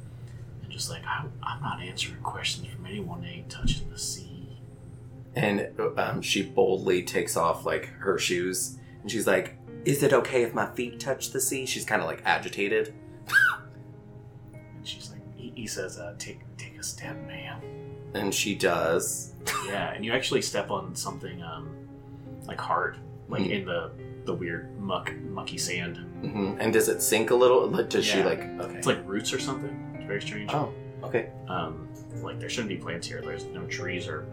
just 0.72 0.90
like 0.90 1.04
I, 1.06 1.26
I'm 1.44 1.62
not 1.62 1.82
answering 1.82 2.22
questions 2.22 2.68
from 2.68 2.86
anyone 2.86 3.22
that 3.22 3.30
ain't 3.30 3.50
touching 3.50 3.90
the 3.90 3.98
sea. 4.00 4.58
And 5.36 5.70
um, 5.98 6.22
she 6.22 6.42
boldly 6.44 7.04
takes 7.04 7.38
off 7.38 7.66
like 7.66 7.86
her 8.00 8.18
shoes, 8.18 8.78
and 9.02 9.10
she's 9.10 9.26
like, 9.28 9.58
"Is 9.86 10.04
it 10.04 10.12
okay 10.14 10.44
if 10.44 10.54
my 10.54 10.68
feet 10.76 11.00
touch 11.00 11.32
the 11.32 11.40
sea?" 11.40 11.66
She's 11.66 11.86
kind 11.86 12.02
of 12.02 12.08
like 12.08 12.22
agitated. 12.26 12.94
And 14.54 14.86
she's 14.88 15.10
like, 15.12 15.22
he, 15.36 15.54
he 15.56 15.68
says, 15.68 15.98
uh, 15.98 16.16
"Take 16.18 16.42
take 16.58 16.78
a 16.78 16.84
step, 16.84 17.16
ma'am." 17.28 17.62
And 18.14 18.34
she 18.34 18.56
does. 18.56 19.34
Yeah, 19.68 19.94
and 19.94 20.04
you 20.04 20.12
actually 20.12 20.42
step 20.42 20.70
on 20.70 20.96
something 20.96 21.42
um, 21.42 21.70
like 22.46 22.60
hard, 22.60 22.98
like 23.30 23.44
Mhm. 23.44 23.52
in 23.52 23.66
the 23.66 23.92
the 24.26 24.34
weird 24.34 24.78
muck, 24.80 25.12
mucky 25.30 25.58
sand. 25.58 25.98
hmm 26.22 26.56
And 26.60 26.72
does 26.74 26.90
it 26.90 27.02
sink 27.02 27.32
a 27.32 27.36
little? 27.36 27.68
Like, 27.68 27.90
Does 27.90 28.06
she 28.06 28.22
like? 28.22 28.40
Okay. 28.60 28.78
It's 28.78 28.86
like 28.86 29.00
roots 29.08 29.34
or 29.34 29.40
something. 29.40 29.91
Very 30.12 30.22
strange. 30.22 30.52
oh, 30.54 30.74
okay. 31.04 31.30
Um, 31.48 31.88
like 32.22 32.38
there 32.38 32.50
shouldn't 32.50 32.68
be 32.68 32.76
plants 32.76 33.08
here. 33.08 33.22
There's 33.22 33.46
no 33.46 33.66
trees 33.68 34.10
or 34.10 34.24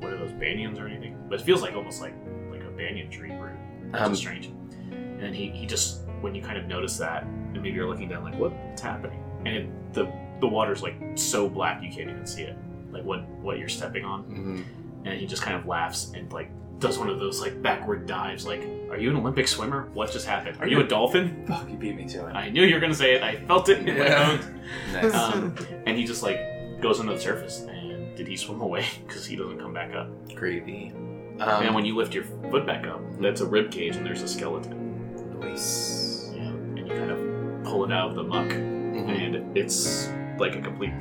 what 0.00 0.12
are 0.12 0.18
those 0.18 0.32
banyans 0.32 0.78
or 0.78 0.86
anything. 0.86 1.16
But 1.30 1.40
it 1.40 1.44
feels 1.46 1.62
like 1.62 1.74
almost 1.74 2.02
like 2.02 2.12
like 2.50 2.60
a 2.60 2.68
banyan 2.70 3.10
tree 3.10 3.30
root. 3.32 3.56
It's 3.90 4.02
Um, 4.02 4.14
strange. 4.14 4.50
And 4.90 5.34
he, 5.34 5.48
he 5.48 5.64
just 5.64 6.02
when 6.20 6.34
you 6.34 6.42
kind 6.42 6.58
of 6.58 6.66
notice 6.66 6.98
that, 6.98 7.22
and 7.22 7.54
maybe 7.54 7.70
you're 7.70 7.88
looking 7.88 8.08
down 8.10 8.22
like 8.22 8.38
what's 8.38 8.82
happening, 8.82 9.18
and 9.46 9.48
it, 9.56 9.94
the 9.94 10.12
the 10.40 10.46
water's 10.46 10.82
like 10.82 10.96
so 11.14 11.48
black 11.48 11.82
you 11.82 11.88
can't 11.90 12.10
even 12.10 12.26
see 12.26 12.42
it, 12.42 12.56
like 12.92 13.02
what 13.04 13.26
what 13.40 13.58
you're 13.58 13.68
stepping 13.68 14.04
on. 14.04 14.22
hmm 14.24 14.62
and 15.06 15.20
he 15.20 15.26
just 15.26 15.42
kind 15.42 15.54
of 15.56 15.66
laughs 15.66 16.12
and 16.14 16.32
like 16.32 16.50
does 16.84 16.98
one 16.98 17.08
of 17.08 17.18
those 17.18 17.40
like 17.40 17.60
backward 17.62 18.06
dives 18.06 18.46
like 18.46 18.60
are 18.90 18.98
you 18.98 19.10
an 19.10 19.16
olympic 19.16 19.48
swimmer? 19.48 19.88
What 19.94 20.12
just 20.12 20.26
happened? 20.26 20.58
Are 20.60 20.68
you 20.68 20.80
a 20.80 20.84
dolphin? 20.86 21.44
Fuck, 21.48 21.68
you 21.68 21.76
beat 21.76 21.96
me 21.96 22.06
to 22.10 22.26
it. 22.26 22.32
i 22.36 22.48
knew 22.50 22.62
you 22.62 22.74
were 22.74 22.80
gonna 22.80 22.94
say 22.94 23.14
it. 23.16 23.22
I 23.22 23.36
felt 23.46 23.68
it 23.68 23.88
in 23.88 23.98
my 23.98 24.08
bones. 24.08 24.44
Nice. 24.92 25.14
um, 25.14 25.54
and 25.86 25.96
he 25.98 26.04
just 26.04 26.22
like 26.22 26.38
goes 26.80 27.00
under 27.00 27.14
the 27.14 27.20
surface. 27.20 27.62
And 27.62 28.16
did 28.16 28.28
he 28.28 28.36
swim 28.36 28.60
away? 28.60 28.84
Because 29.06 29.26
he 29.26 29.34
doesn't 29.36 29.58
come 29.58 29.72
back 29.74 29.94
up. 29.94 30.08
Creepy. 30.36 30.92
Um, 31.40 31.64
and 31.64 31.74
when 31.74 31.84
you 31.84 31.96
lift 31.96 32.14
your 32.14 32.24
foot 32.50 32.64
back 32.66 32.86
up 32.86 33.00
that's 33.20 33.40
a 33.40 33.46
rib 33.46 33.70
cage 33.72 33.96
and 33.96 34.04
there's 34.06 34.22
a 34.22 34.28
skeleton. 34.28 35.40
Nice. 35.40 36.30
yeah, 36.34 36.42
and 36.42 36.78
you 36.78 36.86
kind 36.86 37.10
of 37.10 37.64
pull 37.64 37.84
it 37.84 37.92
out 37.92 38.10
of 38.10 38.14
the 38.16 38.22
muck. 38.22 38.48
Mhm. 38.48 39.08
and 39.08 39.56
it's 39.56 40.08
like 40.38 40.54
a 40.54 40.60
complete 40.60 40.92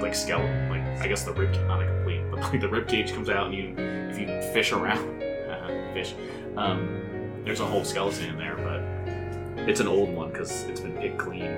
like 0.00 0.14
skeleton 0.14 0.70
like 0.70 0.82
i 1.02 1.06
guess 1.06 1.24
the 1.24 1.32
rib 1.34 1.52
not 1.66 1.82
a 1.82 1.86
complete 1.86 2.22
but 2.30 2.40
like 2.40 2.58
the 2.60 2.68
rib 2.68 2.88
cage 2.88 3.12
comes 3.12 3.28
out 3.28 3.46
and 3.48 3.54
you 3.54 3.74
if 4.10 4.18
you 4.18 4.26
fish 4.54 4.72
around 4.72 5.22
fish 5.94 6.14
um 6.56 7.42
there's 7.44 7.60
a 7.60 7.66
whole 7.66 7.84
skeleton 7.84 8.30
in 8.30 8.38
there 8.38 8.56
but 8.56 9.68
it's 9.68 9.80
an 9.80 9.88
old 9.88 10.14
one 10.14 10.30
because 10.30 10.64
it's 10.64 10.80
been 10.80 10.96
picked 10.98 11.18
clean 11.18 11.50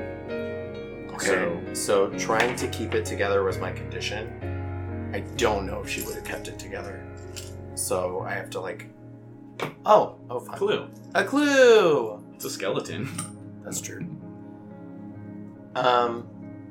Okay. 1.16 1.74
So, 1.74 2.11
trying 2.18 2.57
to 2.57 2.68
keep 2.68 2.95
it 2.95 3.07
together 3.07 3.43
was 3.43 3.57
my 3.59 3.72
condition. 3.72 5.11
I 5.14 5.20
don't 5.37 5.66
know 5.66 5.80
if 5.80 5.89
she 5.89 6.03
would 6.03 6.14
have 6.14 6.24
kept 6.24 6.49
it 6.49 6.59
together. 6.59 7.03
So 7.74 8.20
I 8.20 8.34
have 8.34 8.51
to 8.51 8.61
like. 8.61 8.87
Oh, 9.87 10.16
oh, 10.28 10.41
fine. 10.41 10.57
clue 10.59 10.91
A 11.14 11.24
clue. 11.24 12.22
it's 12.34 12.45
a 12.45 12.51
skeleton 12.51 13.09
That's 13.64 13.80
true. 13.80 14.07
Um, 15.74 16.28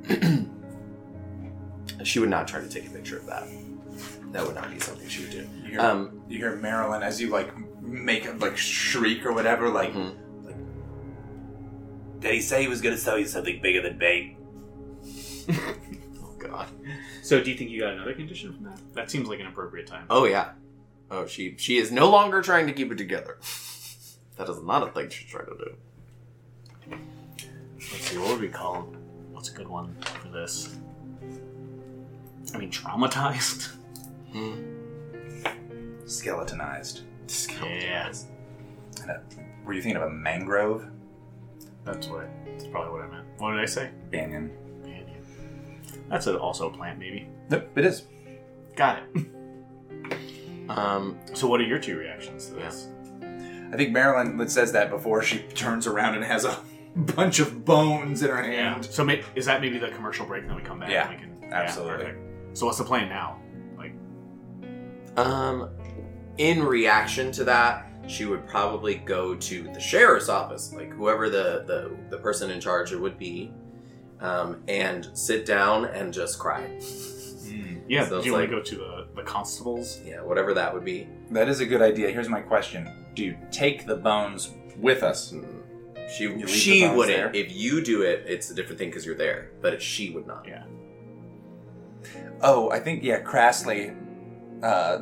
she 2.04 2.20
would 2.20 2.30
not 2.30 2.48
try 2.48 2.60
to 2.60 2.70
take 2.70 2.86
a 2.86 2.90
picture 2.90 3.18
of 3.18 3.26
that. 3.26 3.48
That 4.32 4.46
would 4.46 4.56
not 4.56 4.72
be 4.72 4.80
something 4.80 5.08
she 5.08 5.24
would 5.24 5.32
do. 5.32 5.48
You 5.66 5.72
hear, 5.72 5.80
Um, 5.82 6.22
you 6.30 6.38
hear 6.38 6.56
Marilyn 6.56 7.02
as 7.04 7.20
you 7.20 7.30
like 7.30 7.52
make 7.82 8.26
a 8.28 8.32
like 8.34 8.56
shriek 8.58 9.26
or 9.26 9.34
whatever. 9.34 9.70
Like, 9.70 9.94
mhm. 9.94 10.16
Did 12.20 12.34
he 12.34 12.42
say 12.42 12.62
he 12.62 12.68
was 12.68 12.82
going 12.82 12.96
to 12.96 13.02
sell 13.02 13.20
you 13.20 13.26
something 13.28 13.62
bigger 13.62 13.82
than 13.82 13.98
bait? 13.98 14.38
oh 15.50 16.36
god. 16.40 16.68
so 17.22 17.40
do 17.44 17.52
you 17.52 17.58
think 17.58 17.70
you 17.70 17.80
got 17.82 17.94
another 17.94 18.14
condition 18.14 18.52
from 18.54 18.64
that 18.64 18.80
that 18.94 19.12
seems 19.12 19.28
like 19.28 19.40
an 19.40 19.46
appropriate 19.48 19.86
time 19.88 20.06
Oh 20.10 20.26
yeah. 20.26 20.52
Oh, 21.12 21.28
she 21.28 21.56
she 21.58 21.78
is 21.78 21.92
no 21.92 22.10
longer 22.10 22.42
trying 22.42 22.66
to 22.68 22.74
keep 22.74 22.92
it 22.92 22.98
together. 22.98 23.38
That 24.38 24.50
is 24.50 24.62
not 24.64 24.86
a 24.86 24.92
thing 24.92 25.10
she's 25.10 25.30
trying 25.30 25.46
to 25.46 25.56
do. 25.58 26.98
let's 27.78 28.02
see 28.10 28.18
what 28.18 28.32
would 28.32 28.42
we 28.42 28.50
call 28.50 28.94
what's 29.32 29.50
a 29.50 29.54
good 29.54 29.68
one 29.70 29.96
for 30.02 30.28
this 30.28 30.76
i 32.54 32.58
mean 32.58 32.70
traumatized 32.70 33.72
skeletonized. 36.06 37.02
yeah 37.62 38.12
Were 39.66 39.74
you 39.74 39.82
thinking 39.82 40.02
of 40.02 40.04
a 40.04 40.10
mangrove? 40.10 40.88
that's 41.84 42.08
what 42.08 42.28
that's 42.48 42.66
probably 42.68 42.92
what 42.92 43.02
i 43.04 43.08
meant 43.08 43.28
what 43.38 43.52
did 43.52 43.60
i 43.62 43.66
say 43.66 43.92
Banyan. 44.12 44.52
Banyan. 44.84 45.06
That's 46.10 46.26
a, 46.28 46.38
also 46.40 46.70
a 46.70 46.74
plant, 46.74 46.98
maybe. 47.00 47.28
Nope, 47.50 47.70
it 47.78 47.86
is. 47.86 48.04
Got 48.76 49.00
it. 49.16 49.26
Um, 50.70 51.20
So, 51.34 51.46
what 51.48 51.60
are 51.62 51.64
your 51.64 51.78
two 51.80 51.96
reactions 51.98 52.48
to 52.48 52.54
this? 52.56 52.88
I 53.72 53.78
think 53.78 53.92
Marilyn 53.92 54.48
says 54.50 54.72
that 54.72 54.90
before 54.90 55.22
she 55.22 55.40
turns 55.40 55.86
around 55.86 56.16
and 56.16 56.24
has 56.24 56.44
a 56.44 56.58
bunch 56.96 57.40
of 57.40 57.64
bones 57.66 58.24
in 58.24 58.30
her 58.32 58.44
Yeah. 58.52 58.74
hand. 58.74 58.86
So, 58.86 59.04
may, 59.04 59.24
is 59.36 59.46
that 59.46 59.62
maybe 59.62 59.78
the 59.78 59.90
commercial 59.90 60.26
break? 60.26 60.42
And 60.42 60.50
then 60.50 60.58
we 60.58 60.64
come 60.64 60.80
back. 60.80 60.90
Yeah, 60.90 61.08
and 61.12 61.20
we 61.20 61.24
can, 61.44 61.54
absolutely. 61.54 62.06
perfect. 62.06 62.58
So, 62.58 62.66
what's 62.66 62.80
the 62.80 62.84
plan 62.84 63.10
now? 63.10 63.40
Like, 63.78 63.94
um, 65.18 65.70
in 66.38 66.64
reaction 66.64 67.32
to 67.34 67.44
that, 67.46 67.88
she 68.08 68.26
would 68.26 68.48
probably 68.48 68.96
go 68.96 69.36
to 69.36 69.64
the 69.74 69.80
sheriff's 69.80 70.30
office, 70.30 70.74
like 70.74 70.92
whoever 70.92 71.30
the 71.30 71.64
the, 71.66 71.96
the 72.10 72.18
person 72.18 72.52
in 72.52 72.60
charge 72.60 72.92
it 72.92 73.00
would 73.00 73.18
be, 73.18 73.52
um, 74.20 74.64
and 74.68 75.10
sit 75.14 75.46
down 75.46 75.86
and 75.86 76.14
just 76.14 76.38
cry. 76.40 76.68
yeah. 77.88 78.08
So 78.08 78.22
do 78.22 78.28
you 78.28 78.36
it's 78.36 78.40
want 78.40 78.44
to 78.44 78.48
go 78.48 78.62
to 78.62 78.76
the, 78.76 79.08
the 79.16 79.24
constables? 79.24 80.00
Yeah, 80.06 80.22
whatever 80.22 80.54
that 80.54 80.74
would 80.74 80.86
be. 80.86 81.08
That 81.32 81.50
is 81.50 81.60
a 81.62 81.66
good 81.66 81.82
idea. 81.82 82.12
Here's 82.12 82.30
my 82.30 82.42
question: 82.42 82.90
Do 83.16 83.24
you 83.24 83.38
take 83.52 83.86
the 83.86 83.96
bones 83.96 84.54
with 84.78 85.02
us? 85.04 85.34
She 86.16 86.46
she 86.46 86.88
wouldn't. 86.88 87.08
there? 87.08 87.32
If 87.34 87.56
you 87.56 87.84
do 87.84 88.04
it, 88.04 88.26
it's 88.28 88.52
a 88.52 88.54
different 88.54 88.78
thing 88.78 88.90
because 88.90 89.06
you're 89.06 89.16
there. 89.16 89.52
But 89.62 89.82
she 89.82 90.12
would 90.12 90.28
not. 90.28 90.46
Yeah. 90.48 90.64
Oh, 92.42 92.70
I 92.70 92.80
think 92.80 93.04
yeah. 93.04 93.22
Crassly, 93.22 93.96
uh, 94.62 95.00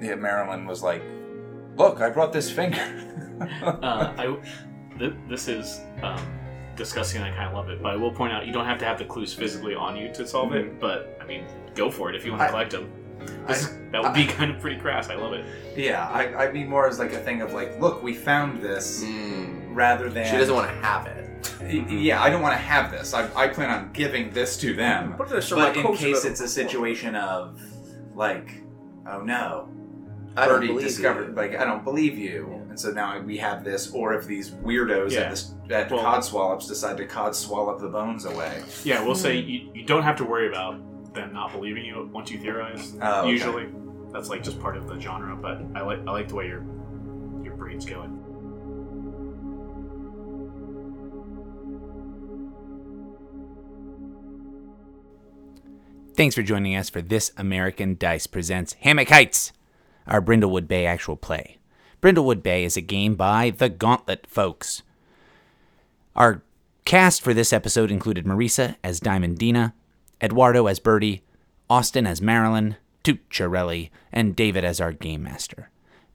yeah. 0.00 0.14
Marilyn 0.14 0.66
was 0.66 0.82
like, 0.82 1.02
"Look, 1.76 2.00
I 2.00 2.10
brought 2.10 2.32
this 2.32 2.50
finger." 2.50 3.00
Uh, 3.64 4.14
I, 4.16 4.36
th- 4.96 5.12
this 5.28 5.48
is 5.48 5.80
um, 6.04 6.24
disgusting. 6.76 7.20
and 7.20 7.32
I 7.32 7.36
kind 7.36 7.48
of 7.48 7.54
love 7.54 7.68
it, 7.68 7.82
but 7.82 7.90
I 7.92 7.96
will 7.96 8.12
point 8.12 8.32
out 8.32 8.46
you 8.46 8.52
don't 8.52 8.64
have 8.64 8.78
to 8.78 8.84
have 8.84 8.96
the 8.96 9.04
clues 9.04 9.34
physically 9.34 9.74
on 9.74 9.96
you 9.96 10.12
to 10.14 10.24
solve 10.24 10.52
it. 10.54 10.78
But 10.78 11.18
I 11.20 11.26
mean, 11.26 11.44
go 11.74 11.90
for 11.90 12.08
it 12.10 12.14
if 12.14 12.24
you 12.24 12.30
want 12.30 12.42
to 12.42 12.46
I- 12.46 12.50
collect 12.50 12.70
them. 12.70 12.92
This, 13.48 13.74
that 13.90 14.02
would 14.02 14.14
be 14.14 14.26
kind 14.26 14.52
of 14.52 14.60
pretty 14.60 14.78
crass. 14.78 15.08
I 15.10 15.16
love 15.16 15.32
it. 15.32 15.44
yeah, 15.76 16.08
I, 16.10 16.46
I 16.46 16.52
mean 16.52 16.68
more 16.68 16.86
as 16.86 17.00
like 17.00 17.12
a 17.12 17.18
thing 17.18 17.42
of 17.42 17.52
like, 17.54 17.80
"Look, 17.80 18.02
we 18.04 18.14
found 18.14 18.62
this," 18.62 19.02
Mm. 19.02 19.74
rather 19.74 20.08
than 20.10 20.26
She 20.30 20.36
doesn't 20.36 20.54
want 20.54 20.68
to 20.70 20.76
have 20.76 21.06
it. 21.08 21.20
Y- 21.60 21.86
Yeah, 21.88 22.22
I 22.22 22.30
don't 22.30 22.40
want 22.42 22.52
to 22.54 22.58
have 22.62 22.92
this. 22.92 23.14
I, 23.14 23.28
I 23.34 23.48
plan 23.48 23.70
on 23.70 23.90
giving 23.92 24.30
this 24.30 24.56
to 24.58 24.74
them. 24.74 25.14
Put 25.14 25.28
this 25.28 25.50
on 25.50 25.58
But 25.58 25.76
in 25.76 25.96
case 25.96 26.24
it's 26.24 26.40
a 26.40 26.48
situation 26.48 27.16
of, 27.16 27.60
like, 28.14 28.62
oh 29.10 29.20
no, 29.22 29.68
I 30.36 30.46
don't 30.46 30.56
Birdie 30.56 30.66
believe 30.68 30.86
discovered, 30.86 31.28
you. 31.28 31.34
like, 31.34 31.56
I 31.56 31.64
don't 31.64 31.84
believe 31.84 32.18
you, 32.18 32.66
and 32.68 32.78
so 32.78 32.90
now 32.90 33.20
we 33.20 33.36
have 33.38 33.62
this. 33.62 33.92
Or 33.92 34.14
if 34.14 34.26
these 34.26 34.50
weirdos 34.50 35.12
Yeah. 35.12 35.20
at, 35.20 35.30
this, 35.30 35.54
at 35.70 35.90
Well- 35.90 36.02
Codswallops 36.02 36.66
decide 36.66 36.96
to 36.96 37.06
Codswallop 37.06 37.80
the 37.80 37.88
bones 37.88 38.24
away. 38.24 38.62
Yeah, 38.82 39.04
we'll 39.04 39.14
say 39.14 39.40
hmm. 39.40 39.48
you, 39.48 39.70
you 39.74 39.84
don't 39.84 40.02
have 40.02 40.16
to 40.16 40.24
worry 40.24 40.48
about 40.48 40.80
them 41.14 41.32
not 41.32 41.52
believing 41.52 41.84
you 41.84 42.10
once 42.12 42.30
you 42.30 42.38
theorize. 42.38 42.96
Oh, 43.00 43.20
okay. 43.20 43.30
Usually, 43.30 43.68
that's 44.12 44.28
like 44.28 44.42
just 44.42 44.60
part 44.60 44.76
of 44.76 44.88
the 44.88 45.00
genre. 45.00 45.36
But 45.36 45.62
I 45.74 45.82
like 45.82 46.00
I 46.00 46.10
like 46.10 46.28
the 46.28 46.34
way 46.34 46.48
your 46.48 46.64
your 47.44 47.54
brain's 47.54 47.84
going. 47.84 48.20
Thanks 56.16 56.36
for 56.36 56.42
joining 56.42 56.76
us 56.76 56.88
for 56.88 57.02
This 57.02 57.32
American 57.36 57.96
Dice 57.98 58.28
Presents 58.28 58.74
Hammock 58.80 59.08
Heights. 59.08 59.52
Our 60.06 60.20
Brindlewood 60.20 60.68
Bay 60.68 60.86
actual 60.86 61.16
play. 61.16 61.58
Brindlewood 62.00 62.42
Bay 62.42 62.64
is 62.64 62.76
a 62.76 62.82
game 62.82 63.14
by 63.14 63.50
the 63.50 63.68
Gauntlet 63.68 64.26
folks. 64.26 64.82
Our 66.14 66.42
cast 66.84 67.22
for 67.22 67.32
this 67.32 67.52
episode 67.52 67.90
included 67.90 68.26
Marisa 68.26 68.76
as 68.84 69.00
Diamond 69.00 69.38
Dina, 69.38 69.74
Eduardo 70.20 70.66
as 70.66 70.78
Birdie, 70.78 71.22
Austin 71.70 72.06
as 72.06 72.20
Marilyn, 72.20 72.76
Tuccirelli, 73.02 73.90
and 74.12 74.36
David 74.36 74.64
as 74.64 74.80
our 74.80 74.92
game 74.92 75.22
master. 75.22 75.70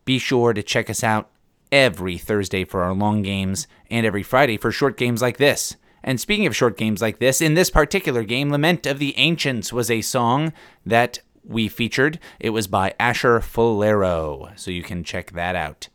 Be 0.05 0.19
sure 0.19 0.53
to 0.53 0.63
check 0.63 0.89
us 0.89 1.03
out 1.03 1.29
every 1.71 2.17
Thursday 2.17 2.65
for 2.65 2.83
our 2.83 2.93
long 2.93 3.21
games 3.21 3.67
and 3.89 4.05
every 4.05 4.23
Friday 4.23 4.57
for 4.57 4.71
short 4.71 4.97
games 4.97 5.21
like 5.21 5.37
this. 5.37 5.75
And 6.03 6.19
speaking 6.19 6.45
of 6.45 6.55
short 6.55 6.77
games 6.77 7.01
like 7.01 7.19
this, 7.19 7.41
in 7.41 7.55
this 7.55 7.69
particular 7.69 8.23
game, 8.23 8.51
Lament 8.51 8.85
of 8.85 8.99
the 8.99 9.17
Ancients 9.17 9.73
was 9.73 9.91
a 9.91 10.01
song 10.01 10.53
that 10.85 11.19
we 11.49 11.67
featured. 11.67 12.19
It 12.39 12.51
was 12.51 12.67
by 12.67 12.93
Asher 12.99 13.39
Fulero, 13.39 14.51
so 14.55 14.71
you 14.71 14.83
can 14.83 15.03
check 15.03 15.31
that 15.31 15.55
out. 15.55 15.89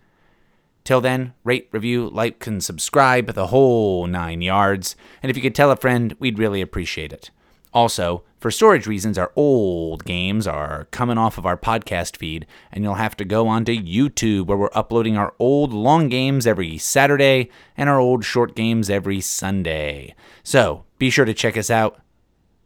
Till 0.84 1.00
then, 1.00 1.32
rate, 1.44 1.68
review, 1.72 2.10
like, 2.10 2.46
and 2.46 2.62
subscribe 2.62 3.32
the 3.32 3.46
whole 3.46 4.06
nine 4.06 4.42
yards. 4.42 4.96
And 5.22 5.30
if 5.30 5.36
you 5.36 5.42
could 5.42 5.54
tell 5.54 5.70
a 5.70 5.76
friend, 5.76 6.14
we'd 6.18 6.38
really 6.38 6.60
appreciate 6.60 7.12
it. 7.12 7.30
Also, 7.72 8.22
for 8.38 8.50
storage 8.50 8.86
reasons, 8.86 9.16
our 9.16 9.32
old 9.34 10.04
games 10.04 10.46
are 10.46 10.86
coming 10.90 11.16
off 11.16 11.38
of 11.38 11.46
our 11.46 11.56
podcast 11.56 12.18
feed, 12.18 12.46
and 12.70 12.84
you'll 12.84 12.94
have 12.94 13.16
to 13.16 13.24
go 13.24 13.48
onto 13.48 13.74
YouTube 13.74 14.46
where 14.46 14.58
we're 14.58 14.68
uploading 14.74 15.16
our 15.16 15.34
old 15.38 15.72
long 15.72 16.08
games 16.08 16.46
every 16.46 16.76
Saturday 16.76 17.48
and 17.76 17.88
our 17.88 17.98
old 17.98 18.24
short 18.24 18.54
games 18.54 18.90
every 18.90 19.20
Sunday. 19.20 20.14
So 20.42 20.84
be 20.98 21.10
sure 21.10 21.24
to 21.24 21.34
check 21.34 21.56
us 21.56 21.70
out, 21.70 21.98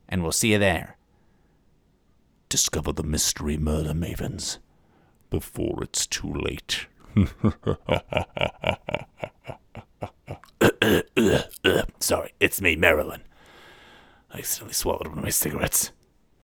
and 0.08 0.22
we'll 0.22 0.32
see 0.32 0.52
you 0.52 0.58
there. 0.58 0.97
Discover 2.48 2.92
the 2.92 3.02
mystery 3.02 3.58
murder 3.58 3.92
mavens 3.92 4.58
before 5.30 5.82
it's 5.82 6.06
too 6.06 6.32
late. 6.32 6.86
Sorry, 12.00 12.32
it's 12.40 12.60
me, 12.60 12.76
Marilyn. 12.76 13.22
I 14.30 14.38
accidentally 14.38 14.74
swallowed 14.74 15.08
one 15.08 15.18
of 15.18 15.24
my 15.24 15.30
cigarettes. 15.30 15.92